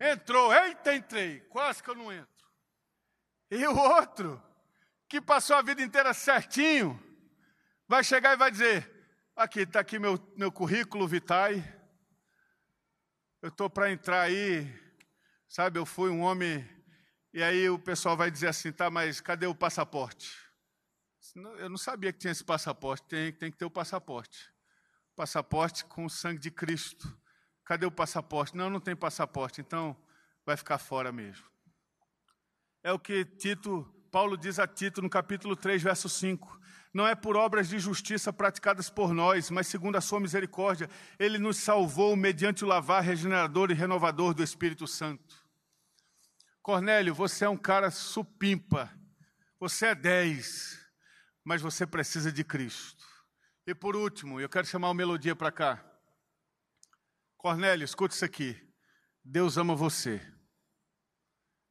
Entrou, 0.00 0.52
eita, 0.52 0.94
entrei, 0.94 1.40
quase 1.48 1.82
que 1.82 1.90
eu 1.90 1.94
não 1.94 2.12
entro. 2.12 2.33
E 3.54 3.64
o 3.68 3.78
outro, 3.78 4.42
que 5.08 5.20
passou 5.20 5.54
a 5.54 5.62
vida 5.62 5.80
inteira 5.80 6.12
certinho, 6.12 7.00
vai 7.86 8.02
chegar 8.02 8.32
e 8.32 8.36
vai 8.36 8.50
dizer: 8.50 8.90
aqui, 9.36 9.60
está 9.60 9.78
aqui 9.78 9.96
meu, 9.96 10.18
meu 10.36 10.50
currículo 10.50 11.06
vitae, 11.06 11.62
eu 13.40 13.50
estou 13.50 13.70
para 13.70 13.92
entrar 13.92 14.22
aí, 14.22 14.68
sabe, 15.48 15.78
eu 15.78 15.86
fui 15.86 16.10
um 16.10 16.22
homem, 16.22 16.68
e 17.32 17.44
aí 17.44 17.70
o 17.70 17.78
pessoal 17.78 18.16
vai 18.16 18.28
dizer 18.28 18.48
assim, 18.48 18.72
tá, 18.72 18.90
mas 18.90 19.20
cadê 19.20 19.46
o 19.46 19.54
passaporte? 19.54 20.36
Eu 21.58 21.70
não 21.70 21.78
sabia 21.78 22.12
que 22.12 22.18
tinha 22.18 22.32
esse 22.32 22.42
passaporte, 22.42 23.06
tem, 23.06 23.32
tem 23.32 23.52
que 23.52 23.56
ter 23.56 23.64
o 23.64 23.70
passaporte. 23.70 24.52
Passaporte 25.14 25.84
com 25.84 26.04
o 26.04 26.10
sangue 26.10 26.40
de 26.40 26.50
Cristo. 26.50 27.16
Cadê 27.64 27.86
o 27.86 27.90
passaporte? 27.90 28.56
Não, 28.56 28.68
não 28.68 28.80
tem 28.80 28.96
passaporte, 28.96 29.60
então 29.60 29.96
vai 30.44 30.56
ficar 30.56 30.78
fora 30.78 31.12
mesmo. 31.12 31.53
É 32.84 32.92
o 32.92 32.98
que 32.98 33.24
Tito, 33.24 33.82
Paulo 34.10 34.36
diz 34.36 34.58
a 34.58 34.66
Tito 34.66 35.00
no 35.00 35.08
capítulo 35.08 35.56
3, 35.56 35.82
verso 35.82 36.06
5. 36.06 36.60
Não 36.92 37.08
é 37.08 37.14
por 37.14 37.34
obras 37.34 37.66
de 37.66 37.78
justiça 37.78 38.30
praticadas 38.30 38.90
por 38.90 39.14
nós, 39.14 39.48
mas 39.48 39.68
segundo 39.68 39.96
a 39.96 40.02
sua 40.02 40.20
misericórdia, 40.20 40.90
ele 41.18 41.38
nos 41.38 41.56
salvou 41.56 42.14
mediante 42.14 42.62
o 42.62 42.68
lavar 42.68 43.02
regenerador 43.02 43.70
e 43.70 43.74
renovador 43.74 44.34
do 44.34 44.44
Espírito 44.44 44.86
Santo. 44.86 45.34
Cornélio, 46.60 47.14
você 47.14 47.46
é 47.46 47.48
um 47.48 47.56
cara 47.56 47.90
supimpa. 47.90 48.92
Você 49.58 49.86
é 49.86 49.94
10, 49.94 50.78
mas 51.42 51.62
você 51.62 51.86
precisa 51.86 52.30
de 52.30 52.44
Cristo. 52.44 53.02
E 53.66 53.74
por 53.74 53.96
último, 53.96 54.38
eu 54.38 54.48
quero 54.48 54.66
chamar 54.66 54.90
o 54.90 54.94
Melodia 54.94 55.34
para 55.34 55.50
cá. 55.50 55.82
Cornélio, 57.38 57.86
escute 57.86 58.14
isso 58.14 58.26
aqui. 58.26 58.62
Deus 59.24 59.56
ama 59.56 59.74
você. 59.74 60.33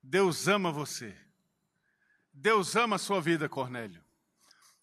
Deus 0.04 0.48
ama 0.48 0.72
você. 0.72 1.16
Deus 2.34 2.76
ama 2.76 2.98
a 2.98 3.00
sua 3.00 3.22
vida, 3.22 3.48
Cornélio. 3.48 4.04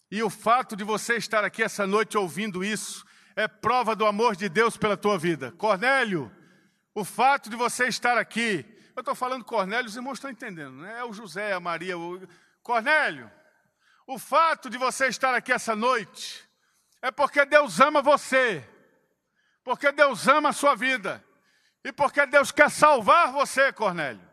E 0.09 0.23
o 0.23 0.29
fato 0.29 0.75
de 0.75 0.83
você 0.83 1.15
estar 1.15 1.45
aqui 1.45 1.63
essa 1.63 1.85
noite 1.85 2.17
ouvindo 2.17 2.63
isso 2.63 3.05
é 3.35 3.47
prova 3.47 3.95
do 3.95 4.05
amor 4.05 4.35
de 4.35 4.49
Deus 4.49 4.75
pela 4.75 4.97
tua 4.97 5.17
vida. 5.17 5.51
Cornélio, 5.53 6.29
o 6.93 7.05
fato 7.05 7.49
de 7.49 7.55
você 7.55 7.87
estar 7.87 8.17
aqui, 8.17 8.65
eu 8.95 9.01
estou 9.01 9.15
falando 9.15 9.45
Cornélio, 9.45 9.87
os 9.87 9.95
irmãos 9.95 10.13
estão 10.13 10.31
entendendo, 10.31 10.73
né? 10.77 10.99
É 10.99 11.05
o 11.05 11.13
José, 11.13 11.53
a 11.53 11.59
Maria, 11.59 11.97
o... 11.97 12.27
Cornélio, 12.61 13.31
o 14.05 14.19
fato 14.19 14.69
de 14.69 14.77
você 14.77 15.07
estar 15.07 15.33
aqui 15.33 15.51
essa 15.53 15.75
noite 15.75 16.43
é 17.01 17.11
porque 17.11 17.45
Deus 17.45 17.79
ama 17.79 18.01
você 18.01 18.67
porque 19.63 19.91
Deus 19.91 20.27
ama 20.27 20.49
a 20.49 20.53
sua 20.53 20.75
vida 20.75 21.23
e 21.83 21.91
porque 21.91 22.25
Deus 22.25 22.51
quer 22.51 22.69
salvar 22.69 23.31
você, 23.31 23.71
Cornélio. 23.71 24.30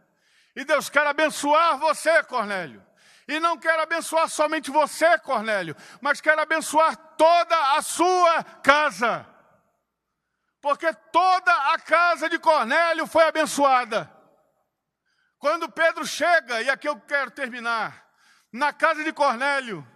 E 0.59 0.65
Deus 0.65 0.91
quer 0.91 1.07
abençoar 1.07 1.79
você, 1.79 2.21
Cornélio. 2.25 2.85
E 3.29 3.39
não 3.39 3.57
quer 3.57 3.79
abençoar 3.79 4.29
somente 4.29 4.73
você, 4.73 5.17
Cornélio, 5.21 5.77
mas 6.01 6.21
quer 6.21 6.37
abençoar 6.37 6.97
toda 7.17 7.77
a 7.77 7.81
sua 7.81 8.43
casa. 8.61 9.25
Porque 10.61 10.93
toda 11.13 11.53
a 11.73 11.79
casa 11.79 12.29
de 12.29 12.41
Cornélio 12.41 13.07
foi 13.07 13.23
abençoada. 13.23 14.13
Quando 15.39 15.71
Pedro 15.71 16.05
chega, 16.05 16.61
e 16.61 16.69
aqui 16.69 16.89
eu 16.89 16.99
quero 17.03 17.31
terminar, 17.31 18.05
na 18.53 18.73
casa 18.73 19.05
de 19.05 19.13
Cornélio, 19.13 19.87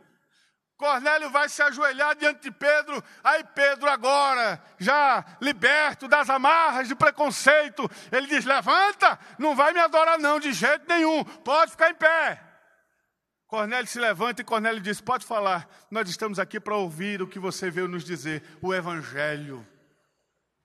Cornélio 0.82 1.30
vai 1.30 1.48
se 1.48 1.62
ajoelhar 1.62 2.16
diante 2.16 2.40
de 2.40 2.50
Pedro, 2.50 3.04
aí 3.22 3.44
Pedro 3.54 3.88
agora, 3.88 4.60
já 4.80 5.24
liberto 5.40 6.08
das 6.08 6.28
amarras 6.28 6.88
de 6.88 6.94
preconceito, 6.96 7.88
ele 8.10 8.26
diz: 8.26 8.44
Levanta, 8.44 9.16
não 9.38 9.54
vai 9.54 9.72
me 9.72 9.78
adorar, 9.78 10.18
não, 10.18 10.40
de 10.40 10.52
jeito 10.52 10.84
nenhum, 10.88 11.22
pode 11.22 11.70
ficar 11.70 11.90
em 11.90 11.94
pé. 11.94 12.42
Cornélio 13.46 13.86
se 13.86 14.00
levanta 14.00 14.42
e 14.42 14.44
Cornélio 14.44 14.80
diz: 14.80 15.00
Pode 15.00 15.24
falar, 15.24 15.68
nós 15.88 16.08
estamos 16.08 16.40
aqui 16.40 16.58
para 16.58 16.74
ouvir 16.74 17.22
o 17.22 17.28
que 17.28 17.38
você 17.38 17.70
veio 17.70 17.86
nos 17.86 18.02
dizer, 18.02 18.42
o 18.60 18.74
Evangelho. 18.74 19.64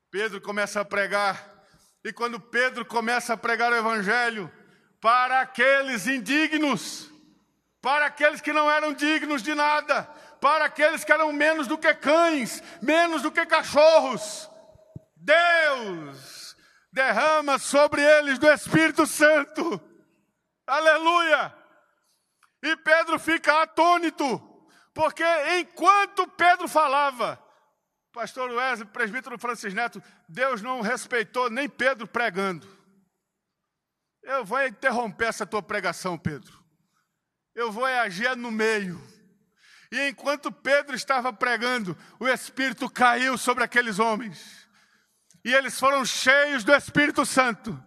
Pedro 0.09 0.41
começa 0.41 0.81
a 0.81 0.85
pregar, 0.85 1.63
e 2.03 2.11
quando 2.11 2.39
Pedro 2.39 2.83
começa 2.83 3.33
a 3.33 3.37
pregar 3.37 3.71
o 3.71 3.75
Evangelho, 3.75 4.51
para 4.99 5.41
aqueles 5.41 6.07
indignos, 6.07 7.11
para 7.81 8.07
aqueles 8.07 8.41
que 8.41 8.53
não 8.53 8.69
eram 8.69 8.93
dignos 8.93 9.43
de 9.43 9.53
nada, 9.53 10.03
para 10.41 10.65
aqueles 10.65 11.03
que 11.03 11.11
eram 11.11 11.31
menos 11.31 11.67
do 11.67 11.77
que 11.77 11.93
cães, 11.95 12.61
menos 12.81 13.21
do 13.21 13.31
que 13.31 13.45
cachorros. 13.45 14.49
Deus 15.15 16.55
derrama 16.91 17.59
sobre 17.59 18.01
eles 18.01 18.39
do 18.39 18.49
Espírito 18.49 19.05
Santo. 19.05 19.81
Aleluia! 20.65 21.55
E 22.63 22.75
Pedro 22.77 23.19
fica 23.19 23.61
atônito, 23.61 24.39
porque 24.93 25.23
enquanto 25.59 26.27
Pedro 26.29 26.67
falava, 26.67 27.41
pastor 28.11 28.49
Wesley, 28.51 28.87
presbítero 28.87 29.37
Francis 29.37 29.73
Neto, 29.73 30.01
Deus 30.27 30.61
não 30.61 30.81
respeitou 30.81 31.49
nem 31.49 31.69
Pedro 31.69 32.07
pregando. 32.07 32.67
Eu 34.23 34.43
vou 34.43 34.61
interromper 34.65 35.27
essa 35.27 35.45
tua 35.45 35.61
pregação, 35.61 36.17
Pedro 36.17 36.56
eu 37.57 37.71
vou 37.71 37.85
agir 37.85 38.37
no 38.37 38.51
meio. 38.51 39.01
E 39.91 40.09
enquanto 40.09 40.51
Pedro 40.51 40.95
estava 40.95 41.33
pregando, 41.33 41.97
o 42.19 42.27
Espírito 42.27 42.87
caiu 42.87 43.35
sobre 43.35 43.63
aqueles 43.63 43.97
homens. 43.97 44.67
E 45.43 45.51
eles 45.51 45.79
foram 45.79 46.05
cheios 46.05 46.63
do 46.63 46.73
Espírito 46.73 47.25
Santo. 47.25 47.83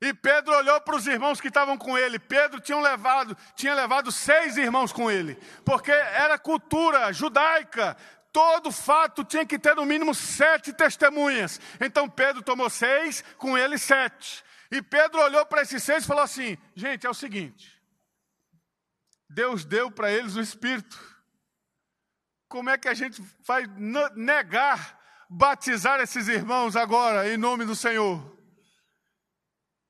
E 0.00 0.14
Pedro 0.14 0.54
olhou 0.54 0.80
para 0.82 0.94
os 0.94 1.06
irmãos 1.06 1.40
que 1.40 1.48
estavam 1.48 1.76
com 1.76 1.98
ele. 1.98 2.16
Pedro 2.16 2.60
tinha 2.60 2.78
levado, 2.78 3.36
tinha 3.56 3.74
levado 3.74 4.12
seis 4.12 4.56
irmãos 4.56 4.92
com 4.92 5.10
ele, 5.10 5.36
porque 5.64 5.90
era 5.90 6.38
cultura 6.38 7.12
judaica. 7.12 7.96
Todo 8.32 8.70
fato 8.70 9.24
tinha 9.24 9.44
que 9.44 9.58
ter 9.58 9.74
no 9.74 9.84
mínimo 9.84 10.14
sete 10.14 10.72
testemunhas. 10.72 11.60
Então 11.80 12.08
Pedro 12.08 12.40
tomou 12.40 12.70
seis, 12.70 13.24
com 13.36 13.58
ele 13.58 13.78
sete. 13.78 14.44
E 14.70 14.80
Pedro 14.80 15.20
olhou 15.22 15.44
para 15.44 15.62
esses 15.62 15.82
seis 15.82 16.04
e 16.04 16.06
falou 16.06 16.22
assim: 16.22 16.56
gente, 16.76 17.04
é 17.04 17.10
o 17.10 17.14
seguinte. 17.14 17.75
Deus 19.28 19.64
deu 19.64 19.90
para 19.90 20.10
eles 20.10 20.36
o 20.36 20.40
Espírito. 20.40 20.98
Como 22.48 22.70
é 22.70 22.78
que 22.78 22.88
a 22.88 22.94
gente 22.94 23.20
vai 23.44 23.66
negar 24.14 25.00
batizar 25.28 26.00
esses 26.00 26.28
irmãos 26.28 26.76
agora, 26.76 27.28
em 27.28 27.36
nome 27.36 27.64
do 27.64 27.74
Senhor? 27.74 28.36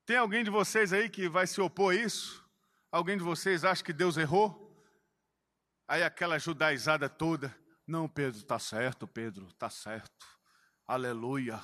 Tem 0.05 0.17
alguém 0.17 0.43
de 0.43 0.49
vocês 0.49 0.91
aí 0.91 1.09
que 1.09 1.29
vai 1.29 1.45
se 1.45 1.61
opor 1.61 1.93
a 1.93 1.95
isso? 1.95 2.43
Alguém 2.91 3.17
de 3.17 3.23
vocês 3.23 3.63
acha 3.63 3.83
que 3.83 3.93
Deus 3.93 4.17
errou? 4.17 4.65
Aí 5.87 6.03
aquela 6.03 6.39
judaizada 6.39 7.07
toda, 7.07 7.55
não, 7.85 8.09
Pedro, 8.09 8.39
está 8.39 8.57
certo, 8.57 9.07
Pedro, 9.07 9.47
está 9.47 9.69
certo, 9.69 10.25
aleluia. 10.85 11.61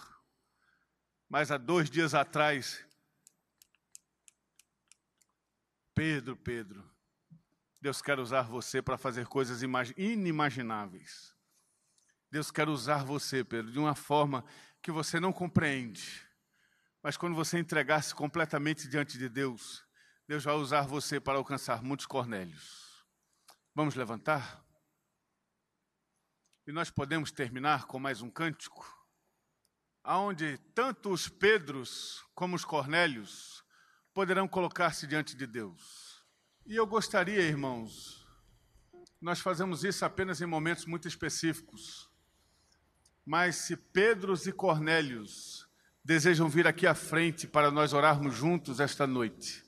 Mas 1.28 1.52
há 1.52 1.58
dois 1.58 1.90
dias 1.90 2.14
atrás, 2.14 2.86
Pedro, 5.96 6.38
Pedro, 6.38 6.93
Deus 7.84 8.02
quer 8.02 8.18
usar 8.18 8.44
você 8.44 8.82
para 8.82 8.98
fazer 8.98 9.28
coisas 9.28 9.62
inimagináveis. 9.98 11.36
Deus 12.32 12.50
quer 12.50 12.70
usar 12.70 13.04
você, 13.04 13.44
Pedro, 13.44 13.74
de 13.74 13.78
uma 13.78 13.94
forma 13.94 14.46
que 14.82 14.90
você 14.90 15.20
não 15.20 15.34
compreende. 15.34 16.26
Mas 17.02 17.18
quando 17.18 17.36
você 17.36 17.60
entregar-se 17.60 18.16
completamente 18.16 18.88
diante 18.88 19.18
de 19.18 19.28
Deus, 19.28 19.86
Deus 20.26 20.46
vai 20.46 20.56
usar 20.56 20.84
você 20.84 21.20
para 21.20 21.38
alcançar 21.38 21.84
muitos 21.84 22.06
Cornélios. 22.06 23.06
Vamos 23.76 23.96
levantar? 23.96 24.64
E 26.66 26.72
nós 26.72 26.90
podemos 26.90 27.34
terminar 27.34 27.84
com 27.84 28.00
mais 28.00 28.22
um 28.22 28.30
cântico, 28.30 28.88
aonde 30.02 30.58
tanto 30.74 31.10
os 31.10 31.28
Pedros 31.28 32.24
como 32.34 32.56
os 32.56 32.64
Cornélios 32.64 33.62
poderão 34.14 34.48
colocar-se 34.48 35.06
diante 35.06 35.36
de 35.36 35.46
Deus. 35.46 36.03
E 36.66 36.78
eu 36.78 36.88
gostaria, 36.88 37.42
irmãos, 37.42 38.26
nós 39.22 39.40
fazemos 39.40 39.84
isso 39.84 40.06
apenas 40.06 40.40
em 40.42 40.46
momentos 40.46 40.86
muito 40.86 41.08
específicos. 41.08 42.10
Mas 43.26 43.56
se 43.56 43.76
Pedros 43.76 44.48
e 44.48 44.52
Cornélios 44.52 45.68
desejam 46.04 46.48
vir 46.48 46.66
aqui 46.66 46.88
à 46.88 46.96
frente 46.96 47.48
para 47.48 47.70
nós 47.70 47.92
orarmos 47.92 48.34
juntos 48.34 48.80
esta 48.80 49.06
noite, 49.06 49.64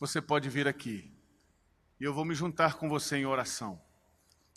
você 0.00 0.20
pode 0.20 0.48
vir 0.48 0.66
aqui. 0.66 1.12
E 2.00 2.04
eu 2.04 2.12
vou 2.12 2.24
me 2.24 2.34
juntar 2.34 2.74
com 2.74 2.88
você 2.88 3.16
em 3.16 3.26
oração. 3.26 3.80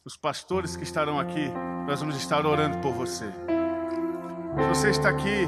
Os 0.04 0.18
pastores 0.18 0.76
que 0.76 0.84
estarão 0.84 1.20
aqui, 1.20 1.50
nós 1.86 2.00
vamos 2.00 2.16
estar 2.16 2.46
orando 2.46 2.80
por 2.80 2.94
você. 2.94 3.32
Se 4.56 4.68
você 4.68 4.90
está 4.90 5.10
aqui 5.10 5.48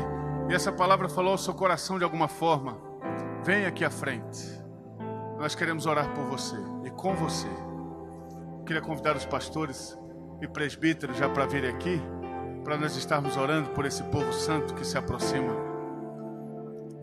e 0.50 0.54
essa 0.54 0.72
palavra 0.72 1.10
falou 1.10 1.32
ao 1.32 1.38
seu 1.38 1.54
coração 1.54 1.98
de 1.98 2.04
alguma 2.04 2.28
forma, 2.28 2.80
venha 3.44 3.68
aqui 3.68 3.84
à 3.84 3.90
frente. 3.90 4.57
Nós 5.38 5.54
queremos 5.54 5.86
orar 5.86 6.14
por 6.14 6.26
você 6.26 6.56
e 6.84 6.90
com 6.90 7.16
você. 7.16 7.48
Queria 8.66 8.82
convidar 8.82 9.16
os 9.16 9.26
pastores 9.26 9.98
e 10.42 10.48
presbíteros 10.48 11.18
já 11.18 11.30
para 11.30 11.46
virem 11.46 11.70
aqui, 11.70 12.02
para 12.64 12.78
nós 12.78 12.96
estarmos 12.96 13.38
orando 13.38 13.70
por 13.70 13.86
esse 13.86 14.04
povo 14.04 14.34
santo 14.34 14.74
que 14.74 14.86
se 14.86 14.98
aproxima. 14.98 15.54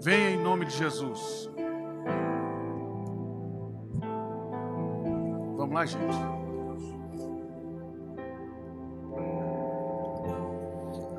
Venha 0.02 0.30
em 0.30 0.42
nome 0.42 0.66
de 0.66 0.76
Jesus. 0.76 1.50
Vamos 5.56 5.74
lá, 5.74 5.86
gente. 5.86 6.18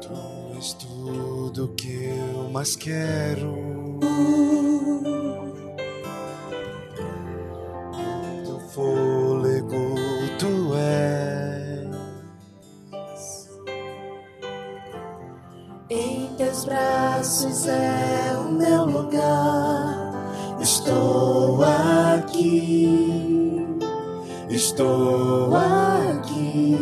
Tu 0.01 0.55
és 0.55 0.73
tudo 0.73 1.73
que 1.75 2.09
eu 2.35 2.49
mais 2.51 2.75
quero. 2.75 3.55
É 17.65 18.35
o 18.37 18.51
meu 18.51 18.85
lugar. 18.85 20.11
Estou 20.59 21.63
aqui, 21.63 23.65
estou 24.49 25.55
aqui. 25.55 26.77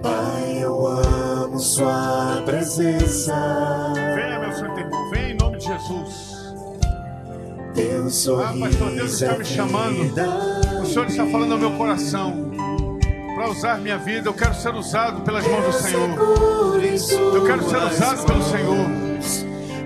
Pai, 0.00 0.58
eu 0.62 0.86
amo 0.86 1.58
Sua 1.58 2.42
presença. 2.46 3.92
Venha, 4.14 4.38
meu 4.38 4.52
santo. 4.52 5.10
Venha 5.10 5.28
em 5.28 5.36
nome 5.36 5.58
de 5.58 5.66
Jesus. 5.66 6.32
Teu 7.74 8.40
Ah, 8.40 8.54
pastor, 8.58 8.90
Deus 8.92 9.12
está 9.14 9.34
é 9.34 9.38
me 9.38 9.44
chamando. 9.44 10.14
O 10.82 10.86
Senhor 10.86 11.06
está 11.06 11.26
falando 11.26 11.52
ao 11.52 11.58
meu 11.58 11.72
coração. 11.72 12.51
Para 13.42 13.50
usar 13.50 13.78
minha 13.78 13.98
vida, 13.98 14.28
eu 14.28 14.34
quero 14.34 14.54
ser 14.54 14.72
usado 14.72 15.22
pelas 15.22 15.44
mãos 15.44 15.64
do 15.64 15.72
Senhor. 15.72 16.10
Eu 17.34 17.44
quero 17.44 17.68
ser 17.68 17.76
usado 17.76 18.24
pelo 18.24 18.42
Senhor. 18.44 18.86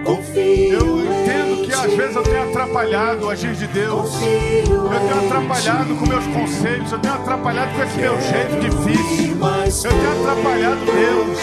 Eu 0.05 1.01
entendo 1.01 1.65
que 1.65 1.73
às 1.73 1.91
vezes 1.95 2.17
eu 2.17 2.23
tenho 2.23 2.51
atrapalhado 2.51 3.25
o 3.25 3.31
agir 3.31 3.55
de 3.55 3.67
Deus. 3.69 4.13
Eu 4.21 5.01
tenho 5.01 5.25
atrapalhado 5.25 5.97
com 5.97 6.07
meus 6.07 6.27
conselhos. 6.27 6.93
Eu 6.93 6.99
tenho 6.99 7.15
atrapalhado 7.15 7.73
com 7.75 7.83
esse 7.83 7.97
meu 7.97 8.21
jeito 8.21 8.61
difícil. 8.61 9.91
Eu 9.91 10.01
tenho 10.01 10.21
atrapalhado 10.21 10.85
Deus. 10.85 11.39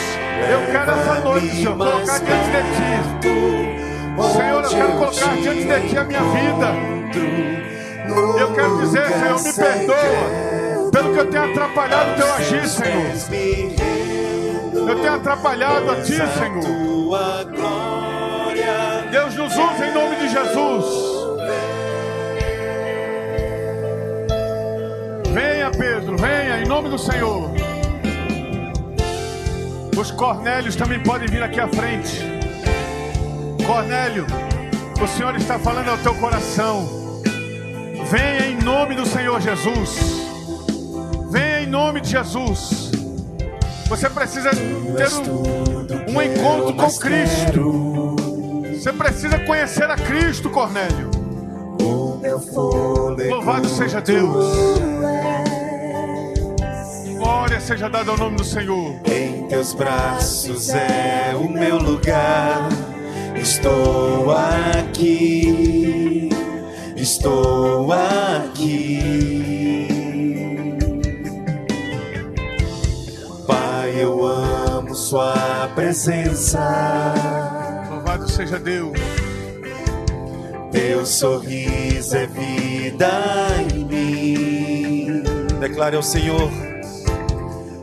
Eu 0.51 0.71
quero 0.71 0.91
essa 0.91 1.19
noite, 1.19 1.49
Senhor, 1.49 1.77
colocar 1.77 2.19
diante 2.19 2.51
de 2.51 2.61
Ti. 2.75 3.33
Senhor, 4.37 4.63
eu 4.63 4.69
quero 4.69 4.91
colocar 4.99 5.35
diante 5.35 5.63
de 5.63 5.89
Ti 5.89 5.97
a 5.97 6.03
minha 6.03 6.21
vida. 6.21 6.93
Eu 8.39 8.53
quero 8.53 8.77
dizer, 8.77 9.07
Senhor, 9.07 9.41
me 9.41 9.51
perdoa 9.51 10.52
pelo 10.93 11.11
que 11.11 11.19
eu 11.19 11.25
tenho 11.25 11.43
atrapalhado 11.51 12.11
o 12.11 12.15
Teu 12.15 12.33
agir, 12.35 12.69
Senhor. 12.69 13.05
Eu 14.87 14.95
tenho 14.99 15.13
atrapalhado 15.15 15.89
a 15.89 15.95
Ti, 15.95 16.13
Senhor. 16.13 16.63
Deus 19.09 19.35
nos 19.35 19.53
usa 19.53 19.87
em 19.87 19.93
nome 19.93 20.15
de 20.17 20.29
Jesus. 20.29 20.85
Venha, 25.33 25.71
Pedro, 25.71 26.15
venha, 26.15 26.59
em 26.59 26.67
nome 26.67 26.89
do 26.89 26.99
Senhor. 26.99 27.51
Os 29.97 30.11
Cornélios 30.11 30.75
também 30.75 31.01
podem 31.01 31.27
vir 31.27 31.41
aqui 31.41 31.59
à 31.59 31.67
frente. 31.67 32.21
Cornélio, 33.65 34.27
o 35.01 35.07
Senhor 35.07 35.35
está 35.35 35.57
falando 35.57 35.89
ao 35.89 35.97
teu 35.97 36.13
coração. 36.15 36.87
Venha 38.11 38.45
em 38.47 38.61
nome 38.63 38.93
do 38.95 39.07
Senhor 39.07 39.41
Jesus. 39.41 40.22
Nome 41.73 42.01
de 42.01 42.11
Jesus. 42.11 42.91
Você 43.87 44.07
precisa 44.07 44.51
ter 44.51 45.31
um, 45.31 46.15
um 46.15 46.21
encontro 46.21 46.75
com 46.75 46.99
Cristo. 46.99 48.15
Você 48.71 48.93
precisa 48.93 49.39
conhecer 49.39 49.89
a 49.89 49.95
Cristo, 49.95 50.51
Cornélio. 50.51 51.09
Louvado 53.27 53.67
seja 53.67 53.99
Deus. 54.01 54.55
Glória 57.17 57.59
seja 57.59 57.89
dada 57.89 58.11
ao 58.11 58.19
nome 58.19 58.37
do 58.37 58.43
Senhor. 58.43 58.93
Em 59.05 59.47
teus 59.47 59.73
braços 59.73 60.69
é 60.69 61.35
o 61.35 61.49
meu 61.49 61.79
lugar. 61.79 62.69
Estou 63.35 64.29
aqui, 64.29 66.29
estou 66.95 67.91
aqui. 67.91 69.52
Eu 73.93 74.25
amo 74.25 74.95
Sua 74.95 75.69
presença. 75.75 76.59
Louvado 77.89 78.29
seja 78.29 78.59
Deus. 78.59 78.97
Teu 80.71 81.05
sorriso 81.05 82.17
é 82.17 82.25
vida 82.27 83.11
em 83.71 83.85
mim. 83.85 85.23
Declare 85.59 85.95
ao 85.95 86.03
Senhor. 86.03 86.49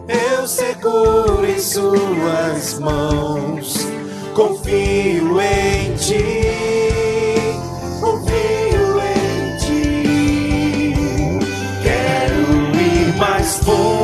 Eu 0.09 0.47
seguro 0.49 1.47
em 1.47 1.59
Suas 1.61 2.79
mãos, 2.81 3.87
confio 4.35 5.41
em 5.41 5.95
Ti, 5.95 6.25
confio 8.01 9.01
em 9.01 9.57
Ti. 9.59 10.95
Quero 11.83 12.77
ir 12.81 13.17
mais 13.17 13.59
fundo, 13.59 14.00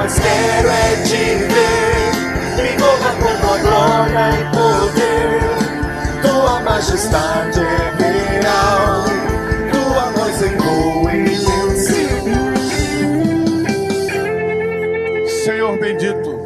mais 0.00 0.18
quero 0.18 0.68
é 0.68 0.96
te 1.02 1.34
ver. 1.52 2.10
Me 2.56 2.72
envolva 2.74 3.12
com 3.20 3.32
tua 3.40 3.58
glória 3.58 4.30
e 4.32 4.44
poder. 4.56 5.40
Tua 6.22 6.60
majestade 6.60 7.60
é 7.60 8.40
real. 8.40 9.04
Tua 9.70 10.10
voz 10.12 10.42
ecoa 10.42 11.14
em 11.14 11.26
ser. 11.76 12.10
Senhor 15.44 15.78
bendito, 15.78 16.38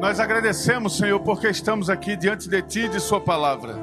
nós 0.00 0.20
agradecemos, 0.20 0.96
Senhor, 0.96 1.18
porque 1.20 1.48
estamos 1.48 1.90
aqui 1.90 2.16
diante 2.16 2.48
de 2.48 2.62
Ti 2.62 2.80
e 2.80 2.88
de 2.88 3.00
Sua 3.00 3.20
palavra. 3.20 3.74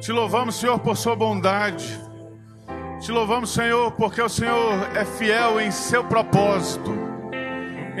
Te 0.00 0.10
louvamos, 0.10 0.56
Senhor, 0.56 0.80
por 0.80 0.96
Sua 0.96 1.14
bondade. 1.14 2.00
Te 3.00 3.12
louvamos, 3.12 3.52
Senhor, 3.54 3.92
porque 3.92 4.20
o 4.20 4.28
Senhor 4.28 4.74
é 4.94 5.04
fiel 5.04 5.60
em 5.60 5.70
seu 5.70 6.04
propósito, 6.04 7.09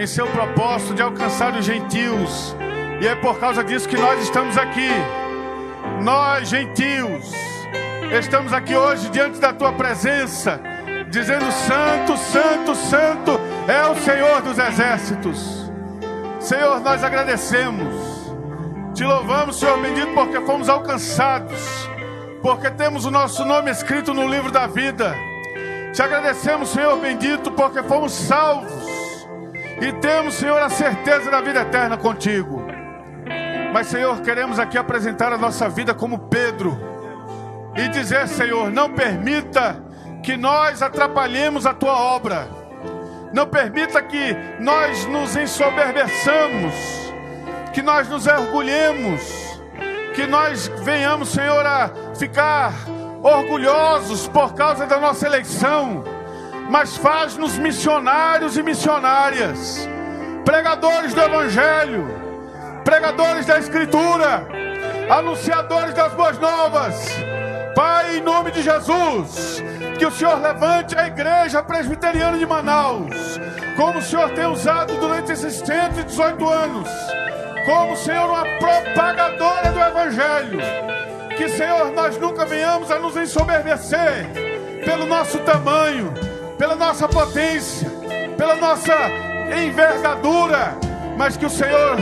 em 0.00 0.06
seu 0.06 0.26
propósito 0.28 0.94
de 0.94 1.02
alcançar 1.02 1.54
os 1.54 1.62
gentios. 1.62 2.56
E 3.02 3.06
é 3.06 3.14
por 3.14 3.38
causa 3.38 3.62
disso 3.62 3.86
que 3.86 3.98
nós 3.98 4.22
estamos 4.22 4.56
aqui. 4.56 4.88
Nós, 6.02 6.48
gentios, 6.48 7.30
estamos 8.18 8.50
aqui 8.54 8.74
hoje 8.74 9.10
diante 9.10 9.38
da 9.38 9.52
tua 9.52 9.74
presença, 9.74 10.58
dizendo: 11.10 11.52
Santo, 11.52 12.16
Santo, 12.16 12.74
Santo 12.74 13.38
é 13.68 13.86
o 13.88 13.96
Senhor 13.96 14.40
dos 14.40 14.58
exércitos. 14.58 15.70
Senhor, 16.38 16.80
nós 16.80 17.04
agradecemos, 17.04 17.94
te 18.94 19.04
louvamos, 19.04 19.60
Senhor 19.60 19.78
bendito, 19.82 20.14
porque 20.14 20.40
fomos 20.40 20.70
alcançados, 20.70 21.60
porque 22.40 22.70
temos 22.70 23.04
o 23.04 23.10
nosso 23.10 23.44
nome 23.44 23.70
escrito 23.70 24.14
no 24.14 24.26
livro 24.26 24.50
da 24.50 24.66
vida. 24.66 25.14
Te 25.92 26.00
agradecemos, 26.00 26.70
Senhor 26.70 26.96
bendito, 26.96 27.50
porque 27.50 27.82
fomos 27.82 28.12
salvos 28.12 28.99
e 29.80 29.92
temos, 29.94 30.34
Senhor, 30.34 30.60
a 30.60 30.68
certeza 30.68 31.30
da 31.30 31.40
vida 31.40 31.60
eterna 31.60 31.96
contigo. 31.96 32.64
Mas, 33.72 33.86
Senhor, 33.86 34.20
queremos 34.20 34.58
aqui 34.58 34.76
apresentar 34.76 35.32
a 35.32 35.38
nossa 35.38 35.68
vida 35.68 35.94
como 35.94 36.18
Pedro 36.18 36.78
e 37.76 37.88
dizer, 37.88 38.28
Senhor, 38.28 38.70
não 38.70 38.90
permita 38.90 39.82
que 40.22 40.36
nós 40.36 40.82
atrapalhemos 40.82 41.66
a 41.66 41.72
tua 41.72 41.96
obra. 41.96 42.48
Não 43.32 43.46
permita 43.46 44.02
que 44.02 44.36
nós 44.58 45.06
nos 45.06 45.36
ensoberbeçamos, 45.36 46.74
que 47.72 47.80
nós 47.80 48.08
nos 48.08 48.26
orgulhemos, 48.26 49.60
que 50.14 50.26
nós 50.26 50.66
venhamos, 50.82 51.28
Senhor, 51.28 51.64
a 51.64 51.90
ficar 52.18 52.74
orgulhosos 53.22 54.26
por 54.26 54.52
causa 54.54 54.84
da 54.86 54.98
nossa 54.98 55.26
eleição, 55.26 56.02
mas 56.70 56.96
faz-nos 56.96 57.58
missionários 57.58 58.56
e 58.56 58.62
missionárias, 58.62 59.88
pregadores 60.44 61.12
do 61.12 61.20
Evangelho, 61.20 62.06
pregadores 62.84 63.44
da 63.44 63.58
Escritura, 63.58 64.46
anunciadores 65.10 65.92
das 65.94 66.14
boas 66.14 66.38
novas. 66.38 67.08
Pai, 67.74 68.18
em 68.18 68.20
nome 68.20 68.52
de 68.52 68.62
Jesus, 68.62 69.60
que 69.98 70.06
o 70.06 70.12
Senhor 70.12 70.40
levante 70.40 70.96
a 70.96 71.08
igreja 71.08 71.60
presbiteriana 71.60 72.38
de 72.38 72.46
Manaus, 72.46 73.40
como 73.76 73.98
o 73.98 74.02
Senhor 74.02 74.30
tem 74.30 74.46
usado 74.46 74.94
durante 74.94 75.32
esses 75.32 75.54
118 75.54 76.48
anos, 76.48 76.88
como 77.66 77.96
Senhor 77.96 78.30
uma 78.30 78.44
propagadora 78.44 79.72
do 79.72 79.80
Evangelho. 79.80 80.60
Que, 81.36 81.48
Senhor, 81.48 81.90
nós 81.92 82.16
nunca 82.16 82.46
venhamos 82.46 82.92
a 82.92 82.98
nos 83.00 83.16
ensoberbecer 83.16 84.26
pelo 84.84 85.06
nosso 85.06 85.38
tamanho, 85.40 86.29
pela 86.60 86.76
nossa 86.76 87.08
potência, 87.08 87.88
pela 88.36 88.54
nossa 88.54 88.94
envergadura, 89.64 90.76
mas 91.16 91.34
que 91.34 91.46
o 91.46 91.50
Senhor 91.50 91.96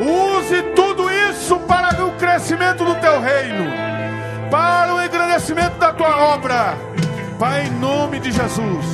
use 0.00 0.60
tudo 0.74 1.08
isso 1.08 1.56
para 1.60 2.04
o 2.04 2.10
crescimento 2.16 2.84
do 2.84 2.96
teu 2.96 3.20
reino, 3.20 3.70
para 4.50 4.92
o 4.92 5.00
engrandecimento 5.00 5.78
da 5.78 5.92
tua 5.92 6.34
obra. 6.34 6.76
Pai, 7.38 7.66
em 7.66 7.70
nome 7.78 8.18
de 8.18 8.32
Jesus, 8.32 8.86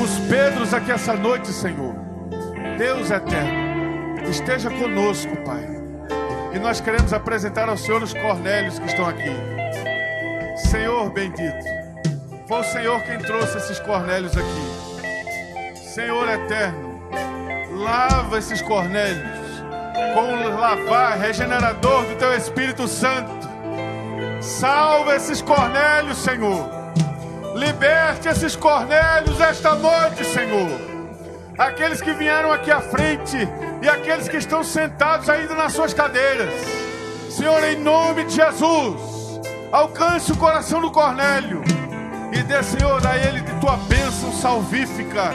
os 0.00 0.18
Pedros 0.28 0.72
aqui 0.72 0.92
essa 0.92 1.14
noite, 1.14 1.48
Senhor, 1.48 1.96
Deus 2.78 3.10
eterno, 3.10 4.30
esteja 4.30 4.70
conosco, 4.70 5.36
Pai. 5.38 5.66
E 6.54 6.58
nós 6.60 6.80
queremos 6.80 7.12
apresentar 7.12 7.68
ao 7.68 7.76
Senhor 7.76 8.00
os 8.00 8.14
Cornélios 8.14 8.78
que 8.78 8.86
estão 8.86 9.06
aqui. 9.06 9.34
Senhor 10.68 11.10
bendito, 11.10 11.64
foi 12.50 12.58
o 12.58 12.64
Senhor 12.64 13.00
quem 13.02 13.16
trouxe 13.18 13.58
esses 13.58 13.78
Cornélios 13.78 14.36
aqui. 14.36 15.78
Senhor 15.94 16.28
eterno, 16.28 17.00
lava 17.70 18.38
esses 18.38 18.60
Cornélios 18.60 19.38
com 20.14 20.32
o 20.32 20.58
lavar 20.58 21.16
regenerador 21.16 22.04
do 22.06 22.16
teu 22.16 22.36
Espírito 22.36 22.88
Santo. 22.88 23.48
Salva 24.40 25.14
esses 25.14 25.40
Cornélios, 25.40 26.18
Senhor. 26.18 26.68
Liberte 27.54 28.28
esses 28.28 28.56
Cornélios 28.56 29.40
esta 29.40 29.76
noite, 29.76 30.24
Senhor. 30.24 30.70
Aqueles 31.56 32.00
que 32.00 32.12
vieram 32.14 32.50
aqui 32.50 32.72
à 32.72 32.80
frente 32.80 33.36
e 33.80 33.88
aqueles 33.88 34.28
que 34.28 34.38
estão 34.38 34.64
sentados 34.64 35.28
ainda 35.28 35.54
nas 35.54 35.72
suas 35.72 35.94
cadeiras. 35.94 36.52
Senhor, 37.30 37.62
em 37.62 37.78
nome 37.78 38.24
de 38.24 38.34
Jesus, 38.34 39.40
alcance 39.70 40.32
o 40.32 40.36
coração 40.36 40.80
do 40.80 40.90
Cornélio 40.90 41.62
e 42.32 42.42
dê, 42.42 42.62
Senhor, 42.62 43.04
a 43.06 43.16
ele 43.16 43.40
de 43.40 43.52
tua 43.60 43.76
bênção 43.76 44.32
salvífica. 44.32 45.32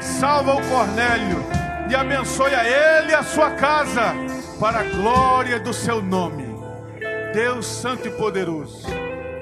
Salva 0.00 0.54
o 0.54 0.68
Cornélio 0.68 1.44
e 1.90 1.94
abençoe 1.94 2.54
a 2.54 2.64
ele 2.64 3.12
e 3.12 3.14
a 3.14 3.22
sua 3.22 3.50
casa 3.52 4.14
para 4.58 4.80
a 4.80 4.84
glória 4.84 5.58
do 5.58 5.72
seu 5.72 6.02
nome. 6.02 6.50
Deus 7.32 7.66
Santo 7.66 8.08
e 8.08 8.10
Poderoso, 8.10 8.86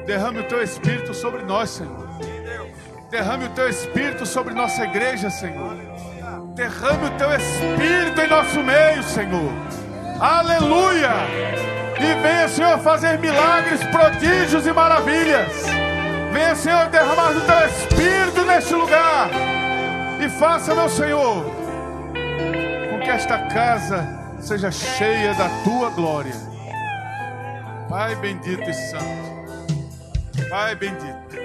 derrame 0.07 0.41
o 0.41 0.45
teu 0.45 0.63
Espírito 0.63 1.15
sobre 1.15 1.43
nós, 1.43 1.71
Senhor. 1.71 2.09
Derrame 3.11 3.47
o 3.47 3.51
teu 3.51 3.69
Espírito 3.69 4.27
sobre 4.27 4.53
nossa 4.53 4.85
igreja, 4.85 5.31
Senhor. 5.31 5.75
Derrame 6.55 7.07
o 7.07 7.11
teu 7.13 7.35
Espírito 7.35 8.21
em 8.21 8.29
nosso 8.29 8.63
meio, 8.63 9.03
Senhor. 9.03 9.53
Aleluia! 10.21 11.11
E 12.01 12.23
venha, 12.23 12.49
Senhor, 12.49 12.79
fazer 12.81 13.19
milagres, 13.19 13.83
prodígios 13.85 14.67
e 14.67 14.73
maravilhas. 14.73 15.88
Venha, 16.33 16.55
Senhor, 16.55 16.89
derramar 16.91 17.37
o 17.37 17.41
teu 17.41 17.67
Espírito 17.67 18.45
neste 18.45 18.75
lugar. 18.75 19.31
E 20.21 20.29
faça, 20.29 20.75
meu 20.75 20.89
Senhor, 20.89 21.45
com 22.91 23.01
que 23.01 23.11
esta 23.11 23.47
casa 23.47 24.07
seja 24.41 24.71
cheia 24.71 25.35
da 25.35 25.49
tua 25.65 25.91
glória. 25.91 26.35
Pai 27.89 28.15
bendito 28.17 28.69
e 28.69 28.75
santo. 28.75 30.49
Pai 30.51 30.75
bendito. 30.75 31.37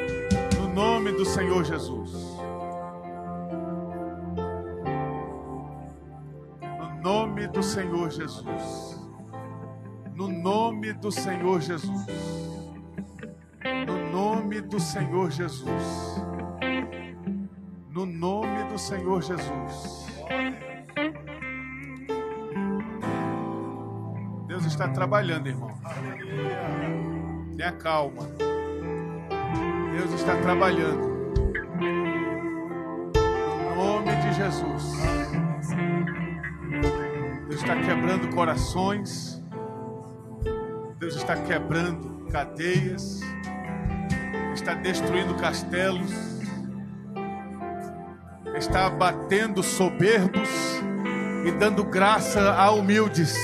No 0.59 0.67
nome 0.67 1.11
do 1.11 1.25
Senhor 1.25 1.63
Jesus. 1.63 2.11
No 6.79 7.01
nome 7.01 7.47
do 7.47 7.63
Senhor 7.63 8.09
Jesus. 8.11 9.01
No 10.13 10.27
nome 10.27 10.93
do 10.93 11.11
Senhor 11.11 11.61
Jesus. 11.61 12.05
No 14.53 14.59
nome 14.59 14.69
do 14.69 14.79
Senhor 14.79 15.31
Jesus. 15.31 16.21
No 17.89 18.05
nome 18.05 18.63
do 18.65 18.77
Senhor 18.77 19.23
Jesus. 19.23 20.05
Deus 24.45 24.65
está 24.65 24.87
trabalhando, 24.89 25.47
irmão. 25.47 25.71
Tenha 27.57 27.71
calma. 27.71 28.27
Deus 29.91 30.13
está 30.13 30.35
trabalhando. 30.37 31.33
No 33.59 33.75
nome 33.75 34.15
de 34.17 34.33
Jesus. 34.33 34.93
Deus 37.49 37.59
está 37.59 37.75
quebrando 37.81 38.29
corações. 38.35 39.43
Deus 40.99 41.15
está 41.15 41.35
quebrando 41.37 42.27
cadeias. 42.31 43.21
Está 44.53 44.73
destruindo 44.75 45.35
castelos. 45.35 46.11
Está 48.55 48.85
abatendo 48.85 49.63
soberbos 49.63 50.49
e 51.45 51.51
dando 51.51 51.83
graça 51.83 52.53
a 52.53 52.71
humildes. 52.71 53.35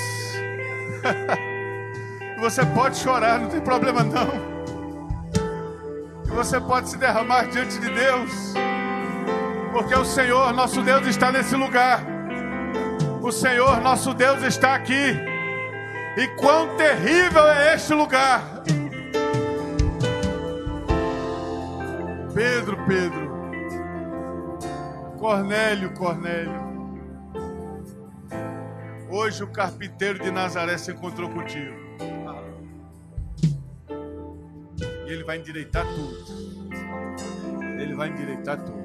Você 2.40 2.66
pode 2.68 2.98
chorar, 2.98 3.40
não 3.40 3.50
tem 3.50 3.60
problema 3.60 4.04
não. 4.04 4.50
Você 6.36 6.60
pode 6.60 6.90
se 6.90 6.98
derramar 6.98 7.50
diante 7.50 7.78
de 7.80 7.90
Deus, 7.90 8.54
porque 9.74 9.94
o 9.96 10.06
Senhor, 10.06 10.54
nosso 10.54 10.82
Deus, 10.82 11.06
está 11.08 11.32
nesse 11.32 11.56
lugar. 11.56 12.02
O 13.22 13.32
Senhor, 13.32 13.82
nosso 13.82 14.14
Deus, 14.14 14.42
está 14.44 14.76
aqui. 14.76 15.18
E 16.18 16.28
quão 16.38 16.78
terrível 16.78 17.46
é 17.48 17.76
este 17.76 17.94
lugar. 17.94 18.59
Pedro, 22.40 22.78
Pedro. 22.86 23.30
Cornélio, 25.18 25.94
Cornélio. 25.94 26.70
Hoje 29.10 29.44
o 29.44 29.48
carpinteiro 29.48 30.24
de 30.24 30.32
Nazaré 30.32 30.78
se 30.78 30.90
encontrou 30.94 31.30
contigo. 31.30 31.76
E 35.06 35.12
ele 35.12 35.26
vai 35.26 35.38
endireitar 35.40 35.86
tudo. 35.86 36.16
Ele 37.78 37.94
vai 37.94 38.08
endireitar 38.08 38.58
tudo. 38.64 38.80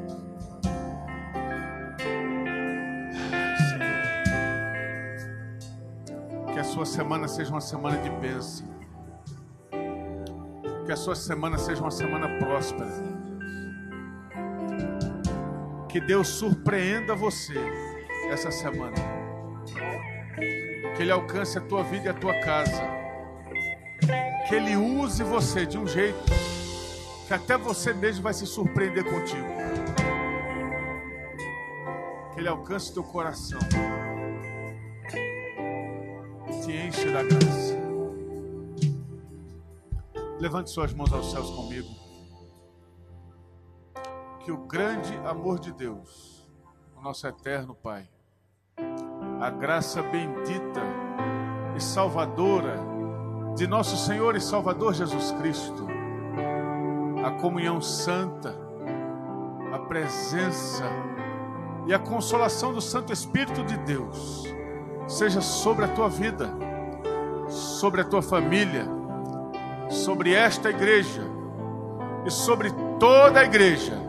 Senhor. 3.70 4.02
Que 6.52 6.58
a 6.58 6.64
sua 6.64 6.84
semana 6.84 7.28
seja 7.28 7.52
uma 7.52 7.60
semana 7.60 7.98
de 7.98 8.10
bênção. 8.10 8.66
Que 10.84 10.90
a 10.90 10.96
sua 10.96 11.14
semana 11.14 11.56
seja 11.56 11.80
uma 11.80 11.92
semana 11.92 12.28
próspera. 12.40 12.90
Que 15.94 16.00
Deus 16.00 16.26
surpreenda 16.26 17.14
você 17.14 17.54
essa 18.28 18.50
semana. 18.50 18.96
Que 20.96 21.02
Ele 21.02 21.12
alcance 21.12 21.56
a 21.56 21.60
tua 21.60 21.84
vida 21.84 22.06
e 22.06 22.08
a 22.08 22.14
tua 22.14 22.34
casa. 22.40 22.82
Que 24.48 24.56
Ele 24.56 24.74
use 24.74 25.22
você 25.22 25.64
de 25.64 25.78
um 25.78 25.86
jeito 25.86 26.18
que 27.28 27.32
até 27.32 27.56
você 27.56 27.94
mesmo 27.94 28.24
vai 28.24 28.34
se 28.34 28.44
surpreender 28.44 29.04
contigo. 29.04 29.46
Que 32.32 32.40
Ele 32.40 32.48
alcance 32.48 32.92
teu 32.92 33.04
coração. 33.04 33.60
Te 36.64 36.72
enche 36.72 37.08
da 37.08 37.22
graça. 37.22 37.78
Levante 40.40 40.72
suas 40.72 40.92
mãos 40.92 41.12
aos 41.12 41.30
céus 41.30 41.48
comigo. 41.50 42.03
Que 44.44 44.52
o 44.52 44.58
grande 44.58 45.16
amor 45.24 45.58
de 45.58 45.72
Deus, 45.72 46.46
o 46.94 47.00
nosso 47.00 47.26
eterno 47.26 47.74
Pai, 47.74 48.06
a 49.40 49.48
graça 49.48 50.02
bendita 50.02 50.82
e 51.74 51.80
salvadora 51.82 52.76
de 53.56 53.66
nosso 53.66 53.96
Senhor 53.96 54.36
e 54.36 54.40
Salvador 54.42 54.92
Jesus 54.92 55.32
Cristo, 55.32 55.86
a 57.24 57.30
comunhão 57.40 57.80
santa, 57.80 58.54
a 59.72 59.78
presença 59.78 60.84
e 61.86 61.94
a 61.94 61.98
consolação 61.98 62.74
do 62.74 62.82
Santo 62.82 63.14
Espírito 63.14 63.64
de 63.64 63.78
Deus 63.78 64.44
seja 65.08 65.40
sobre 65.40 65.86
a 65.86 65.88
tua 65.88 66.10
vida, 66.10 66.50
sobre 67.48 68.02
a 68.02 68.04
tua 68.04 68.20
família, 68.20 68.86
sobre 69.88 70.34
esta 70.34 70.68
igreja 70.68 71.22
e 72.26 72.30
sobre 72.30 72.70
toda 73.00 73.40
a 73.40 73.44
igreja 73.44 74.03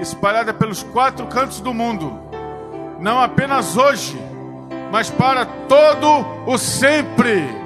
espalhada 0.00 0.52
pelos 0.54 0.82
quatro 0.82 1.26
cantos 1.26 1.60
do 1.60 1.74
mundo, 1.74 2.18
não 2.98 3.20
apenas 3.20 3.76
hoje, 3.76 4.18
mas 4.90 5.10
para 5.10 5.44
todo 5.44 6.26
o 6.46 6.58
sempre. 6.58 7.59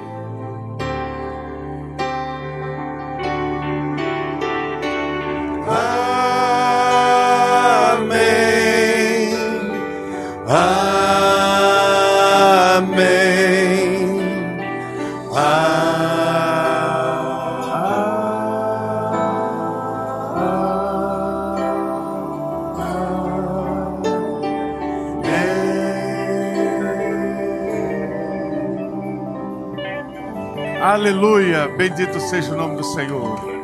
Bendito 31.75 32.19
seja 32.19 32.53
o 32.53 32.57
nome 32.57 32.77
do 32.77 32.83
Senhor. 32.83 33.54